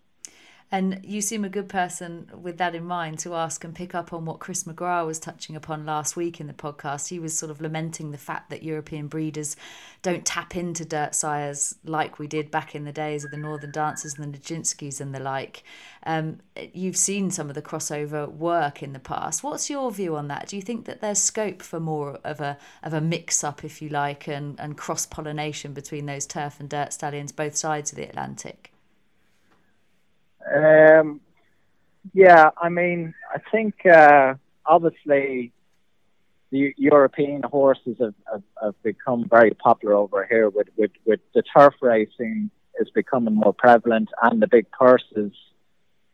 And 0.72 1.00
you 1.02 1.20
seem 1.20 1.44
a 1.44 1.48
good 1.48 1.68
person 1.68 2.30
with 2.32 2.58
that 2.58 2.76
in 2.76 2.84
mind 2.84 3.18
to 3.20 3.34
ask 3.34 3.64
and 3.64 3.74
pick 3.74 3.92
up 3.92 4.12
on 4.12 4.24
what 4.24 4.38
Chris 4.38 4.62
McGrath 4.62 5.04
was 5.04 5.18
touching 5.18 5.56
upon 5.56 5.84
last 5.84 6.14
week 6.14 6.40
in 6.40 6.46
the 6.46 6.52
podcast. 6.52 7.08
He 7.08 7.18
was 7.18 7.36
sort 7.36 7.50
of 7.50 7.60
lamenting 7.60 8.12
the 8.12 8.18
fact 8.18 8.50
that 8.50 8.62
European 8.62 9.08
breeders 9.08 9.56
don't 10.02 10.24
tap 10.24 10.54
into 10.54 10.84
dirt 10.84 11.16
sires 11.16 11.74
like 11.84 12.20
we 12.20 12.28
did 12.28 12.52
back 12.52 12.76
in 12.76 12.84
the 12.84 12.92
days 12.92 13.24
of 13.24 13.32
the 13.32 13.36
Northern 13.36 13.72
Dancers 13.72 14.16
and 14.16 14.32
the 14.32 14.38
Nijinskis 14.38 15.00
and 15.00 15.12
the 15.12 15.18
like. 15.18 15.64
Um, 16.04 16.38
you've 16.72 16.96
seen 16.96 17.32
some 17.32 17.48
of 17.48 17.56
the 17.56 17.62
crossover 17.62 18.30
work 18.30 18.80
in 18.80 18.92
the 18.92 19.00
past. 19.00 19.42
What's 19.42 19.70
your 19.70 19.90
view 19.90 20.14
on 20.14 20.28
that? 20.28 20.46
Do 20.46 20.54
you 20.54 20.62
think 20.62 20.84
that 20.84 21.00
there's 21.00 21.18
scope 21.18 21.62
for 21.62 21.80
more 21.80 22.20
of 22.22 22.40
a 22.40 22.56
of 22.84 22.94
a 22.94 23.00
mix 23.00 23.42
up, 23.42 23.64
if 23.64 23.82
you 23.82 23.88
like, 23.88 24.28
and, 24.28 24.58
and 24.60 24.78
cross 24.78 25.04
pollination 25.04 25.72
between 25.72 26.06
those 26.06 26.26
turf 26.26 26.60
and 26.60 26.68
dirt 26.68 26.92
stallions 26.92 27.32
both 27.32 27.56
sides 27.56 27.90
of 27.90 27.96
the 27.96 28.04
Atlantic? 28.04 28.70
Um, 30.54 31.20
yeah, 32.12 32.50
I 32.60 32.68
mean, 32.68 33.14
I 33.32 33.38
think 33.50 33.86
uh, 33.86 34.34
obviously 34.66 35.52
the 36.50 36.74
European 36.76 37.42
horses 37.42 37.96
have, 38.00 38.14
have, 38.30 38.42
have 38.62 38.82
become 38.82 39.28
very 39.28 39.52
popular 39.52 39.94
over 39.94 40.26
here 40.28 40.48
with, 40.48 40.68
with, 40.76 40.90
with 41.06 41.20
the 41.34 41.42
turf 41.56 41.74
racing 41.80 42.50
is 42.80 42.90
becoming 42.90 43.34
more 43.34 43.52
prevalent 43.52 44.08
and 44.22 44.42
the 44.42 44.48
big 44.48 44.70
purses 44.70 45.32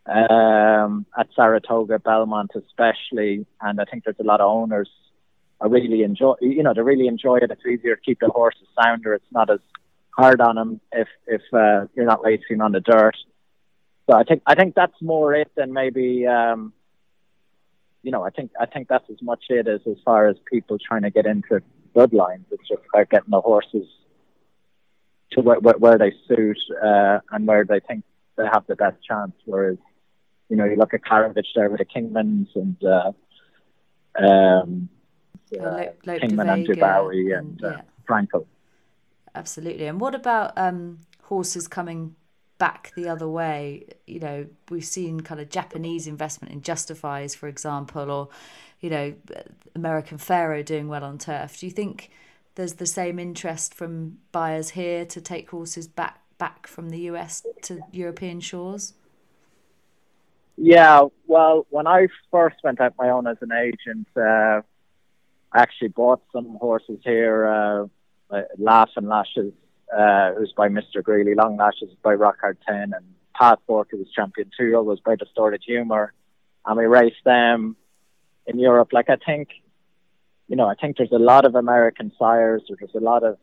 um, 0.07 1.07
at 1.19 1.29
Saratoga, 1.35 1.99
Belmont 1.99 2.53
especially, 2.55 3.47
and 3.61 3.81
I 3.81 3.85
think 3.85 4.05
there's 4.05 4.17
a 4.21 4.25
lot 4.25 4.41
of 4.41 4.51
owners 4.51 4.89
are 5.61 5.69
really 5.69 6.03
enjoy, 6.03 6.35
you 6.41 6.63
know, 6.63 6.75
they 6.75 6.83
really 6.83 7.07
enjoy 7.07 7.39
it. 7.39 7.51
It's 7.51 7.67
easier 7.67 7.97
to 7.97 8.03
keep 8.03 8.21
the 8.21 8.29
horses 8.29 8.69
sounder. 8.81 9.15
It's 9.15 9.33
not 9.33 9.51
as 9.51 9.61
hard 10.11 10.41
on 10.41 10.57
them 10.57 10.81
if 10.93 11.09
if 11.27 11.43
uh, 11.53 11.87
you're 11.95 12.07
not 12.07 12.23
racing 12.25 12.61
on 12.61 12.73
the 12.73 12.81
dirt. 12.81 13.17
So 14.09 14.17
I 14.17 14.23
think 14.25 14.43
I 14.47 14.55
think 14.55 14.75
that's 14.75 15.01
more 15.01 15.35
it 15.35 15.51
than 15.57 15.73
maybe 15.73 16.27
um, 16.27 16.73
you 18.03 18.11
know 18.13 18.23
I 18.23 18.31
think 18.31 18.53
I 18.61 18.67
think 18.67 18.89
that's 18.89 19.09
as 19.11 19.21
much 19.23 19.45
it 19.49 19.67
as 19.69 19.81
as 19.87 19.97
far 20.05 20.29
as 20.29 20.37
people 20.51 20.79
trying 20.79 21.03
to 21.03 21.11
get 21.11 21.27
into 21.27 21.61
bloodlines. 21.95 22.45
It's 22.51 22.69
just 22.69 22.83
about 22.93 23.11
getting 23.11 23.31
the 23.31 23.41
horses 23.41 23.87
to 25.33 25.41
where, 25.41 25.59
where, 25.59 25.77
where 25.79 25.99
they 25.99 26.13
suit 26.29 26.59
uh, 26.83 27.19
and 27.33 27.47
where 27.47 27.65
they 27.65 27.81
think 27.81 28.05
they 28.37 28.45
have 28.45 28.65
the 28.67 28.77
best 28.77 28.97
chance. 29.03 29.33
Whereas 29.45 29.79
you 30.49 30.57
know 30.57 30.65
you 30.65 30.77
look 30.77 30.95
at 30.95 31.03
Klaravich 31.03 31.47
there 31.57 31.69
with 31.69 31.79
the 31.79 31.85
Kingmans 31.85 32.49
and 32.55 32.77
uh, 32.85 33.13
um, 34.25 34.89
Oh, 35.55 35.65
uh, 35.65 35.77
Lope- 35.77 36.07
Lope 36.07 36.21
Kingman 36.23 36.49
and 36.49 36.67
Vega 36.67 36.81
Dubowie 36.81 37.39
and- 37.39 37.61
and, 37.63 37.65
uh. 37.65 37.81
Franco. 38.05 38.47
Absolutely. 39.35 39.87
And 39.87 40.01
what 40.01 40.15
about 40.15 40.53
um, 40.57 41.01
horses 41.25 41.69
coming 41.69 42.17
back 42.59 42.93
the 42.97 43.09
other 43.09 43.29
way. 43.29 43.87
You 44.07 44.21
know, 44.21 44.47
we've 44.71 44.85
seen 44.85 45.21
kind 45.21 45.41
of 45.41 45.51
Japanese 45.51 46.07
investment 46.07 46.53
in 46.53 46.63
Justifies, 46.63 47.35
for 47.35 47.49
example, 47.49 48.11
or 48.11 48.29
you 48.81 48.91
know, 48.91 49.15
American 49.75 50.19
Pharoah 50.19 50.63
doing 50.63 50.89
well 50.89 51.05
on 51.05 51.19
turf. 51.19 51.59
Do 51.61 51.67
you 51.67 51.73
think 51.73 52.11
there's 52.55 52.75
the 52.75 52.87
same 52.87 53.19
interest 53.19 53.75
from 53.75 54.19
buyers 54.33 54.71
here 54.71 55.05
to 55.07 55.21
take 55.21 55.51
horses 55.51 55.87
back 55.87 56.21
back 56.39 56.67
from 56.67 56.91
the 56.91 57.01
US 57.11 57.47
to 57.63 57.81
European 57.93 58.41
shores? 58.41 58.95
Yeah, 60.59 61.07
well, 61.27 61.67
when 61.71 61.87
I 61.87 62.09
first 62.31 62.57
went 62.65 62.81
out 62.81 62.95
my 62.99 63.11
own 63.11 63.27
as 63.27 63.37
an 63.43 63.53
agent, 63.53 64.09
uh, 64.17 64.63
I 65.53 65.63
actually 65.63 65.89
bought 65.89 66.23
some 66.33 66.57
horses 66.57 66.99
here, 67.05 67.47
uh, 68.31 68.43
Laugh 68.59 68.91
and 68.97 69.07
Lashes 69.07 69.53
uh, 69.93 70.33
was 70.39 70.53
by 70.57 70.69
Mr. 70.69 71.03
Greeley. 71.03 71.35
Long 71.35 71.57
Lashes 71.57 71.91
by 72.03 72.15
Rockhard 72.15 72.57
10 72.67 72.93
and 72.95 73.15
Pathfork, 73.35 73.89
who 73.91 73.99
was 73.99 74.11
champion 74.15 74.51
two, 74.59 74.73
was 74.83 75.01
by 75.01 75.17
Distorted 75.17 75.63
Humor. 75.65 76.13
And 76.65 76.77
we 76.77 76.87
raced 76.87 77.25
them 77.25 77.77
in 78.47 78.59
Europe. 78.59 78.89
Like, 78.93 79.09
I 79.09 79.17
think, 79.17 79.51
you 80.49 80.57
know, 80.57 80.67
I 80.67 80.75
think 80.75 80.97
there's 80.97 81.13
a 81.13 81.19
lot 81.19 81.45
of 81.45 81.55
American 81.55 82.13
sires, 82.19 82.63
or 82.69 82.77
there's 82.79 82.95
a 82.95 83.05
lot 83.05 83.23
of, 83.23 83.39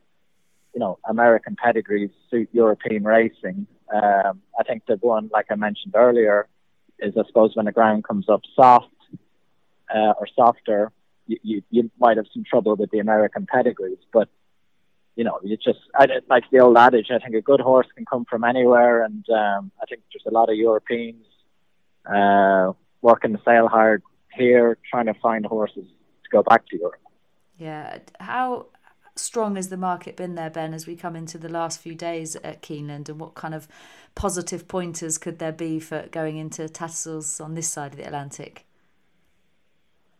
you 0.73 0.79
know, 0.79 0.99
American 1.07 1.55
pedigrees 1.55 2.09
suit 2.29 2.49
European 2.51 3.03
racing. 3.03 3.67
Um, 3.93 4.41
I 4.59 4.63
think 4.67 4.85
the 4.87 4.95
one, 4.97 5.29
like 5.31 5.45
I 5.51 5.55
mentioned 5.55 5.93
earlier, 5.95 6.47
is 6.99 7.13
I 7.17 7.25
suppose 7.27 7.55
when 7.55 7.65
the 7.65 7.71
ground 7.71 8.03
comes 8.03 8.27
up 8.27 8.41
soft 8.55 8.87
uh, 9.93 10.13
or 10.19 10.27
softer, 10.35 10.91
you, 11.27 11.37
you, 11.43 11.63
you 11.69 11.91
might 11.99 12.17
have 12.17 12.25
some 12.33 12.43
trouble 12.43 12.75
with 12.75 12.91
the 12.91 12.99
American 12.99 13.45
pedigrees. 13.45 13.99
But 14.11 14.29
you 15.15 15.23
know, 15.23 15.39
you 15.43 15.57
just 15.57 15.79
I 15.95 16.07
like 16.29 16.43
the 16.51 16.59
old 16.59 16.77
adage. 16.77 17.07
I 17.11 17.19
think 17.19 17.35
a 17.35 17.41
good 17.41 17.59
horse 17.61 17.87
can 17.95 18.05
come 18.05 18.25
from 18.25 18.43
anywhere, 18.43 19.03
and 19.03 19.25
um, 19.29 19.71
I 19.81 19.85
think 19.85 20.01
there's 20.11 20.25
a 20.25 20.31
lot 20.31 20.49
of 20.49 20.55
Europeans 20.55 21.25
uh, 22.05 22.73
working 23.01 23.33
the 23.33 23.39
sale 23.45 23.67
hard 23.67 24.01
here, 24.33 24.77
trying 24.89 25.05
to 25.05 25.13
find 25.15 25.45
horses 25.45 25.85
to 25.85 26.29
go 26.31 26.41
back 26.43 26.67
to 26.67 26.77
Europe. 26.77 27.01
Yeah, 27.57 27.99
how 28.19 28.67
strong 29.15 29.55
has 29.55 29.69
the 29.69 29.77
market 29.77 30.15
been 30.15 30.35
there, 30.35 30.49
Ben, 30.49 30.73
as 30.73 30.87
we 30.87 30.95
come 30.95 31.15
into 31.15 31.37
the 31.37 31.49
last 31.49 31.79
few 31.79 31.93
days 31.93 32.35
at 32.37 32.61
Keeneland, 32.63 33.09
and 33.09 33.19
what 33.19 33.35
kind 33.35 33.53
of 33.53 33.67
positive 34.15 34.67
pointers 34.67 35.17
could 35.17 35.39
there 35.39 35.51
be 35.51 35.79
for 35.79 36.07
going 36.11 36.37
into 36.37 36.67
Tattersalls 36.67 37.39
on 37.39 37.53
this 37.53 37.67
side 37.67 37.91
of 37.91 37.97
the 37.97 38.05
Atlantic? 38.05 38.65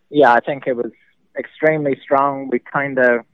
Yeah, 0.10 0.34
I 0.34 0.40
think 0.42 0.68
it 0.68 0.76
was 0.76 0.92
extremely 1.38 2.00
strong. 2.04 2.50
We 2.52 2.60
kind 2.60 3.00
of 3.00 3.26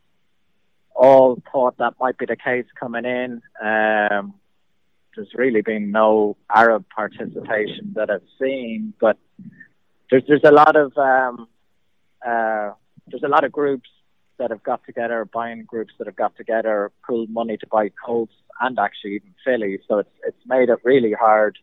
all 0.99 1.41
thought 1.51 1.77
that 1.77 1.93
might 1.99 2.17
be 2.17 2.25
the 2.25 2.35
case 2.35 2.65
coming 2.77 3.05
in. 3.05 3.41
Um, 3.61 4.33
there's 5.15 5.33
really 5.33 5.61
been 5.61 5.91
no 5.91 6.35
Arab 6.53 6.85
participation 6.93 7.93
that 7.95 8.09
I've 8.09 8.27
seen, 8.39 8.93
but 8.99 9.17
there's 10.11 10.23
there's 10.27 10.43
a 10.43 10.51
lot 10.51 10.75
of 10.75 10.95
um, 10.97 11.47
uh, 12.25 12.71
there's 13.07 13.23
a 13.23 13.29
lot 13.29 13.45
of 13.45 13.51
groups 13.51 13.89
that 14.39 14.51
have 14.51 14.63
got 14.63 14.85
together, 14.85 15.25
buying 15.25 15.63
groups 15.63 15.93
that 15.97 16.07
have 16.07 16.15
got 16.15 16.35
together, 16.35 16.91
pooled 17.07 17.29
money 17.29 17.57
to 17.57 17.67
buy 17.67 17.89
colts 18.05 18.33
and 18.59 18.77
actually 18.77 19.15
even 19.15 19.33
fillies. 19.45 19.79
So 19.87 19.99
it's 19.99 20.15
it's 20.27 20.45
made 20.45 20.69
it 20.69 20.79
really 20.83 21.13
hard 21.13 21.57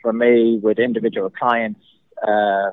for 0.00 0.12
me 0.12 0.60
with 0.62 0.78
individual 0.78 1.30
clients. 1.30 1.80
Uh, 2.26 2.70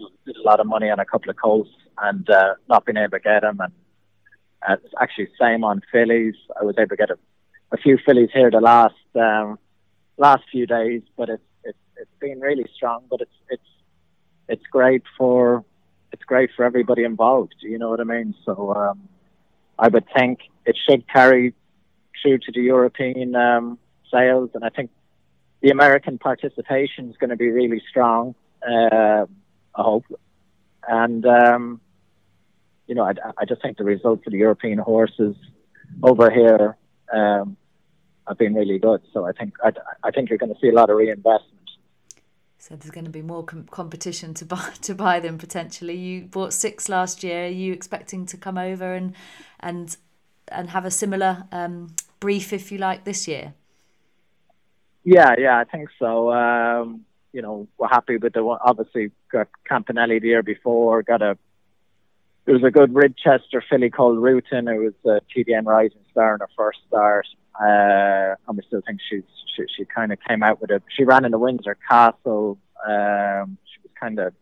a 0.00 0.42
lot 0.44 0.58
of 0.58 0.66
money 0.66 0.88
on 0.88 0.98
a 0.98 1.04
couple 1.04 1.30
of 1.30 1.36
colts 1.36 1.70
and 1.98 2.28
uh, 2.30 2.54
not 2.68 2.86
being 2.86 2.96
able 2.96 3.10
to 3.10 3.20
get 3.20 3.42
them 3.42 3.60
and 3.60 3.72
uh, 4.68 4.76
actually, 5.00 5.28
same 5.40 5.64
on 5.64 5.82
fillies. 5.90 6.34
I 6.60 6.64
was 6.64 6.76
able 6.78 6.90
to 6.90 6.96
get 6.96 7.10
a, 7.10 7.18
a 7.72 7.76
few 7.76 7.98
fillies 8.04 8.30
here 8.32 8.50
the 8.50 8.60
last 8.60 8.94
um, 9.14 9.58
last 10.16 10.44
few 10.50 10.66
days, 10.66 11.02
but 11.16 11.28
it's 11.28 11.42
it's 11.64 11.78
it's 11.96 12.10
been 12.20 12.40
really 12.40 12.66
strong. 12.74 13.04
But 13.10 13.20
it's 13.22 13.38
it's 13.50 13.70
it's 14.48 14.66
great 14.70 15.02
for 15.16 15.64
it's 16.12 16.24
great 16.24 16.50
for 16.56 16.64
everybody 16.64 17.04
involved. 17.04 17.56
You 17.60 17.78
know 17.78 17.90
what 17.90 18.00
I 18.00 18.04
mean? 18.04 18.34
So 18.44 18.74
um, 18.74 19.08
I 19.78 19.88
would 19.88 20.06
think 20.16 20.40
it 20.66 20.76
should 20.88 21.08
carry 21.08 21.54
through 22.22 22.38
to 22.38 22.52
the 22.52 22.62
European 22.62 23.34
um, 23.34 23.78
sales, 24.12 24.50
and 24.54 24.64
I 24.64 24.68
think 24.68 24.90
the 25.60 25.70
American 25.70 26.18
participation 26.18 27.10
is 27.10 27.16
going 27.16 27.30
to 27.30 27.36
be 27.36 27.50
really 27.50 27.82
strong. 27.88 28.34
Uh, 28.62 29.26
I 29.74 29.82
hope, 29.82 30.04
and 30.86 31.24
um, 31.26 31.80
you 32.92 32.96
know, 32.96 33.04
I, 33.04 33.14
I 33.38 33.46
just 33.46 33.62
think 33.62 33.78
the 33.78 33.84
results 33.84 34.26
of 34.26 34.32
the 34.32 34.38
European 34.38 34.76
horses 34.76 35.34
over 36.02 36.30
here 36.30 36.76
um, 37.10 37.56
have 38.28 38.36
been 38.36 38.52
really 38.52 38.78
good. 38.78 39.00
So 39.14 39.24
I 39.24 39.32
think 39.32 39.54
I, 39.64 39.72
I 40.04 40.10
think 40.10 40.28
you're 40.28 40.36
going 40.36 40.52
to 40.52 40.60
see 40.60 40.68
a 40.68 40.74
lot 40.74 40.90
of 40.90 40.98
reinvestment. 40.98 41.70
So 42.58 42.76
there's 42.76 42.90
going 42.90 43.06
to 43.06 43.10
be 43.10 43.22
more 43.22 43.44
com- 43.44 43.66
competition 43.70 44.34
to 44.34 44.44
buy 44.44 44.68
to 44.82 44.94
buy 44.94 45.20
them 45.20 45.38
potentially. 45.38 45.96
You 45.96 46.26
bought 46.26 46.52
six 46.52 46.90
last 46.90 47.24
year. 47.24 47.46
Are 47.46 47.48
you 47.48 47.72
expecting 47.72 48.26
to 48.26 48.36
come 48.36 48.58
over 48.58 48.92
and 48.92 49.14
and 49.60 49.96
and 50.48 50.68
have 50.68 50.84
a 50.84 50.90
similar 50.90 51.44
um, 51.50 51.94
brief, 52.20 52.52
if 52.52 52.70
you 52.70 52.76
like, 52.76 53.04
this 53.04 53.26
year? 53.26 53.54
Yeah, 55.02 55.34
yeah, 55.38 55.58
I 55.58 55.64
think 55.64 55.88
so. 55.98 56.30
Um, 56.30 57.06
you 57.32 57.40
know, 57.40 57.68
we're 57.78 57.88
happy 57.88 58.18
with 58.18 58.34
the 58.34 58.44
one. 58.44 58.58
Obviously, 58.62 59.12
got 59.30 59.48
Campanelle 59.66 60.20
the 60.20 60.28
year 60.28 60.42
before. 60.42 61.02
Got 61.02 61.22
a 61.22 61.38
there 62.44 62.54
was 62.54 62.64
a 62.64 62.70
good 62.70 62.94
Ridchester 62.94 63.62
filly 63.68 63.90
called 63.90 64.18
Rutin. 64.18 64.68
It 64.68 64.78
was 64.78 64.94
a 65.04 65.20
TDN 65.32 65.64
Rising 65.64 66.04
Star 66.10 66.34
in 66.34 66.40
her 66.40 66.48
first 66.56 66.80
start. 66.88 67.26
Uh, 67.54 68.34
and 68.48 68.56
we 68.56 68.62
still 68.66 68.82
think 68.86 69.00
she's, 69.08 69.22
she, 69.54 69.64
she 69.76 69.84
kind 69.84 70.12
of 70.12 70.18
came 70.26 70.42
out 70.42 70.60
with 70.60 70.70
it. 70.70 70.82
She 70.96 71.04
ran 71.04 71.24
in 71.24 71.30
the 71.30 71.38
Windsor 71.38 71.76
Castle. 71.88 72.58
Um, 72.84 73.58
she 73.64 73.80
was 73.82 73.92
kind 73.98 74.18
of 74.18 74.34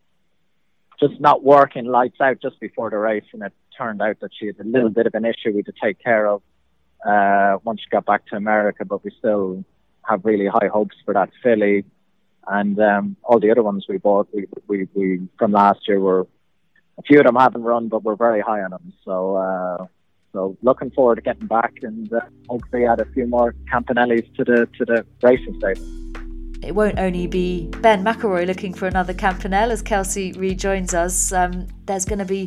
just 0.99 1.21
not 1.21 1.43
working 1.43 1.87
lights 1.87 2.21
out 2.21 2.41
just 2.41 2.59
before 2.61 2.91
the 2.91 2.99
race, 2.99 3.25
and 3.33 3.43
it 3.43 3.53
turned 3.77 4.01
out 4.01 4.21
that 4.21 4.31
she 4.39 4.47
had 4.47 4.57
a 4.61 4.65
little 4.65 4.91
bit 4.91 5.07
of 5.07 5.15
an 5.15 5.25
issue 5.25 5.51
we 5.51 5.57
had 5.57 5.67
to 5.67 5.73
take 5.83 5.99
care 5.99 6.27
of 6.27 6.43
uh, 7.07 7.59
once 7.65 7.81
she 7.81 7.89
got 7.91 8.07
back 8.07 8.27
to 8.27 8.37
America. 8.37 8.85
But 8.85 9.05
we 9.05 9.11
still 9.19 9.65
have 10.09 10.25
really 10.25 10.47
high 10.47 10.69
hopes 10.73 10.97
for 11.05 11.15
that 11.15 11.31
filly, 11.43 11.85
and 12.47 12.79
um, 12.81 13.17
all 13.25 13.41
the 13.41 13.51
other 13.51 13.63
ones 13.63 13.87
we 13.89 13.99
bought 13.99 14.29
we, 14.33 14.47
we, 14.69 14.89
we 14.95 15.29
from 15.39 15.53
last 15.53 15.89
year 15.89 16.01
were 16.01 16.27
a 17.01 17.03
few 17.03 17.19
of 17.19 17.27
them 17.27 17.37
haven't 17.37 17.63
run, 17.63 17.89
but 17.89 18.05
we're 18.05 18.17
very 18.17 18.41
high 18.41 18.61
on 18.61 18.71
them. 18.71 18.93
So, 19.05 19.37
uh, 19.37 19.87
so 20.33 20.57
looking 20.63 20.91
forward 20.91 21.17
to 21.17 21.23
getting 21.23 21.47
back 21.47 21.75
and 21.83 22.13
uh, 22.13 22.21
hopefully 22.49 22.87
add 22.87 23.01
a 23.01 23.07
few 23.07 23.27
more 23.27 23.55
Campanelles 23.73 24.33
to 24.37 24.45
the 24.45 24.69
to 24.79 24.85
the 24.85 25.05
racing 25.23 25.59
stable. 25.59 25.87
It 26.63 26.75
won't 26.75 26.99
only 26.99 27.27
be 27.27 27.69
Ben 27.81 28.05
McElroy 28.05 28.47
looking 28.47 28.75
for 28.75 28.87
another 28.87 29.15
Campanelle 29.15 29.71
as 29.71 29.81
Kelsey 29.81 30.33
rejoins 30.33 30.93
us. 30.93 31.33
Um, 31.33 31.67
there's 31.87 32.05
going 32.05 32.19
to 32.19 32.27
be 32.27 32.47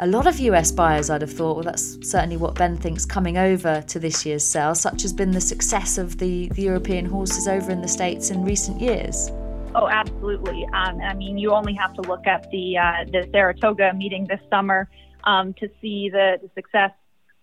a 0.00 0.08
lot 0.08 0.26
of 0.26 0.40
US 0.40 0.72
buyers, 0.72 1.08
I'd 1.08 1.20
have 1.20 1.32
thought. 1.32 1.54
Well, 1.54 1.64
that's 1.64 1.98
certainly 2.08 2.36
what 2.36 2.56
Ben 2.56 2.76
thinks 2.76 3.06
coming 3.06 3.38
over 3.38 3.80
to 3.82 3.98
this 4.00 4.26
year's 4.26 4.44
sale. 4.44 4.74
Such 4.74 5.02
has 5.02 5.12
been 5.12 5.30
the 5.30 5.40
success 5.40 5.98
of 5.98 6.18
the, 6.18 6.48
the 6.48 6.62
European 6.62 7.06
horses 7.06 7.46
over 7.46 7.70
in 7.70 7.80
the 7.80 7.88
States 7.88 8.30
in 8.30 8.44
recent 8.44 8.80
years. 8.80 9.30
Oh, 9.74 9.88
absolutely. 9.88 10.64
Um, 10.72 11.00
I 11.00 11.14
mean, 11.14 11.36
you 11.36 11.50
only 11.50 11.74
have 11.74 11.94
to 11.94 12.02
look 12.02 12.26
at 12.26 12.48
the 12.50 12.78
uh, 12.78 13.04
the 13.10 13.28
Saratoga 13.32 13.92
meeting 13.92 14.26
this 14.28 14.40
summer 14.48 14.88
um, 15.24 15.52
to 15.54 15.68
see 15.80 16.08
the, 16.10 16.38
the, 16.40 16.50
success 16.54 16.92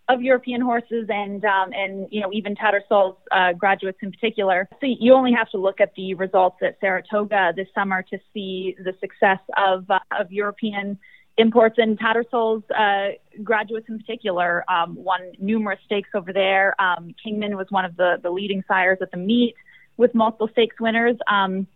of 0.07 0.21
European 0.21 0.61
horses 0.61 1.07
and 1.09 1.43
um, 1.43 1.73
and 1.73 2.07
you 2.09 2.21
know 2.21 2.31
even 2.31 2.55
Tattersall's 2.55 3.17
uh, 3.31 3.51
graduates 3.53 3.97
in 4.01 4.11
particular. 4.11 4.69
So 4.79 4.87
you 4.87 5.13
only 5.13 5.33
have 5.33 5.49
to 5.49 5.57
look 5.57 5.81
at 5.81 5.93
the 5.95 6.13
results 6.13 6.57
at 6.61 6.79
Saratoga 6.79 7.51
this 7.53 7.67
summer 7.75 8.01
to 8.03 8.17
see 8.33 8.77
the 8.79 8.93
success 9.01 9.39
of 9.57 9.89
uh, 9.91 9.99
of 10.17 10.31
European 10.31 10.97
imports 11.37 11.75
and 11.79 11.99
Tattersall's 11.99 12.63
uh, 12.71 13.09
graduates 13.43 13.87
in 13.89 13.97
particular 13.99 14.63
um, 14.69 14.95
won 14.95 15.33
numerous 15.37 15.79
stakes 15.85 16.09
over 16.13 16.31
there. 16.31 16.79
Um, 16.81 17.13
Kingman 17.21 17.57
was 17.57 17.67
one 17.69 17.83
of 17.83 17.97
the 17.97 18.19
the 18.23 18.29
leading 18.29 18.63
sires 18.69 18.99
at 19.01 19.11
the 19.11 19.17
meet 19.17 19.55
with 19.97 20.15
multiple 20.15 20.47
stakes 20.53 20.79
winners. 20.79 21.17
Um, 21.27 21.67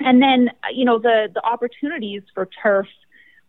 and 0.00 0.22
then, 0.22 0.50
you 0.72 0.84
know, 0.84 0.98
the, 0.98 1.28
the 1.32 1.44
opportunities 1.44 2.22
for 2.34 2.48
turf, 2.62 2.86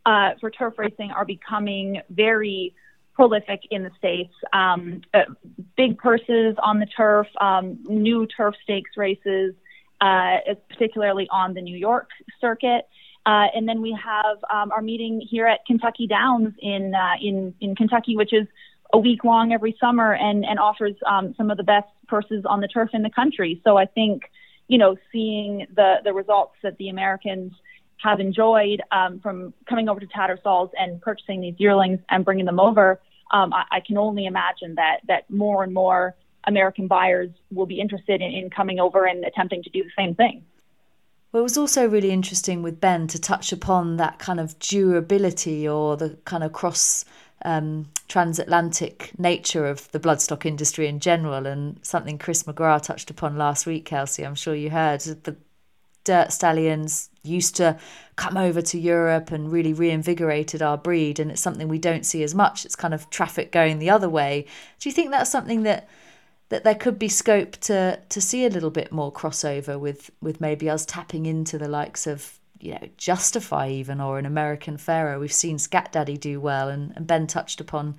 uh, 0.06 0.30
for 0.40 0.50
turf 0.50 0.74
racing 0.78 1.10
are 1.10 1.24
becoming 1.24 2.00
very 2.10 2.74
prolific 3.14 3.60
in 3.70 3.82
the 3.82 3.90
States. 3.98 4.32
Um, 4.52 5.02
uh, 5.12 5.24
big 5.76 5.98
purses 5.98 6.56
on 6.62 6.80
the 6.80 6.86
turf, 6.86 7.26
um, 7.40 7.78
new 7.84 8.26
turf 8.26 8.54
stakes 8.62 8.92
races, 8.96 9.54
uh, 10.00 10.36
particularly 10.68 11.28
on 11.30 11.54
the 11.54 11.60
New 11.60 11.76
York 11.76 12.08
circuit. 12.40 12.88
Uh, 13.26 13.46
and 13.54 13.68
then 13.68 13.82
we 13.82 13.96
have 14.02 14.38
um, 14.52 14.72
our 14.72 14.80
meeting 14.80 15.20
here 15.20 15.46
at 15.46 15.64
Kentucky 15.66 16.06
Downs 16.06 16.54
in, 16.60 16.94
uh, 16.94 17.14
in, 17.20 17.54
in 17.60 17.76
Kentucky, 17.76 18.16
which 18.16 18.32
is 18.32 18.46
a 18.92 18.98
week 18.98 19.22
long 19.22 19.52
every 19.52 19.76
summer 19.78 20.14
and, 20.14 20.44
and 20.44 20.58
offers 20.58 20.94
um, 21.06 21.34
some 21.36 21.50
of 21.50 21.56
the 21.58 21.62
best 21.62 21.88
purses 22.08 22.44
on 22.46 22.60
the 22.60 22.68
turf 22.68 22.90
in 22.92 23.02
the 23.02 23.10
country. 23.10 23.60
So 23.62 23.76
I 23.76 23.84
think 23.84 24.22
you 24.70 24.78
know, 24.78 24.96
seeing 25.10 25.66
the 25.74 25.96
the 26.04 26.12
results 26.12 26.54
that 26.62 26.78
the 26.78 26.88
Americans 26.90 27.52
have 27.96 28.20
enjoyed 28.20 28.80
um, 28.92 29.18
from 29.18 29.52
coming 29.68 29.88
over 29.88 29.98
to 29.98 30.06
Tattersalls 30.06 30.70
and 30.78 31.02
purchasing 31.02 31.40
these 31.40 31.56
yearlings 31.58 31.98
and 32.08 32.24
bringing 32.24 32.46
them 32.46 32.60
over, 32.60 33.00
um, 33.32 33.52
I, 33.52 33.64
I, 33.72 33.80
can 33.80 33.98
only 33.98 34.26
imagine 34.26 34.76
that 34.76 35.00
that 35.08 35.28
more 35.28 35.64
and 35.64 35.74
more 35.74 36.14
American 36.44 36.86
buyers 36.86 37.30
will 37.50 37.66
be 37.66 37.80
interested 37.80 38.22
in, 38.22 38.30
in 38.30 38.48
coming 38.48 38.78
over 38.78 39.04
and 39.06 39.24
attempting 39.24 39.64
to 39.64 39.70
do 39.70 39.82
the 39.82 39.90
same 39.98 40.14
thing. 40.14 40.44
Well, 41.32 41.40
it 41.40 41.44
was 41.44 41.58
also 41.58 41.88
really 41.88 42.12
interesting 42.12 42.62
with 42.62 42.80
Ben 42.80 43.08
to 43.08 43.20
touch 43.20 43.52
upon 43.52 43.96
that 43.96 44.20
kind 44.20 44.38
of 44.38 44.56
durability 44.60 45.68
or 45.68 45.96
the 45.96 46.16
kind 46.24 46.44
of 46.44 46.52
cross 46.52 47.04
um, 47.44 47.88
transatlantic 48.08 49.12
nature 49.18 49.66
of 49.66 49.90
the 49.92 50.00
bloodstock 50.00 50.44
industry 50.44 50.86
in 50.86 51.00
general, 51.00 51.46
and 51.46 51.78
something 51.82 52.18
Chris 52.18 52.42
McGrath 52.44 52.82
touched 52.82 53.10
upon 53.10 53.36
last 53.36 53.66
week, 53.66 53.84
Kelsey. 53.84 54.24
I'm 54.24 54.34
sure 54.34 54.54
you 54.54 54.70
heard 54.70 55.00
the 55.00 55.36
dirt 56.04 56.32
stallions 56.32 57.10
used 57.22 57.56
to 57.56 57.78
come 58.16 58.36
over 58.36 58.62
to 58.62 58.78
Europe 58.78 59.30
and 59.30 59.52
really 59.52 59.72
reinvigorated 59.72 60.62
our 60.62 60.78
breed, 60.78 61.18
and 61.20 61.30
it's 61.30 61.40
something 61.40 61.68
we 61.68 61.78
don't 61.78 62.06
see 62.06 62.22
as 62.22 62.34
much. 62.34 62.64
It's 62.64 62.76
kind 62.76 62.94
of 62.94 63.08
traffic 63.10 63.52
going 63.52 63.78
the 63.78 63.90
other 63.90 64.08
way. 64.08 64.46
Do 64.78 64.88
you 64.88 64.94
think 64.94 65.10
that's 65.10 65.30
something 65.30 65.62
that 65.64 65.88
that 66.48 66.64
there 66.64 66.74
could 66.74 66.98
be 66.98 67.08
scope 67.08 67.52
to 67.58 68.00
to 68.08 68.20
see 68.20 68.44
a 68.44 68.50
little 68.50 68.70
bit 68.70 68.90
more 68.92 69.12
crossover 69.12 69.78
with 69.78 70.10
with 70.20 70.40
maybe 70.40 70.68
us 70.68 70.84
tapping 70.84 71.26
into 71.26 71.58
the 71.58 71.68
likes 71.68 72.06
of 72.06 72.39
you 72.60 72.72
know 72.72 72.88
justify 72.96 73.68
even 73.68 74.00
or 74.00 74.18
an 74.18 74.26
American 74.26 74.76
Pharoah. 74.76 75.18
We've 75.18 75.32
seen 75.32 75.58
scat 75.58 75.92
daddy 75.92 76.16
do 76.16 76.40
well 76.40 76.68
and, 76.68 76.92
and 76.96 77.06
ben 77.06 77.26
touched 77.26 77.60
upon 77.60 77.96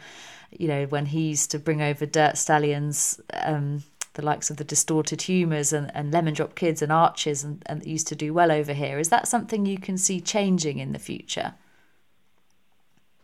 you 0.52 0.68
know 0.68 0.86
when 0.86 1.08
he 1.08 1.30
used 1.30 1.52
to 1.52 1.60
bring 1.60 1.82
over 1.82 2.06
dirt 2.06 2.38
stallions 2.38 3.20
um, 3.34 3.84
the 4.14 4.22
likes 4.22 4.50
of 4.50 4.58
the 4.58 4.64
Distorted 4.64 5.22
Humors 5.24 5.72
and, 5.72 5.90
and 5.96 6.12
lemon 6.12 6.34
drop 6.34 6.56
kids 6.56 6.82
and 6.82 6.92
arches 6.92 7.44
and, 7.44 7.64
and 7.66 7.86
used 7.86 8.08
to 8.08 8.16
do 8.16 8.34
well 8.34 8.52
over 8.52 8.74
here. 8.74 9.00
Is 9.00 9.10
that 9.10 9.28
something 9.28 9.66
you 9.66 9.78
can 9.78 9.98
see 9.98 10.20
changing 10.20 10.80
in 10.80 10.92
the 10.92 11.00
future? 11.00 11.54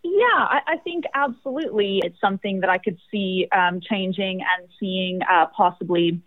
Yeah, 0.03 0.25
I, 0.33 0.61
I, 0.65 0.77
think 0.77 1.03
absolutely 1.13 2.01
it's 2.03 2.19
something 2.21 2.61
that 2.61 2.69
I 2.69 2.77
could 2.77 2.97
see 3.11 3.47
um, 3.51 3.81
changing 3.81 4.39
and 4.39 4.69
seeing 4.79 5.19
uh, 5.29 5.47
possibly 5.47 6.21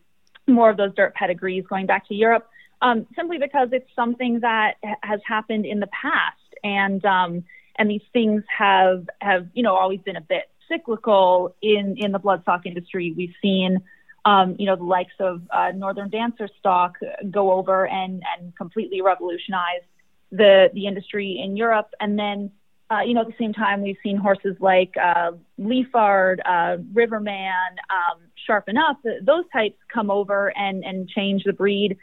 more 0.47 0.69
of 0.69 0.77
those 0.77 0.95
dirt 0.95 1.15
pedigrees 1.15 1.65
going 1.67 1.87
back 1.87 2.07
to 2.09 2.15
Europe, 2.15 2.49
um, 2.83 3.07
simply 3.14 3.39
because 3.39 3.68
it's 3.72 3.91
something 3.95 4.41
that 4.41 4.74
has 5.03 5.20
happened 5.26 5.66
in 5.66 5.81
the 5.81 5.89
past, 5.89 6.39
and 6.64 7.05
um, 7.05 7.45
and 7.78 7.91
these 7.91 8.03
things 8.12 8.43
have 8.57 9.09
have 9.20 9.49
you 9.55 9.62
know 9.62 9.74
always 9.74 10.01
been 10.01 10.16
a 10.16 10.20
bit 10.20 10.51
cyclical 10.68 11.55
in 11.62 11.97
in 11.99 12.12
the 12.12 12.20
bloodstock 12.20 12.66
industry. 12.66 13.14
We've 13.16 13.35
seen. 13.43 13.81
Um, 14.26 14.57
you 14.59 14.66
know 14.66 14.76
the 14.76 14.85
likes 14.85 15.14
of 15.18 15.41
uh, 15.51 15.72
Northern 15.74 16.11
Dancer 16.11 16.47
stock 16.59 16.97
go 17.31 17.53
over 17.53 17.87
and 17.87 18.22
and 18.37 18.55
completely 18.55 19.01
revolutionize 19.01 19.81
the 20.31 20.68
the 20.74 20.87
industry 20.87 21.41
in 21.43 21.57
Europe, 21.57 21.89
and 22.01 22.18
then 22.18 22.51
uh, 22.91 23.03
you 23.03 23.14
know, 23.14 23.20
at 23.20 23.28
the 23.28 23.35
same 23.39 23.53
time, 23.53 23.83
we've 23.83 23.97
seen 24.03 24.16
horses 24.16 24.57
like 24.59 24.93
uh, 25.01 25.31
Lyphard, 25.61 26.41
uh, 26.45 26.76
Riverman, 26.93 27.78
um, 27.89 28.20
Sharpen 28.47 28.76
Up, 28.76 28.99
those 29.22 29.45
types 29.53 29.76
come 29.93 30.11
over 30.11 30.53
and, 30.57 30.85
and 30.85 31.09
change 31.09 31.45
the 31.45 31.53
breed 31.53 31.97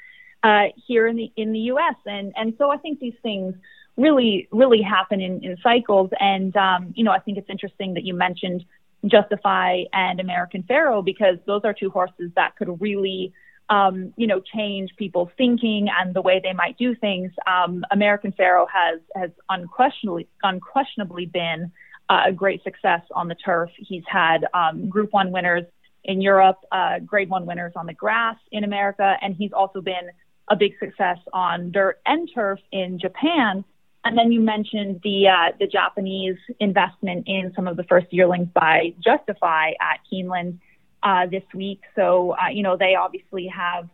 uh, 0.43 0.65
here 0.87 1.07
in 1.07 1.15
the 1.15 1.31
in 1.35 1.51
the 1.53 1.59
U.S. 1.59 1.95
And 2.05 2.33
and 2.35 2.53
so 2.57 2.71
I 2.71 2.77
think 2.77 2.99
these 2.99 3.17
things 3.21 3.55
really 3.95 4.47
really 4.51 4.81
happen 4.81 5.21
in, 5.21 5.43
in 5.43 5.57
cycles. 5.61 6.09
And 6.19 6.55
um, 6.55 6.93
you 6.95 7.03
know, 7.03 7.11
I 7.11 7.19
think 7.19 7.37
it's 7.37 7.49
interesting 7.49 7.93
that 7.95 8.03
you 8.03 8.13
mentioned 8.13 8.65
Justify 9.05 9.83
and 9.93 10.19
American 10.19 10.63
Pharoah 10.63 11.03
because 11.03 11.37
those 11.45 11.61
are 11.63 11.73
two 11.73 11.89
horses 11.89 12.31
that 12.35 12.55
could 12.55 12.81
really 12.81 13.33
um, 13.69 14.13
you 14.15 14.27
know, 14.27 14.39
change 14.39 14.91
people's 14.97 15.29
thinking 15.37 15.87
and 15.89 16.13
the 16.13 16.21
way 16.21 16.39
they 16.41 16.53
might 16.53 16.77
do 16.77 16.95
things. 16.95 17.31
Um, 17.45 17.83
American 17.91 18.31
Pharoah 18.31 18.67
has 18.71 19.01
has 19.15 19.31
unquestionably 19.49 20.27
unquestionably 20.43 21.25
been 21.25 21.71
uh, 22.09 22.23
a 22.27 22.31
great 22.31 22.63
success 22.63 23.01
on 23.13 23.27
the 23.27 23.35
turf. 23.35 23.69
He's 23.77 24.03
had 24.07 24.45
um, 24.53 24.87
Group 24.89 25.11
One 25.11 25.31
winners 25.31 25.65
in 26.05 26.21
Europe, 26.21 26.57
uh, 26.71 26.99
Grade 26.99 27.29
One 27.29 27.45
winners 27.45 27.73
on 27.75 27.85
the 27.85 27.93
grass 27.93 28.37
in 28.51 28.63
America, 28.63 29.17
and 29.21 29.35
he's 29.35 29.51
also 29.51 29.81
been 29.81 30.09
a 30.47 30.55
big 30.55 30.73
success 30.79 31.17
on 31.33 31.71
dirt 31.71 31.99
and 32.05 32.29
turf 32.33 32.59
in 32.71 32.99
Japan. 32.99 33.63
And 34.05 34.17
then 34.17 34.31
you 34.31 34.39
mentioned 34.39 35.01
the 35.03 35.27
uh, 35.27 35.51
the 35.59 35.67
Japanese 35.67 36.37
investment 36.59 37.27
in 37.27 37.51
some 37.55 37.67
of 37.67 37.75
the 37.75 37.83
first 37.83 38.07
yearlings 38.11 38.47
by 38.53 38.93
Justify 39.03 39.71
at 39.81 39.99
Keeneland 40.11 40.59
uh, 41.03 41.25
this 41.25 41.43
week. 41.53 41.81
So, 41.95 42.31
uh, 42.31 42.49
you 42.49 42.63
know, 42.63 42.77
they 42.77 42.95
obviously 42.95 43.47
have 43.47 43.89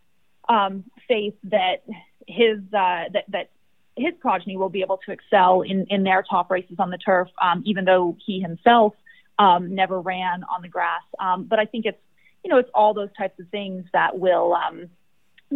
um, 0.48 0.84
faith 1.08 1.36
that 1.46 1.84
his 2.28 2.60
uh, 2.74 3.10
that 3.14 3.26
that 3.30 3.50
his 3.96 4.14
progeny 4.20 4.58
will 4.58 4.70
be 4.70 4.82
able 4.82 5.00
to 5.06 5.12
excel 5.12 5.62
in 5.62 5.88
in 5.90 6.04
their 6.04 6.24
top 6.24 6.52
races 6.52 6.76
on 6.80 6.90
the 6.90 6.98
turf, 6.98 7.30
um, 7.42 7.64
even 7.66 7.86
though 7.86 8.18
he 8.26 8.40
himself 8.40 8.94
um, 9.40 9.74
never 9.74 10.00
ran 10.00 10.44
on 10.44 10.62
the 10.62 10.68
grass. 10.68 11.02
Um, 11.20 11.46
but 11.46 11.60
I 11.60 11.66
think 11.66 11.86
it's 11.86 12.02
you 12.44 12.50
know 12.50 12.58
it's 12.58 12.70
all 12.74 12.94
those 12.94 13.10
types 13.18 13.40
of 13.40 13.48
things 13.50 13.86
that 13.94 14.20
will 14.20 14.54
um, 14.54 14.90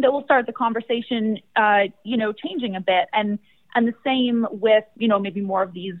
that 0.00 0.12
will 0.12 0.24
start 0.24 0.46
the 0.46 0.52
conversation, 0.52 1.38
uh, 1.56 1.84
you 2.04 2.16
know, 2.16 2.32
changing 2.32 2.76
a 2.76 2.80
bit, 2.80 3.08
and 3.12 3.38
and 3.74 3.86
the 3.86 3.94
same 4.04 4.46
with 4.50 4.84
you 4.96 5.08
know 5.08 5.18
maybe 5.18 5.40
more 5.40 5.62
of 5.62 5.72
these 5.72 5.94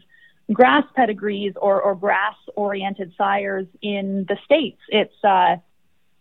grass 0.52 0.84
pedigrees 0.94 1.52
or, 1.60 1.80
or 1.82 1.94
grass 1.94 2.34
oriented 2.56 3.12
sires 3.18 3.66
in 3.82 4.24
the 4.28 4.36
states. 4.44 4.80
It's 4.88 5.24
uh, 5.24 5.56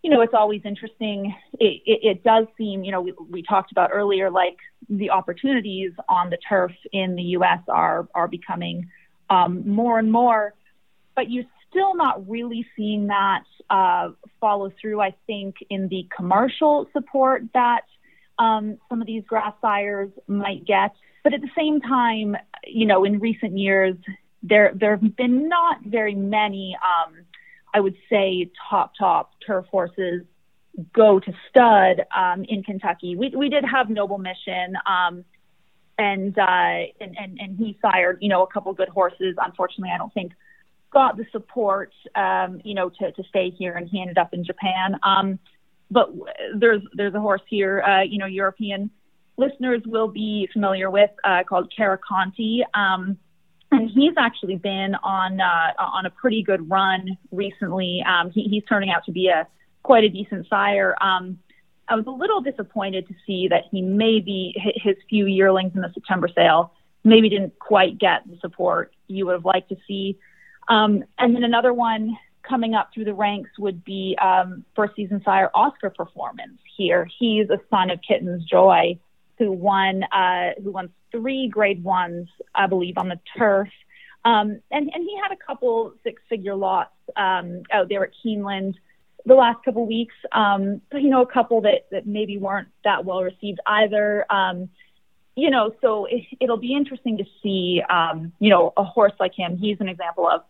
you 0.04 0.12
know, 0.12 0.22
it's 0.22 0.34
always 0.34 0.62
interesting. 0.64 1.36
It, 1.60 1.82
it, 1.86 2.00
it 2.04 2.24
does 2.24 2.46
seem, 2.58 2.84
you 2.84 2.92
know, 2.92 3.02
we, 3.02 3.14
we, 3.30 3.44
talked 3.44 3.72
about 3.72 3.90
earlier, 3.92 4.30
like 4.30 4.58
the 4.90 5.10
opportunities 5.10 5.92
on 6.08 6.30
the 6.30 6.38
turf 6.48 6.72
in 6.94 7.16
the 7.16 7.24
U.S. 7.24 7.60
are 7.68 8.08
are 8.14 8.28
becoming 8.28 8.90
um, 9.30 9.68
more 9.68 10.00
and 10.00 10.12
more, 10.12 10.54
but 11.16 11.30
you're 11.30 11.46
still 11.78 11.96
not 11.96 12.28
really 12.28 12.66
seeing 12.76 13.08
that 13.08 13.44
uh, 13.70 14.10
follow 14.42 14.72
through. 14.82 15.00
I 15.00 15.14
think 15.28 15.56
in 15.70 15.88
the 15.90 16.08
commercial 16.16 16.88
support 16.92 17.44
that 17.54 17.84
um, 18.40 18.80
some 18.90 19.00
of 19.00 19.06
these 19.06 19.24
grass 19.26 19.54
sires 19.62 20.10
might 20.28 20.66
get. 20.66 20.94
But 21.24 21.34
at 21.34 21.42
the 21.42 21.50
same 21.56 21.80
time, 21.82 22.36
you 22.66 22.86
know, 22.86 23.04
in 23.04 23.20
recent 23.20 23.58
years, 23.58 23.96
there 24.42 24.72
there 24.74 24.98
have 24.98 25.16
been 25.16 25.50
not 25.50 25.84
very 25.84 26.16
many, 26.16 26.76
um, 26.76 27.14
I 27.74 27.80
would 27.80 27.96
say, 28.10 28.50
top 28.70 28.94
top 28.98 29.34
turf 29.46 29.66
horses 29.70 30.24
go 30.94 31.20
to 31.20 31.34
stud 31.50 32.06
um, 32.16 32.44
in 32.46 32.64
Kentucky. 32.64 33.16
We 33.16 33.34
we 33.36 33.50
did 33.50 33.66
have 33.66 33.90
Noble 33.90 34.18
Mission. 34.18 34.76
Um, 34.86 35.26
and, 36.00 36.38
uh, 36.38 36.94
and 37.02 37.18
and 37.20 37.40
and 37.40 37.58
he 37.58 37.76
sired, 37.82 38.20
you 38.22 38.30
know, 38.30 38.44
a 38.44 38.48
couple 38.48 38.72
good 38.74 38.90
horses. 38.90 39.36
Unfortunately, 39.44 39.90
I 39.92 39.98
don't 39.98 40.14
think 40.14 40.32
got 40.92 41.18
the 41.18 41.26
support, 41.32 41.92
um, 42.16 42.62
you 42.64 42.74
know, 42.74 42.90
to, 42.90 43.12
to 43.12 43.24
stay 43.30 43.50
here, 43.50 43.74
and 43.74 43.90
he 43.90 44.02
ended 44.02 44.18
up 44.18 44.34
in 44.34 44.44
Japan. 44.44 44.98
Um, 45.04 45.40
but 45.90 46.12
there's 46.56 46.82
there's 46.94 47.14
a 47.14 47.20
horse 47.20 47.42
here, 47.50 47.82
uh, 47.82 48.04
you 48.04 48.18
know, 48.18 48.26
European 48.26 48.90
listeners 49.38 49.82
will 49.86 50.08
be 50.08 50.50
familiar 50.52 50.90
with 50.90 51.12
uh, 51.24 51.44
called 51.48 51.72
Karakontie. 51.78 52.62
Um, 52.74 53.18
and 53.72 53.90
he's 53.90 54.14
actually 54.18 54.56
been 54.56 54.96
on 55.04 55.40
uh, 55.42 55.74
on 55.78 56.06
a 56.06 56.10
pretty 56.10 56.44
good 56.44 56.70
run 56.70 57.18
recently. 57.32 58.04
Um, 58.08 58.32
he, 58.32 58.44
he's 58.44 58.64
turning 58.68 58.90
out 58.90 59.04
to 59.06 59.12
be 59.12 59.28
a 59.28 59.48
quite 59.84 60.04
a 60.04 60.10
decent 60.10 60.48
sire. 60.50 60.96
Um, 61.02 61.40
I 61.90 61.96
was 61.96 62.06
a 62.06 62.12
little 62.12 62.42
disappointed 62.42 63.08
to 63.08 63.14
see 63.26 63.48
that 63.50 63.64
he 63.72 63.82
maybe 63.82 64.54
his 64.76 64.96
few 65.10 65.26
yearlings 65.26 65.74
in 65.76 65.82
the 65.82 65.92
September 65.94 66.30
sale 66.34 66.74
maybe 67.04 67.30
didn't 67.30 67.58
quite 67.60 67.98
get 67.98 68.28
the 68.30 68.38
support 68.42 68.94
you 69.08 69.26
would 69.26 69.34
have 69.34 69.46
liked 69.46 69.70
to 69.70 69.78
see. 69.88 70.18
Um, 70.70 71.04
and 71.18 71.36
then 71.36 71.44
another 71.44 71.74
one 71.74 72.18
coming 72.44 72.74
up 72.76 72.92
through 72.94 73.06
the 73.06 73.14
ranks 73.14 73.52
would 73.60 73.84
be 73.84 74.18
um, 74.22 74.64
first 74.76 74.96
season 74.96 75.22
sire 75.24 75.50
Oscar 75.54 75.90
Performance 75.90 76.60
here. 76.76 77.08
He's 77.20 77.50
a 77.50 77.60
son 77.70 77.90
of 77.90 78.00
Kitten's 78.08 78.44
Joy 78.46 78.98
who 79.38 79.52
won 79.52 80.04
uh, 80.04 80.52
who 80.64 80.72
won 80.72 80.90
three 81.12 81.48
grade 81.48 81.84
ones, 81.84 82.28
I 82.56 82.68
believe, 82.68 82.98
on 82.98 83.10
the 83.10 83.20
turf. 83.38 83.70
Um, 84.26 84.60
and, 84.72 84.90
and 84.94 85.04
he 85.04 85.18
had 85.22 85.32
a 85.32 85.38
couple 85.38 85.94
six 86.04 86.22
figure 86.28 86.56
lots 86.56 86.92
um, 87.16 87.64
out 87.72 87.88
there 87.88 88.04
at 88.04 88.12
Keeneland 88.26 88.76
the 89.26 89.36
last 89.36 89.64
couple 89.64 89.86
weeks. 89.86 90.16
Um, 90.32 90.82
but, 90.92 91.02
you 91.02 91.10
know, 91.10 91.22
a 91.22 91.32
couple 91.32 91.62
that, 91.62 91.88
that 91.92 92.08
maybe 92.08 92.38
weren't 92.38 92.68
that 92.84 93.06
well 93.06 93.22
received 93.24 93.60
either. 93.66 94.26
Um, 94.32 94.70
you 95.36 95.50
know, 95.50 95.74
so 95.82 96.06
it, 96.06 96.24
it'll 96.40 96.58
be 96.58 96.74
interesting 96.74 97.18
to 97.20 97.26
see, 97.42 97.82
um, 97.90 98.34
you 98.40 98.50
know, 98.50 98.74
a 98.76 98.84
horse 98.84 99.14
like 99.20 99.34
him. 99.36 99.58
He's 99.58 99.78
an 99.80 99.88
example 99.88 100.28
of, 100.28 100.42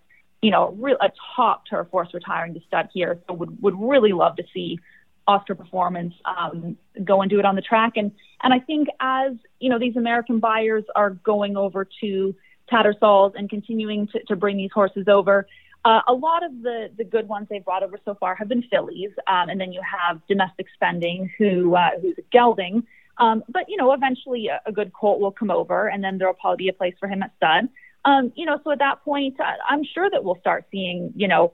you 0.41 0.51
know, 0.51 0.75
real, 0.79 0.97
a 1.01 1.11
top 1.35 1.63
turf 1.69 1.87
horse 1.89 2.09
retiring 2.13 2.53
to 2.53 2.59
stud 2.67 2.89
here. 2.93 3.19
So 3.27 3.33
would, 3.33 3.61
would 3.61 3.75
really 3.79 4.13
love 4.13 4.35
to 4.37 4.43
see 4.53 4.79
Oscar 5.27 5.55
performance, 5.55 6.13
um, 6.25 6.77
go 7.03 7.21
and 7.21 7.29
do 7.29 7.39
it 7.39 7.45
on 7.45 7.55
the 7.55 7.61
track. 7.61 7.93
And 7.97 8.11
and 8.43 8.53
I 8.53 8.59
think 8.59 8.87
as 8.99 9.33
you 9.59 9.69
know, 9.69 9.79
these 9.79 9.95
American 9.95 10.39
buyers 10.39 10.83
are 10.95 11.11
going 11.11 11.57
over 11.57 11.87
to 12.01 12.35
Tattersall's 12.69 13.33
and 13.35 13.49
continuing 13.49 14.07
to, 14.07 14.23
to 14.25 14.35
bring 14.35 14.57
these 14.57 14.71
horses 14.73 15.07
over. 15.07 15.47
Uh, 15.85 16.01
a 16.07 16.13
lot 16.13 16.43
of 16.43 16.51
the 16.61 16.89
the 16.97 17.03
good 17.03 17.27
ones 17.27 17.47
they've 17.49 17.63
brought 17.63 17.83
over 17.83 17.97
so 18.05 18.15
far 18.15 18.35
have 18.35 18.47
been 18.47 18.63
fillies, 18.63 19.11
um, 19.27 19.49
and 19.49 19.59
then 19.59 19.71
you 19.71 19.81
have 19.81 20.21
domestic 20.27 20.67
spending, 20.73 21.29
who 21.37 21.75
uh, 21.75 21.91
who's 22.01 22.15
gelding. 22.31 22.83
Um, 23.17 23.43
but 23.49 23.63
you 23.67 23.77
know, 23.77 23.93
eventually 23.93 24.47
a, 24.47 24.61
a, 24.65 24.71
good 24.71 24.93
colt 24.93 25.19
will 25.19 25.31
come 25.31 25.49
over, 25.49 25.87
and 25.87 26.03
then 26.03 26.17
there'll 26.17 26.35
probably 26.35 26.65
be 26.65 26.69
a 26.69 26.73
place 26.73 26.93
for 26.99 27.07
him 27.07 27.23
at 27.23 27.31
stud. 27.37 27.67
Um, 28.07 28.31
you 28.35 28.45
know, 28.45 28.57
so 28.63 28.71
at 28.71 28.79
that 28.79 29.03
point, 29.03 29.37
uh, 29.37 29.43
I'm 29.69 29.83
sure 29.83 30.09
that 30.09 30.23
we'll 30.23 30.39
start 30.39 30.65
seeing, 30.71 31.11
you 31.13 31.27
know, 31.27 31.53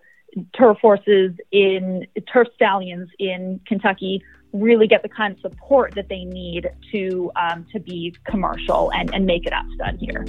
turf 0.56 0.78
horses 0.80 1.32
in 1.52 2.06
turf 2.32 2.48
stallions 2.54 3.10
in 3.18 3.60
Kentucky 3.66 4.24
really 4.52 4.88
get 4.88 5.02
the 5.02 5.10
kind 5.10 5.34
of 5.34 5.40
support 5.40 5.96
that 5.96 6.10
they 6.10 6.26
need 6.26 6.70
to 6.92 7.32
um, 7.36 7.66
to 7.72 7.80
be 7.80 8.16
commercial 8.26 8.92
and, 8.94 9.12
and 9.16 9.26
make 9.26 9.48
it 9.48 9.54
up 9.54 9.66
stud 9.74 9.98
here. 10.00 10.26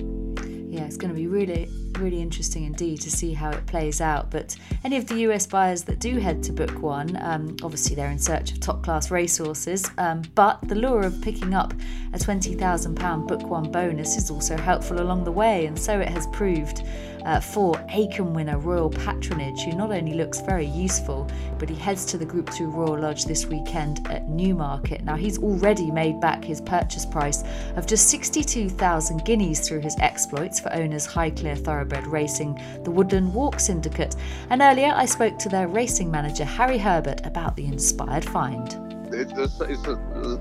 Yeah, 0.75 0.87
it's 0.87 0.97
going 0.97 1.14
to 1.14 1.16
be 1.16 1.29
really, 1.29 1.68
really 2.01 2.20
interesting 2.20 2.64
indeed 2.64 3.01
to 3.03 3.11
see 3.11 3.33
how 3.33 3.51
it 3.51 3.64
plays 3.66 4.01
out. 4.01 4.33
But 4.33 4.57
any 4.83 4.97
of 4.97 5.07
the 5.07 5.20
US 5.29 5.47
buyers 5.47 5.85
that 5.85 6.01
do 6.01 6.18
head 6.18 6.43
to 6.43 6.53
Book 6.53 6.83
One, 6.83 7.16
um, 7.22 7.57
obviously 7.62 7.95
they're 7.95 8.11
in 8.11 8.18
search 8.18 8.51
of 8.51 8.59
top 8.59 8.83
class 8.83 9.09
racehorses. 9.09 9.89
Um, 9.99 10.22
but 10.35 10.59
the 10.66 10.75
lure 10.75 11.03
of 11.03 11.22
picking 11.22 11.55
up 11.55 11.72
a 12.12 12.18
£20,000 12.18 13.29
Book 13.29 13.45
One 13.45 13.70
bonus 13.70 14.16
is 14.16 14.33
also 14.33 14.57
helpful 14.57 15.01
along 15.01 15.22
the 15.22 15.31
way, 15.31 15.66
and 15.66 15.79
so 15.79 16.01
it 16.01 16.09
has 16.09 16.27
proved 16.33 16.83
uh, 17.25 17.41
for 17.41 17.75
Acomb 17.89 18.33
winner 18.33 18.59
Royal 18.59 18.91
Patronage, 18.91 19.62
who 19.62 19.72
not 19.72 19.91
only 19.91 20.14
looks 20.14 20.41
very 20.41 20.66
useful, 20.66 21.29
but 21.59 21.68
he 21.68 21.75
heads 21.75 22.05
to 22.07 22.18
the 22.18 22.25
Group 22.25 22.51
2 22.51 22.70
Royal 22.70 22.99
Lodge 22.99 23.25
this 23.25 23.47
weekend 23.47 24.07
at 24.11 24.29
Newmarket. 24.29 25.05
Now, 25.05 25.16
he's 25.16 25.39
already 25.39 25.91
made 25.91 26.20
back 26.20 26.45
his 26.45 26.61
purchase 26.61 27.07
price 27.07 27.43
of 27.77 27.87
just 27.87 28.09
62,000 28.09 29.25
guineas 29.25 29.66
through 29.66 29.81
his 29.81 29.97
exploits 30.01 30.61
for 30.61 30.72
owners 30.72 31.07
Highclere 31.07 31.59
Thoroughbred 31.59 32.07
Racing, 32.07 32.61
the 32.85 32.91
Woodland 32.91 33.33
Walk 33.33 33.61
Syndicate. 33.61 34.16
And 34.51 34.62
earlier, 34.62 34.93
I 34.95 35.07
spoke 35.07 35.39
to 35.41 35.49
their 35.49 35.68
racing 35.68 36.11
manager, 36.11 36.45
Harry 36.45 36.79
Herbert, 36.79 37.25
about 37.27 37.57
the 37.57 37.66
inspired 37.66 38.25
find 38.25 38.94
it's, 39.13 39.61
it's 39.61 39.87
a, 39.87 39.95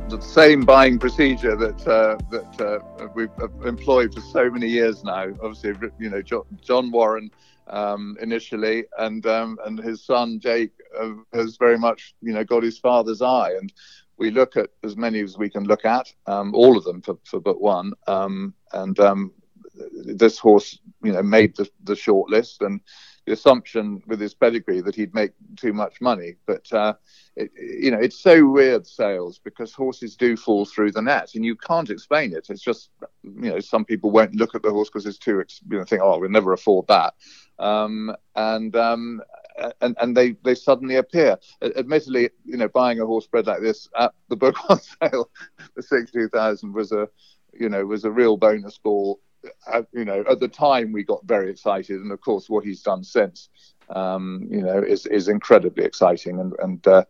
the 0.10 0.22
same 0.22 0.62
buying 0.62 1.00
procedure 1.00 1.56
that 1.56 1.88
uh, 1.88 2.18
that 2.32 2.62
uh, 2.62 3.08
we've 3.16 3.30
employed 3.66 4.14
for 4.14 4.22
so 4.22 4.50
many 4.50 4.68
years 4.68 5.04
now. 5.04 5.28
Obviously, 5.42 5.74
you 6.00 6.10
know 6.10 6.22
John 6.22 6.92
Warren 6.92 7.30
um, 7.68 8.18
initially, 8.22 8.86
and 8.98 9.26
um, 9.26 9.58
and 9.66 9.80
his 9.80 10.06
son 10.06 10.40
Jake 10.40 10.72
uh, 11.00 11.12
has 11.34 11.58
very 11.58 11.78
much 11.78 12.16
you 12.22 12.34
know 12.34 12.44
got 12.44 12.64
his 12.64 12.78
father's 12.80 13.22
eye, 13.22 13.52
and 13.52 13.74
we 14.18 14.32
look 14.32 14.58
at 14.58 14.70
as 14.84 14.96
many 14.96 15.22
as 15.22 15.38
we 15.38 15.50
can 15.50 15.64
look 15.64 15.86
at, 15.86 16.12
um, 16.28 16.54
all 16.54 16.78
of 16.78 16.84
them 16.84 17.02
for, 17.02 17.18
for 17.26 17.40
but 17.40 17.60
one, 17.62 17.94
um, 18.08 18.54
and 18.74 19.00
um, 19.00 19.32
this 20.06 20.38
horse 20.38 20.80
you 21.04 21.12
know 21.12 21.24
made 21.24 21.56
the, 21.56 21.70
the 21.84 21.96
short 21.96 22.30
list 22.30 22.62
and 22.62 22.80
the 23.26 23.34
assumption 23.34 24.02
with 24.08 24.20
his 24.20 24.34
pedigree 24.34 24.82
that 24.82 24.96
he'd 24.96 25.14
make 25.14 25.32
too 25.56 25.74
much 25.74 26.02
money. 26.02 26.36
But 26.46 26.72
uh, 26.74 26.94
it, 27.36 27.52
you 27.58 27.92
know, 27.92 28.00
it's 28.00 28.20
so 28.20 28.48
weird 28.48 28.86
sales 28.86 29.40
because 29.44 29.74
horses 29.74 30.16
do 30.16 30.36
fall 30.36 30.66
through 30.66 30.92
the 30.92 31.02
net, 31.02 31.36
and 31.36 31.46
you 31.46 31.56
can't 31.56 31.90
explain 31.90 32.34
it. 32.34 32.48
It's 32.50 32.62
just 32.62 32.90
you 33.24 33.50
know, 33.50 33.60
some 33.60 33.86
people 33.86 34.12
won't 34.12 34.36
look 34.36 34.56
at 34.56 34.64
the 34.64 34.72
horse 34.72 34.90
because 34.90 35.06
it's 35.06 35.18
too 35.18 35.44
you 35.70 35.78
know 35.78 35.84
think, 35.86 36.02
oh, 36.04 36.20
we'll 36.20 36.30
never 36.30 36.54
afford 36.54 36.88
that, 36.88 37.14
um, 37.60 38.14
and 38.36 38.76
um, 38.76 39.22
and 39.82 39.96
and 40.00 40.18
they 40.18 40.36
they 40.44 40.56
suddenly 40.56 40.96
appear. 40.96 41.38
Admittedly, 41.62 42.30
you 42.46 42.58
know, 42.58 42.68
buying 42.68 43.00
a 43.00 43.06
horse 43.06 43.28
bred 43.28 43.48
like 43.48 43.62
this 43.62 43.88
at 43.98 44.14
the 44.30 44.36
book 44.36 44.56
on 44.70 44.80
sale 45.02 45.30
for 45.74 45.82
sixty 45.82 46.28
thousand 46.28 46.74
was 46.74 46.92
a 46.92 47.08
you 47.54 47.70
know 47.70 47.86
was 47.86 48.04
a 48.04 48.12
real 48.12 48.36
bonus 48.36 48.78
ball 48.78 49.20
uh, 49.72 49.84
you 49.92 50.06
know, 50.06 50.24
at 50.30 50.40
the 50.40 50.48
time 50.48 50.92
we 50.92 51.04
got 51.04 51.24
very 51.26 51.50
excited, 51.50 52.00
and 52.02 52.12
of 52.12 52.22
course, 52.22 52.50
what 52.50 52.64
he's 52.64 52.82
done 52.82 53.04
since, 53.04 53.50
um, 53.90 54.48
you 54.50 54.62
know, 54.62 54.80
is 54.80 55.06
is 55.08 55.28
incredibly 55.28 55.84
exciting, 55.84 56.40
and 56.40 56.54
and 56.60 56.88
uh, 56.88 57.04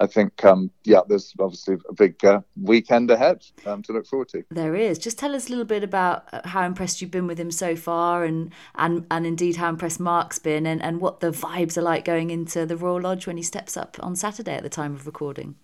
I 0.00 0.06
think, 0.06 0.44
um, 0.44 0.70
yeah, 0.84 1.00
there's 1.08 1.34
obviously 1.40 1.76
a 1.88 1.92
big 1.92 2.24
uh, 2.24 2.40
weekend 2.60 3.10
ahead 3.10 3.44
um, 3.66 3.82
to 3.82 3.92
look 3.92 4.06
forward 4.06 4.28
to. 4.28 4.44
There 4.50 4.76
is. 4.76 4.98
Just 4.98 5.18
tell 5.18 5.34
us 5.34 5.48
a 5.48 5.50
little 5.50 5.64
bit 5.64 5.82
about 5.82 6.32
uh, 6.32 6.46
how 6.46 6.64
impressed 6.64 7.00
you've 7.00 7.10
been 7.10 7.26
with 7.26 7.38
him 7.38 7.50
so 7.50 7.74
far, 7.74 8.24
and 8.24 8.52
and 8.76 9.06
and 9.10 9.26
indeed 9.26 9.56
how 9.56 9.68
impressed 9.68 9.98
Mark's 9.98 10.38
been, 10.38 10.66
and 10.66 10.82
and 10.82 11.00
what 11.00 11.20
the 11.20 11.32
vibes 11.32 11.76
are 11.76 11.82
like 11.82 12.04
going 12.04 12.30
into 12.30 12.64
the 12.64 12.76
Royal 12.76 13.00
Lodge 13.00 13.26
when 13.26 13.36
he 13.36 13.42
steps 13.42 13.76
up 13.76 13.96
on 14.00 14.14
Saturday 14.14 14.54
at 14.54 14.62
the 14.62 14.68
time 14.68 14.94
of 14.94 15.06
recording. 15.06 15.56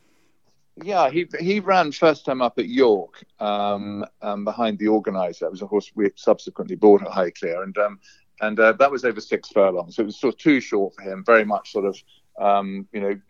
Yeah, 0.82 1.08
he 1.08 1.28
he 1.38 1.60
ran 1.60 1.92
first 1.92 2.24
time 2.24 2.42
up 2.42 2.58
at 2.58 2.66
York 2.66 3.24
um, 3.38 4.04
um, 4.22 4.44
behind 4.44 4.78
the 4.78 4.88
organizer. 4.88 5.46
It 5.46 5.52
was 5.52 5.62
a 5.62 5.66
horse 5.66 5.92
we 5.94 6.10
subsequently 6.16 6.74
bought 6.74 7.02
at 7.02 7.08
Highclere, 7.08 7.62
and 7.62 7.78
um, 7.78 8.00
and 8.40 8.58
uh, 8.58 8.72
that 8.72 8.90
was 8.90 9.04
over 9.04 9.20
six 9.20 9.50
furlongs. 9.50 9.94
So 9.94 10.02
it 10.02 10.06
was 10.06 10.18
sort 10.18 10.34
of 10.34 10.40
too 10.40 10.60
short 10.60 10.94
for 10.96 11.02
him. 11.02 11.22
Very 11.24 11.44
much 11.44 11.70
sort 11.70 11.84
of 11.84 11.96
um, 12.40 12.88
you 12.92 13.00
know 13.00 13.20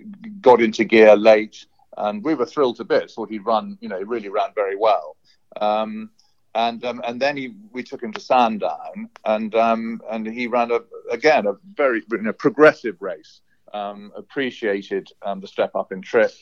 got 0.41 0.63
into 0.63 0.85
gear 0.85 1.17
late, 1.17 1.67
and 1.99 2.25
we 2.25 2.35
were 2.35 2.47
thrilled 2.47 2.77
to 2.77 2.85
bits. 2.85 3.13
Thought 3.13 3.31
he'd 3.31 3.45
run, 3.45 3.77
you 3.83 3.91
know, 3.91 4.01
really 4.01 4.31
ran 4.31 4.51
very 4.55 4.77
well. 4.77 5.17
Um, 5.61 6.11
and 6.55 6.83
um, 6.83 7.03
and 7.07 7.21
then 7.21 7.37
he 7.37 7.57
we 7.73 7.83
took 7.83 8.03
him 8.03 8.13
to 8.15 8.21
Sandown, 8.21 9.11
and 9.27 9.55
and 9.55 10.27
he 10.27 10.47
ran 10.47 10.71
a 10.71 10.81
again 11.11 11.47
a 11.47 11.57
very 11.75 12.03
you 12.11 12.23
know, 12.23 12.33
progressive 12.33 13.03
race. 13.03 13.43
appreciated 13.75 15.11
the 15.23 15.47
step 15.47 15.77
up 15.77 15.93
in 15.93 16.01
trip 16.01 16.33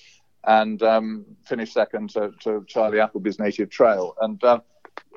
and 0.45 0.83
um, 0.83 1.25
finished 1.45 1.73
second 1.73 2.11
to, 2.11 2.33
to, 2.41 2.65
Charlie 2.67 3.01
Appleby's 3.01 3.39
Native 3.39 3.71
Trail. 3.71 4.15
And 4.21 4.43
uh, 4.43 4.61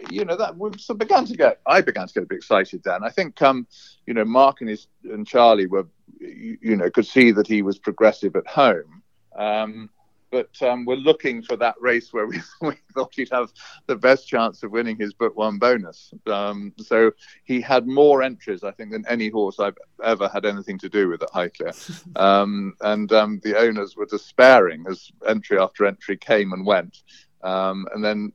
you 0.10 0.26
know 0.26 0.36
that 0.36 0.58
we 0.58 0.72
so 0.78 0.94
began 0.94 1.26
to 1.26 1.36
get. 1.36 1.60
I 1.66 1.82
began 1.82 2.08
to 2.08 2.14
get 2.14 2.24
a 2.24 2.28
bit 2.28 2.38
excited 2.38 2.82
then. 2.84 3.04
I 3.04 3.10
think 3.10 3.42
um, 3.42 3.68
you 4.06 4.14
know 4.14 4.26
Mark 4.26 4.62
and 4.62 4.70
his 4.70 4.88
and 5.04 5.26
Charlie 5.26 5.68
were 5.68 5.88
you, 6.20 6.58
you 6.62 6.76
know 6.76 6.90
could 6.90 7.06
see 7.06 7.32
that 7.32 7.48
he 7.48 7.62
was 7.62 7.78
progressive 7.78 8.36
at 8.36 8.48
home. 8.48 9.04
Um, 9.38 9.90
but 10.36 10.62
um, 10.68 10.84
we're 10.84 10.98
looking 10.98 11.42
for 11.42 11.56
that 11.56 11.76
race 11.80 12.12
where 12.12 12.28
we, 12.28 12.42
we, 12.62 12.76
thought 12.94 13.14
he'd 13.16 13.32
have 13.32 13.54
the 13.88 13.96
best 13.96 14.28
chance 14.28 14.64
of 14.64 14.72
winning 14.72 14.98
his 14.98 15.14
book 15.14 15.34
one 15.38 15.58
bonus. 15.58 16.14
Um, 16.28 16.74
so 16.78 17.12
he 17.46 17.62
had 17.62 17.88
more 17.88 18.22
entries, 18.22 18.62
I 18.62 18.72
think, 18.72 18.92
than 18.92 19.06
any 19.08 19.30
horse 19.30 19.62
I've 19.62 19.78
ever 20.04 20.28
had 20.28 20.46
anything 20.46 20.78
to 20.80 20.90
do 20.90 21.08
with 21.08 21.24
at 21.24 21.30
Highclere. 21.30 21.74
Um, 22.18 22.74
and 22.82 23.12
um, 23.12 23.40
the 23.44 23.58
owners 23.58 23.96
were 23.96 24.06
despairing 24.06 24.86
as 24.90 25.12
entry 25.28 25.60
after 25.60 25.86
entry 25.86 26.18
came 26.18 26.54
and 26.54 26.66
went. 26.66 27.04
Um, 27.44 27.86
and 27.94 28.04
then 28.04 28.32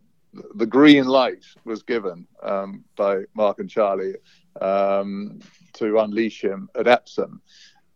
the 0.55 0.66
green 0.66 1.07
light 1.07 1.44
was 1.64 1.82
given 1.82 2.26
um, 2.42 2.84
by 2.96 3.24
Mark 3.34 3.59
and 3.59 3.68
Charlie 3.68 4.14
to 4.59 5.98
unleash 5.98 6.42
him 6.42 6.68
at 6.74 6.86
Epsom. 6.86 7.42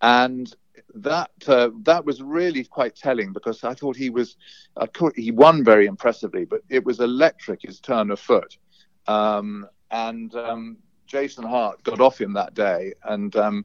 And 0.03 0.55
that 0.95 1.31
uh, 1.47 1.71
that 1.83 2.05
was 2.05 2.23
really 2.23 2.65
quite 2.65 2.95
telling 2.95 3.33
because 3.33 3.65
I 3.65 3.75
thought 3.75 3.97
he 3.97 4.11
was 4.11 4.37
he 5.17 5.31
won 5.31 5.65
very 5.65 5.87
impressively, 5.87 6.45
but 6.45 6.63
it 6.69 6.85
was 6.85 7.01
electric 7.01 7.63
his 7.63 7.81
turn 7.81 8.11
of 8.11 8.21
foot, 8.21 8.57
um, 9.07 9.67
and 9.91 10.35
um, 10.35 10.77
Jason 11.07 11.45
Hart 11.45 11.83
got 11.83 12.01
off 12.01 12.21
him 12.21 12.33
that 12.35 12.55
day 12.55 12.95
and 13.05 13.35
um, 13.37 13.65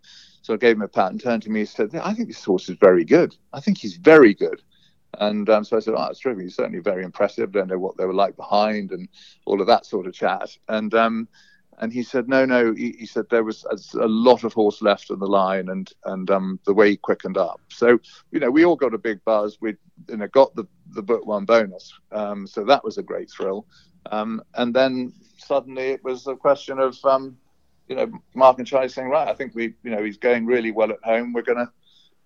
so 0.49 0.53
I 0.55 0.57
gave 0.57 0.77
him 0.77 0.81
a 0.81 0.87
pat 0.87 1.11
and 1.11 1.21
turned 1.21 1.43
to 1.43 1.51
me 1.51 1.59
and 1.59 1.69
said, 1.69 1.95
"I 1.95 2.13
think 2.13 2.27
this 2.27 2.43
horse 2.43 2.69
is 2.69 2.77
very 2.79 3.05
good. 3.05 3.35
I 3.53 3.59
think 3.59 3.77
he's 3.77 3.97
very 3.97 4.33
good." 4.33 4.63
And 5.19 5.49
um, 5.49 5.63
so 5.63 5.77
I 5.77 5.79
said, 5.79 5.93
"Oh, 5.95 6.01
that's 6.01 6.19
true. 6.19 6.37
He's 6.37 6.55
certainly 6.55 6.79
very 6.79 7.03
impressive. 7.03 7.51
Don't 7.51 7.67
know 7.67 7.77
what 7.77 7.97
they 7.97 8.05
were 8.05 8.13
like 8.13 8.35
behind 8.35 8.91
and 8.91 9.07
all 9.45 9.61
of 9.61 9.67
that 9.67 9.85
sort 9.85 10.07
of 10.07 10.13
chat." 10.13 10.57
And 10.67 10.93
um, 10.95 11.27
and 11.79 11.93
he 11.93 12.03
said, 12.03 12.27
no, 12.27 12.45
no. 12.45 12.73
He, 12.73 12.95
he, 12.99 13.05
said 13.05 13.25
there 13.29 13.43
was 13.43 13.65
a 13.93 14.07
lot 14.07 14.43
of 14.43 14.53
horse 14.53 14.81
left 14.81 15.09
in 15.09 15.19
the 15.19 15.27
line, 15.27 15.69
and 15.69 15.91
and 16.05 16.29
um, 16.29 16.59
the 16.65 16.73
way 16.73 16.91
he 16.91 16.97
quickened 16.97 17.37
up. 17.37 17.61
So 17.69 17.99
you 18.31 18.39
know, 18.39 18.51
we 18.51 18.65
all 18.65 18.75
got 18.75 18.93
a 18.93 18.97
big 18.97 19.23
buzz. 19.23 19.57
We 19.61 19.75
you 20.09 20.17
know 20.17 20.27
got 20.27 20.53
the 20.55 20.65
the 20.91 21.01
book 21.01 21.25
one 21.25 21.45
bonus, 21.45 21.93
um, 22.11 22.45
so 22.45 22.63
that 22.65 22.83
was 22.83 22.97
a 22.97 23.03
great 23.03 23.31
thrill. 23.31 23.65
Um, 24.11 24.41
and 24.55 24.73
then 24.73 25.13
suddenly 25.37 25.89
it 25.89 26.03
was 26.03 26.27
a 26.27 26.35
question 26.35 26.79
of 26.79 26.97
um, 27.05 27.37
you 27.87 27.95
know 27.95 28.11
Mark 28.35 28.59
and 28.59 28.67
Charlie 28.67 28.89
saying, 28.89 29.09
right, 29.09 29.29
I 29.29 29.33
think 29.33 29.55
we 29.55 29.73
you 29.83 29.91
know 29.91 30.03
he's 30.03 30.17
going 30.17 30.45
really 30.45 30.71
well 30.71 30.91
at 30.91 31.03
home. 31.03 31.31
We're 31.31 31.43
gonna 31.43 31.71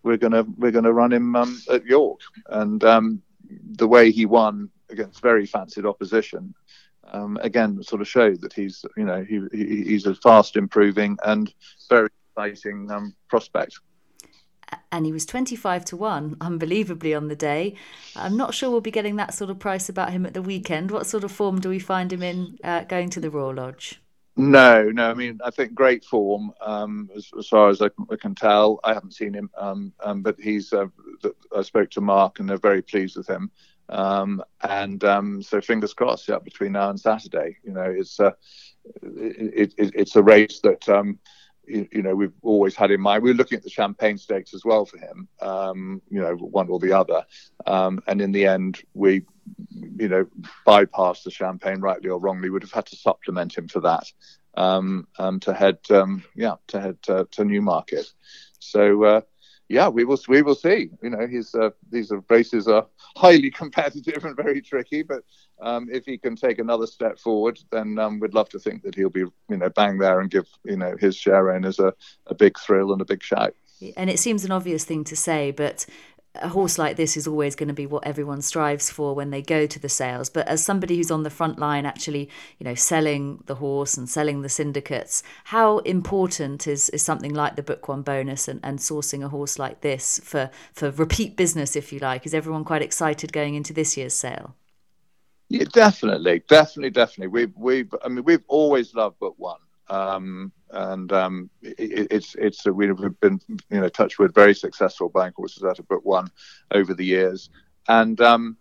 we're 0.01 0.17
gonna 0.17 0.43
we're 0.57 0.71
gonna 0.71 0.93
run 0.93 1.13
him 1.13 1.35
um, 1.35 1.61
at 1.71 1.85
York, 1.85 2.21
and 2.47 2.83
um, 2.83 3.21
the 3.77 3.87
way 3.87 4.11
he 4.11 4.25
won 4.25 4.69
against 4.89 5.21
very 5.21 5.45
fancied 5.45 5.85
opposition 5.85 6.53
um, 7.11 7.37
again 7.41 7.81
sort 7.83 8.01
of 8.01 8.07
showed 8.07 8.41
that 8.41 8.53
he's 8.53 8.85
you 8.97 9.05
know 9.05 9.23
he, 9.23 9.41
he, 9.51 9.83
he's 9.83 10.05
a 10.05 10.15
fast 10.15 10.55
improving 10.55 11.17
and 11.23 11.53
very 11.89 12.09
exciting 12.35 12.89
um, 12.91 13.15
prospect. 13.27 13.79
And 14.91 15.05
he 15.05 15.11
was 15.11 15.25
25 15.25 15.85
to 15.85 15.97
1, 15.97 16.37
unbelievably, 16.41 17.13
on 17.13 17.27
the 17.27 17.35
day. 17.35 17.75
I'm 18.15 18.35
not 18.37 18.55
sure 18.55 18.71
we'll 18.71 18.81
be 18.81 18.91
getting 18.91 19.17
that 19.17 19.33
sort 19.33 19.51
of 19.51 19.59
price 19.59 19.87
about 19.87 20.11
him 20.11 20.25
at 20.25 20.33
the 20.33 20.41
weekend. 20.41 20.89
What 20.89 21.05
sort 21.05 21.23
of 21.23 21.31
form 21.31 21.59
do 21.59 21.69
we 21.69 21.77
find 21.77 22.11
him 22.11 22.23
in 22.23 22.57
uh, 22.63 22.83
going 22.85 23.11
to 23.11 23.19
the 23.19 23.29
Royal 23.29 23.53
Lodge? 23.53 24.01
No, 24.35 24.89
no. 24.89 25.11
I 25.11 25.13
mean, 25.13 25.39
I 25.43 25.51
think 25.51 25.75
great 25.75 26.03
form 26.03 26.53
um, 26.59 27.09
as, 27.15 27.29
as, 27.37 27.47
far 27.47 27.69
as 27.69 27.81
I 27.81 27.89
can, 27.89 28.07
I 28.11 28.15
can, 28.15 28.33
tell. 28.33 28.79
I 28.83 28.93
haven't 28.93 29.13
seen 29.13 29.33
him, 29.33 29.49
um, 29.57 29.93
um, 30.03 30.23
but 30.23 30.39
he's. 30.39 30.73
Uh, 30.73 30.87
I 31.55 31.61
spoke 31.61 31.91
to 31.91 32.01
Mark, 32.01 32.39
and 32.39 32.49
they're 32.49 32.57
very 32.57 32.81
pleased 32.81 33.15
with 33.15 33.27
him. 33.27 33.51
Um, 33.93 34.43
and 34.61 35.03
um, 35.03 35.41
so 35.43 35.61
fingers 35.61 35.93
crossed, 35.93 36.27
yeah, 36.27 36.39
between 36.39 36.71
now 36.71 36.89
and 36.89 36.99
Saturday. 36.99 37.57
You 37.63 37.73
know, 37.73 37.83
it's 37.83 38.19
a, 38.19 38.35
it, 39.03 39.73
it, 39.77 39.91
it's 39.95 40.15
a 40.15 40.23
race 40.23 40.59
that 40.63 40.89
um, 40.89 41.19
you, 41.67 41.87
you, 41.91 42.01
know 42.01 42.15
we've 42.15 42.33
always 42.41 42.75
had 42.75 42.89
in 42.89 42.99
mind. 42.99 43.23
We 43.23 43.29
were 43.31 43.37
looking 43.37 43.57
at 43.57 43.63
the 43.63 43.69
Champagne 43.69 44.17
Stakes 44.17 44.53
as 44.53 44.65
well 44.65 44.85
for 44.85 44.97
him. 44.97 45.27
Um, 45.41 46.01
you 46.09 46.21
know, 46.21 46.33
one 46.35 46.69
or 46.69 46.79
the 46.79 46.93
other. 46.93 47.23
Um, 47.67 48.01
and 48.07 48.19
in 48.19 48.31
the 48.31 48.47
end, 48.47 48.81
we, 48.95 49.25
you 49.71 50.09
know, 50.09 50.25
bypassed 50.65 51.23
the 51.23 51.31
Champagne, 51.31 51.79
rightly 51.79 52.09
or 52.09 52.19
wrongly. 52.19 52.49
Would 52.49 52.63
have 52.63 52.71
had 52.71 52.87
to 52.87 52.95
supplement 52.95 53.55
him 53.55 53.67
for 53.67 53.81
that. 53.81 54.11
um, 55.19 55.39
to 55.41 55.53
head 55.53 55.77
yeah 56.35 56.55
to 56.67 56.81
head 56.81 57.01
to, 57.03 57.27
to 57.31 57.45
Newmarket. 57.45 58.11
So 58.59 59.03
uh, 59.03 59.21
yeah, 59.69 59.87
we 59.87 60.03
will 60.03 60.19
we 60.27 60.41
will 60.41 60.55
see. 60.55 60.89
You 61.01 61.09
know, 61.11 61.27
his 61.27 61.55
uh, 61.55 61.71
these 61.89 62.11
races 62.29 62.67
are 62.67 62.85
highly 63.15 63.49
competitive 63.61 64.25
and 64.25 64.35
very 64.35 64.61
tricky, 64.61 65.03
but 65.03 65.23
um, 65.61 65.87
if 65.91 66.05
he 66.05 66.17
can 66.17 66.35
take 66.35 66.59
another 66.59 66.87
step 66.87 67.17
forward, 67.17 67.59
then 67.71 67.97
um, 67.97 68.19
we'd 68.19 68.33
love 68.33 68.49
to 68.49 68.59
think 68.59 68.83
that 68.83 68.95
he'll 68.95 69.09
be 69.09 69.25
you 69.49 69.57
know 69.57 69.69
bang 69.69 69.97
there 69.97 70.19
and 70.19 70.29
give 70.29 70.47
you 70.63 70.77
know 70.77 70.95
his 70.99 71.15
share 71.15 71.51
owners 71.51 71.79
a, 71.79 71.93
a 72.27 72.35
big 72.35 72.59
thrill 72.59 72.91
and 72.91 73.01
a 73.01 73.05
big 73.05 73.23
shout. 73.23 73.55
And 73.97 74.09
it 74.09 74.19
seems 74.19 74.45
an 74.45 74.51
obvious 74.51 74.85
thing 74.85 75.03
to 75.05 75.15
say, 75.15 75.51
but 75.51 75.85
a 76.35 76.49
horse 76.49 76.79
like 76.79 76.95
this 76.95 77.15
is 77.15 77.27
always 77.27 77.55
going 77.55 77.67
to 77.67 77.75
be 77.75 77.85
what 77.85 78.07
everyone 78.07 78.41
strives 78.41 78.89
for 78.89 79.13
when 79.13 79.29
they 79.29 79.41
go 79.41 79.67
to 79.67 79.79
the 79.79 79.89
sales. 79.89 80.29
But 80.29 80.47
as 80.47 80.65
somebody 80.65 80.97
who's 80.97 81.11
on 81.11 81.23
the 81.23 81.29
front 81.29 81.59
line, 81.59 81.85
actually, 81.85 82.29
you 82.57 82.63
know, 82.63 82.73
selling 82.73 83.43
the 83.45 83.55
horse 83.55 83.97
and 83.97 84.09
selling 84.09 84.41
the 84.41 84.49
syndicates, 84.49 85.21
how 85.45 85.77
important 85.79 86.67
is, 86.67 86.89
is 86.89 87.03
something 87.03 87.33
like 87.33 87.55
the 87.55 87.61
Book 87.63 87.87
One 87.87 88.01
bonus 88.01 88.47
and, 88.47 88.59
and 88.63 88.79
sourcing 88.79 89.23
a 89.23 89.29
horse 89.29 89.59
like 89.59 89.81
this 89.81 90.19
for, 90.23 90.49
for 90.73 90.89
repeat 90.91 91.37
business, 91.37 91.75
if 91.75 91.93
you 91.93 91.99
like? 91.99 92.25
Is 92.25 92.33
everyone 92.33 92.65
quite 92.65 92.81
excited 92.81 93.31
going 93.31 93.53
into 93.53 93.73
this 93.73 93.95
year's 93.95 94.15
sale? 94.15 94.55
Yeah, 95.49 95.65
definitely, 95.71 96.41
definitely, 96.49 96.89
definitely. 96.89 97.27
We've, 97.27 97.53
we've, 97.55 97.93
I 98.03 98.07
mean, 98.07 98.23
we've 98.23 98.43
always 98.47 98.95
loved 98.95 99.19
Book 99.19 99.35
One. 99.37 99.59
Um, 99.87 100.51
and 100.73 101.11
um, 101.13 101.49
it, 101.61 102.07
it's 102.11 102.35
it's 102.35 102.65
a, 102.65 102.73
we've 102.73 102.95
been 103.21 103.39
you 103.47 103.79
know 103.79 103.89
touched 103.89 104.19
with 104.19 104.33
very 104.33 104.53
successful 104.53 105.09
buying 105.09 105.33
horses 105.35 105.63
out 105.63 105.79
of 105.79 105.87
Book 105.87 106.03
One 106.03 106.29
over 106.71 106.93
the 106.93 107.05
years, 107.05 107.49
and 107.87 108.19
um, 108.21 108.57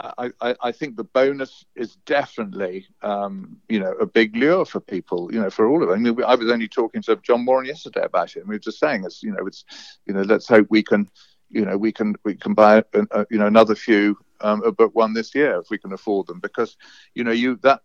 I, 0.00 0.30
I, 0.40 0.56
I, 0.62 0.72
think 0.72 0.96
the 0.96 1.04
bonus 1.04 1.64
is 1.74 1.96
definitely 2.06 2.86
um, 3.02 3.58
you 3.68 3.80
know 3.80 3.92
a 3.92 4.06
big 4.06 4.36
lure 4.36 4.64
for 4.64 4.80
people, 4.80 5.32
you 5.32 5.40
know, 5.40 5.50
for 5.50 5.68
all 5.68 5.82
of 5.82 5.88
them. 5.88 5.98
I, 5.98 6.10
mean, 6.10 6.24
I 6.24 6.34
was 6.34 6.50
only 6.50 6.68
talking 6.68 7.02
to 7.02 7.16
John 7.16 7.44
Warren 7.44 7.66
yesterday 7.66 8.02
about 8.02 8.36
it, 8.36 8.40
and 8.40 8.48
we 8.48 8.54
were 8.54 8.60
just 8.60 8.80
saying, 8.80 9.04
it's 9.04 9.22
you 9.22 9.32
know, 9.32 9.46
it's 9.46 9.64
you 10.06 10.14
know, 10.14 10.22
let's 10.22 10.48
hope 10.48 10.66
we 10.70 10.82
can, 10.82 11.08
you 11.50 11.64
know, 11.64 11.76
we 11.76 11.92
can 11.92 12.14
we 12.24 12.34
can 12.34 12.54
buy 12.54 12.82
uh, 13.10 13.24
you 13.30 13.38
know 13.38 13.46
another 13.46 13.74
few 13.74 14.16
um, 14.40 14.60
book 14.76 14.94
one 14.94 15.12
this 15.12 15.34
year 15.34 15.58
if 15.60 15.70
we 15.70 15.78
can 15.78 15.92
afford 15.92 16.26
them, 16.26 16.40
because 16.40 16.76
you 17.14 17.24
know 17.24 17.32
you 17.32 17.56
that 17.62 17.80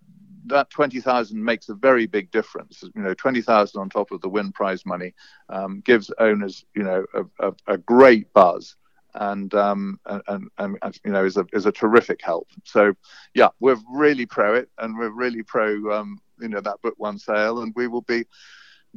that 0.48 0.70
20,000 0.70 1.44
makes 1.44 1.70
a 1.70 1.74
very 1.74 2.06
big 2.06 2.32
difference. 2.32 2.84
You 2.96 3.02
know, 3.02 3.14
20,000 3.14 3.80
on 3.80 3.90
top 3.90 4.12
of 4.12 4.22
the 4.22 4.30
win 4.30 4.52
prize 4.52 4.86
money 4.86 5.14
um, 5.50 5.82
gives 5.86 6.12
owners, 6.20 6.66
you 6.76 6.84
know, 6.84 7.06
a, 7.14 7.48
a, 7.48 7.54
a 7.68 7.78
great 7.78 8.32
buzz 8.34 8.76
and, 9.16 9.54
um, 9.54 10.00
and, 10.06 10.50
and, 10.58 10.78
and, 10.82 11.00
you 11.04 11.12
know, 11.12 11.26
is 11.26 11.38
a, 11.38 11.46
is 11.54 11.66
a 11.66 11.72
terrific 11.72 12.22
help. 12.22 12.48
So, 12.64 12.94
yeah, 13.34 13.50
we're 13.60 13.78
really 13.92 14.26
pro 14.26 14.56
it 14.56 14.70
and 14.78 14.98
we're 14.98 15.10
really 15.10 15.44
pro, 15.44 15.98
um, 15.98 16.20
you 16.40 16.50
know, 16.50 16.62
that 16.62 16.82
book 16.82 16.96
one 16.98 17.18
sale 17.18 17.62
and 17.62 17.74
we 17.76 17.88
will 17.88 18.02
be 18.02 18.26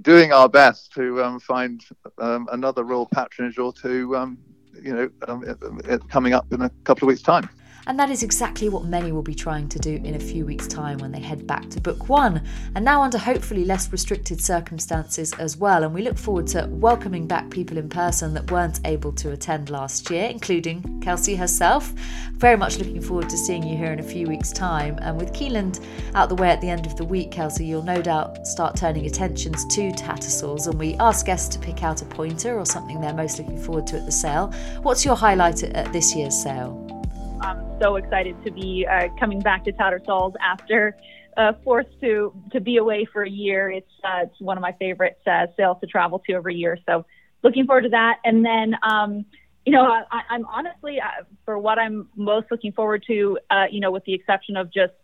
doing 0.02 0.32
our 0.32 0.48
best 0.48 0.92
to 0.94 1.22
um, 1.22 1.40
find 1.40 1.84
um, 2.18 2.48
another 2.52 2.84
royal 2.84 3.06
patronage 3.06 3.58
or 3.58 3.72
two, 3.72 4.16
um, 4.16 4.38
you 4.80 4.94
know, 4.94 5.98
coming 6.08 6.34
up 6.34 6.52
in 6.52 6.62
a 6.62 6.70
couple 6.84 7.06
of 7.06 7.08
weeks' 7.08 7.22
time. 7.22 7.48
And 7.88 7.98
that 7.98 8.10
is 8.10 8.22
exactly 8.22 8.68
what 8.68 8.84
many 8.84 9.12
will 9.12 9.22
be 9.22 9.34
trying 9.34 9.66
to 9.70 9.78
do 9.78 9.94
in 9.94 10.14
a 10.14 10.20
few 10.20 10.44
weeks' 10.44 10.66
time 10.66 10.98
when 10.98 11.10
they 11.10 11.20
head 11.20 11.46
back 11.46 11.70
to 11.70 11.80
Book 11.80 12.10
One, 12.10 12.42
and 12.74 12.84
now 12.84 13.00
under 13.00 13.16
hopefully 13.16 13.64
less 13.64 13.90
restricted 13.90 14.42
circumstances 14.42 15.32
as 15.38 15.56
well. 15.56 15.82
And 15.82 15.94
we 15.94 16.02
look 16.02 16.18
forward 16.18 16.46
to 16.48 16.68
welcoming 16.70 17.26
back 17.26 17.48
people 17.48 17.78
in 17.78 17.88
person 17.88 18.34
that 18.34 18.50
weren't 18.50 18.80
able 18.84 19.10
to 19.12 19.32
attend 19.32 19.70
last 19.70 20.10
year, 20.10 20.28
including 20.28 21.00
Kelsey 21.00 21.34
herself. 21.34 21.88
Very 22.34 22.58
much 22.58 22.76
looking 22.76 23.00
forward 23.00 23.30
to 23.30 23.38
seeing 23.38 23.66
you 23.66 23.74
here 23.74 23.90
in 23.90 24.00
a 24.00 24.02
few 24.02 24.26
weeks' 24.26 24.52
time. 24.52 24.98
And 25.00 25.16
with 25.16 25.32
Keeneland 25.32 25.82
out 26.14 26.28
the 26.28 26.34
way 26.34 26.50
at 26.50 26.60
the 26.60 26.68
end 26.68 26.84
of 26.84 26.94
the 26.96 27.04
week, 27.04 27.30
Kelsey, 27.30 27.64
you'll 27.64 27.82
no 27.82 28.02
doubt 28.02 28.46
start 28.46 28.76
turning 28.76 29.06
attentions 29.06 29.64
to 29.74 29.92
Tattersalls, 29.92 30.66
and 30.66 30.78
we 30.78 30.94
ask 30.96 31.24
guests 31.24 31.48
to 31.56 31.58
pick 31.58 31.82
out 31.82 32.02
a 32.02 32.04
pointer 32.04 32.58
or 32.58 32.66
something 32.66 33.00
they're 33.00 33.14
most 33.14 33.38
looking 33.38 33.58
forward 33.58 33.86
to 33.86 33.96
at 33.96 34.04
the 34.04 34.12
sale. 34.12 34.52
What's 34.82 35.06
your 35.06 35.16
highlight 35.16 35.62
at 35.62 35.90
this 35.90 36.14
year's 36.14 36.36
sale? 36.36 36.97
I'm 37.40 37.80
so 37.80 37.96
excited 37.96 38.36
to 38.44 38.50
be 38.50 38.86
uh, 38.90 39.08
coming 39.18 39.40
back 39.40 39.64
to 39.64 39.72
Tattersalls 39.72 40.34
after 40.42 40.96
uh, 41.36 41.52
forced 41.62 42.00
to 42.00 42.32
to 42.52 42.60
be 42.60 42.78
away 42.78 43.06
for 43.12 43.22
a 43.22 43.30
year. 43.30 43.70
It's 43.70 43.90
uh, 44.02 44.24
it's 44.24 44.40
one 44.40 44.56
of 44.56 44.62
my 44.62 44.72
favorite 44.72 45.18
uh, 45.26 45.46
sales 45.56 45.78
to 45.80 45.86
travel 45.86 46.18
to 46.26 46.32
every 46.32 46.56
year. 46.56 46.78
So 46.86 47.04
looking 47.42 47.66
forward 47.66 47.82
to 47.82 47.88
that. 47.90 48.18
And 48.24 48.44
then 48.44 48.74
um, 48.82 49.24
you 49.64 49.72
know 49.72 49.84
I, 49.84 50.22
I'm 50.30 50.46
honestly 50.46 51.00
uh, 51.00 51.24
for 51.44 51.58
what 51.58 51.78
I'm 51.78 52.08
most 52.16 52.48
looking 52.50 52.72
forward 52.72 53.04
to, 53.06 53.38
uh, 53.50 53.66
you 53.70 53.80
know, 53.80 53.92
with 53.92 54.04
the 54.04 54.14
exception 54.14 54.56
of 54.56 54.72
just 54.72 54.94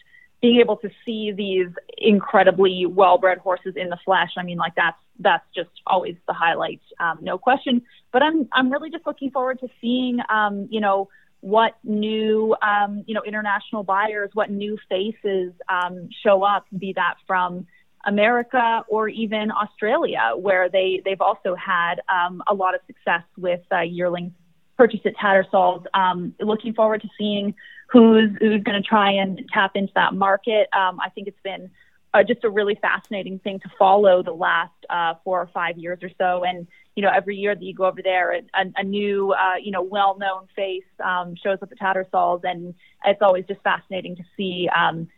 being 0.42 0.60
able 0.60 0.76
to 0.78 0.90
see 1.06 1.32
these 1.32 1.68
incredibly 1.96 2.84
well-bred 2.84 3.38
horses 3.38 3.74
in 3.76 3.88
the 3.88 3.98
flesh. 4.04 4.32
I 4.36 4.42
mean, 4.42 4.58
like 4.58 4.74
that's 4.74 4.98
that's 5.20 5.46
just 5.54 5.70
always 5.86 6.16
the 6.26 6.34
highlight, 6.34 6.80
um, 6.98 7.18
no 7.22 7.38
question. 7.38 7.82
But 8.12 8.24
I'm 8.24 8.48
I'm 8.52 8.72
really 8.72 8.90
just 8.90 9.06
looking 9.06 9.30
forward 9.30 9.60
to 9.60 9.68
seeing, 9.80 10.18
um, 10.28 10.66
you 10.68 10.80
know 10.80 11.08
what 11.44 11.74
new 11.84 12.56
um, 12.62 13.04
you 13.06 13.14
know 13.14 13.20
international 13.22 13.82
buyers, 13.82 14.30
what 14.32 14.50
new 14.50 14.78
faces 14.88 15.52
um, 15.68 16.08
show 16.24 16.42
up, 16.42 16.64
be 16.78 16.94
that 16.94 17.16
from 17.26 17.66
America 18.06 18.82
or 18.88 19.10
even 19.10 19.50
Australia, 19.50 20.32
where 20.36 20.70
they 20.70 21.02
they've 21.04 21.20
also 21.20 21.54
had 21.54 21.96
um, 22.08 22.42
a 22.48 22.54
lot 22.54 22.74
of 22.74 22.80
success 22.86 23.24
with 23.36 23.60
uh, 23.70 23.80
yearling 23.80 24.34
purchase 24.78 25.00
at 25.04 25.12
Tattersalls. 25.16 25.84
Um, 25.92 26.34
looking 26.40 26.72
forward 26.72 27.02
to 27.02 27.08
seeing 27.18 27.54
who's 27.90 28.30
who's 28.40 28.62
going 28.62 28.82
to 28.82 28.88
try 28.88 29.12
and 29.12 29.42
tap 29.52 29.72
into 29.74 29.92
that 29.96 30.14
market. 30.14 30.68
Um, 30.72 30.98
I 30.98 31.10
think 31.10 31.28
it's 31.28 31.42
been 31.44 31.70
uh, 32.14 32.22
just 32.22 32.44
a 32.44 32.50
really 32.50 32.76
fascinating 32.80 33.40
thing 33.40 33.58
to 33.58 33.68
follow 33.76 34.22
the 34.22 34.32
last 34.32 34.72
uh, 34.88 35.14
four 35.24 35.40
or 35.40 35.50
five 35.52 35.76
years 35.76 35.98
or 36.02 36.10
so, 36.16 36.44
and 36.44 36.66
you 36.94 37.02
know, 37.02 37.10
every 37.12 37.36
year 37.36 37.54
that 37.54 37.62
you 37.62 37.74
go 37.74 37.86
over 37.86 38.00
there, 38.02 38.32
a, 38.32 38.64
a 38.76 38.84
new, 38.84 39.32
uh, 39.32 39.56
you 39.60 39.72
know, 39.72 39.82
well-known 39.82 40.46
face 40.54 40.84
um, 41.04 41.34
shows 41.34 41.58
up 41.60 41.72
at 41.72 41.78
Tattersalls, 41.78 42.42
and 42.44 42.72
it's 43.04 43.20
always 43.20 43.44
just 43.46 43.60
fascinating 43.62 44.14
to 44.14 44.22
see, 44.36 44.68
um, 44.74 45.08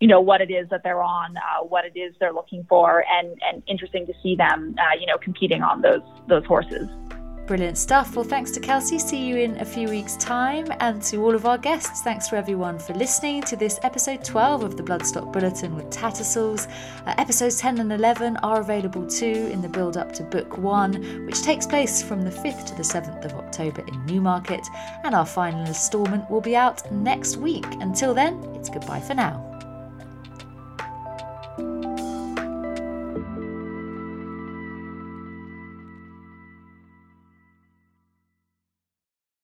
you 0.00 0.08
know, 0.08 0.22
what 0.22 0.40
it 0.40 0.50
is 0.50 0.70
that 0.70 0.82
they're 0.82 1.02
on, 1.02 1.36
uh, 1.36 1.62
what 1.62 1.84
it 1.84 1.98
is 1.98 2.14
they're 2.18 2.32
looking 2.32 2.64
for, 2.66 3.04
and 3.10 3.38
and 3.42 3.62
interesting 3.66 4.06
to 4.06 4.14
see 4.22 4.34
them, 4.34 4.74
uh, 4.78 4.98
you 4.98 5.06
know, 5.06 5.18
competing 5.18 5.62
on 5.62 5.82
those 5.82 6.02
those 6.28 6.46
horses. 6.46 6.88
Brilliant 7.48 7.78
stuff. 7.78 8.14
Well, 8.14 8.26
thanks 8.26 8.50
to 8.50 8.60
Kelsey. 8.60 8.98
See 8.98 9.24
you 9.24 9.38
in 9.38 9.56
a 9.56 9.64
few 9.64 9.88
weeks' 9.88 10.18
time. 10.18 10.66
And 10.80 11.00
to 11.04 11.16
all 11.24 11.34
of 11.34 11.46
our 11.46 11.56
guests, 11.56 12.02
thanks 12.02 12.28
to 12.28 12.36
everyone 12.36 12.78
for 12.78 12.92
listening 12.92 13.40
to 13.44 13.56
this 13.56 13.80
episode 13.82 14.22
12 14.22 14.64
of 14.64 14.76
the 14.76 14.82
Bloodstock 14.82 15.32
Bulletin 15.32 15.74
with 15.74 15.88
Tattersalls. 15.88 16.68
Uh, 17.06 17.14
episodes 17.16 17.56
10 17.56 17.78
and 17.78 17.90
11 17.90 18.36
are 18.42 18.60
available 18.60 19.06
too 19.06 19.48
in 19.50 19.62
the 19.62 19.68
build 19.68 19.96
up 19.96 20.12
to 20.12 20.24
Book 20.24 20.58
1, 20.58 21.24
which 21.24 21.40
takes 21.40 21.64
place 21.64 22.02
from 22.02 22.20
the 22.20 22.30
5th 22.30 22.66
to 22.66 22.74
the 22.74 22.82
7th 22.82 23.24
of 23.24 23.32
October 23.32 23.82
in 23.88 24.04
Newmarket. 24.04 24.66
And 25.02 25.14
our 25.14 25.24
final 25.24 25.64
instalment 25.64 26.30
will 26.30 26.42
be 26.42 26.54
out 26.54 26.92
next 26.92 27.38
week. 27.38 27.64
Until 27.80 28.12
then, 28.12 28.44
it's 28.56 28.68
goodbye 28.68 29.00
for 29.00 29.14
now. 29.14 29.57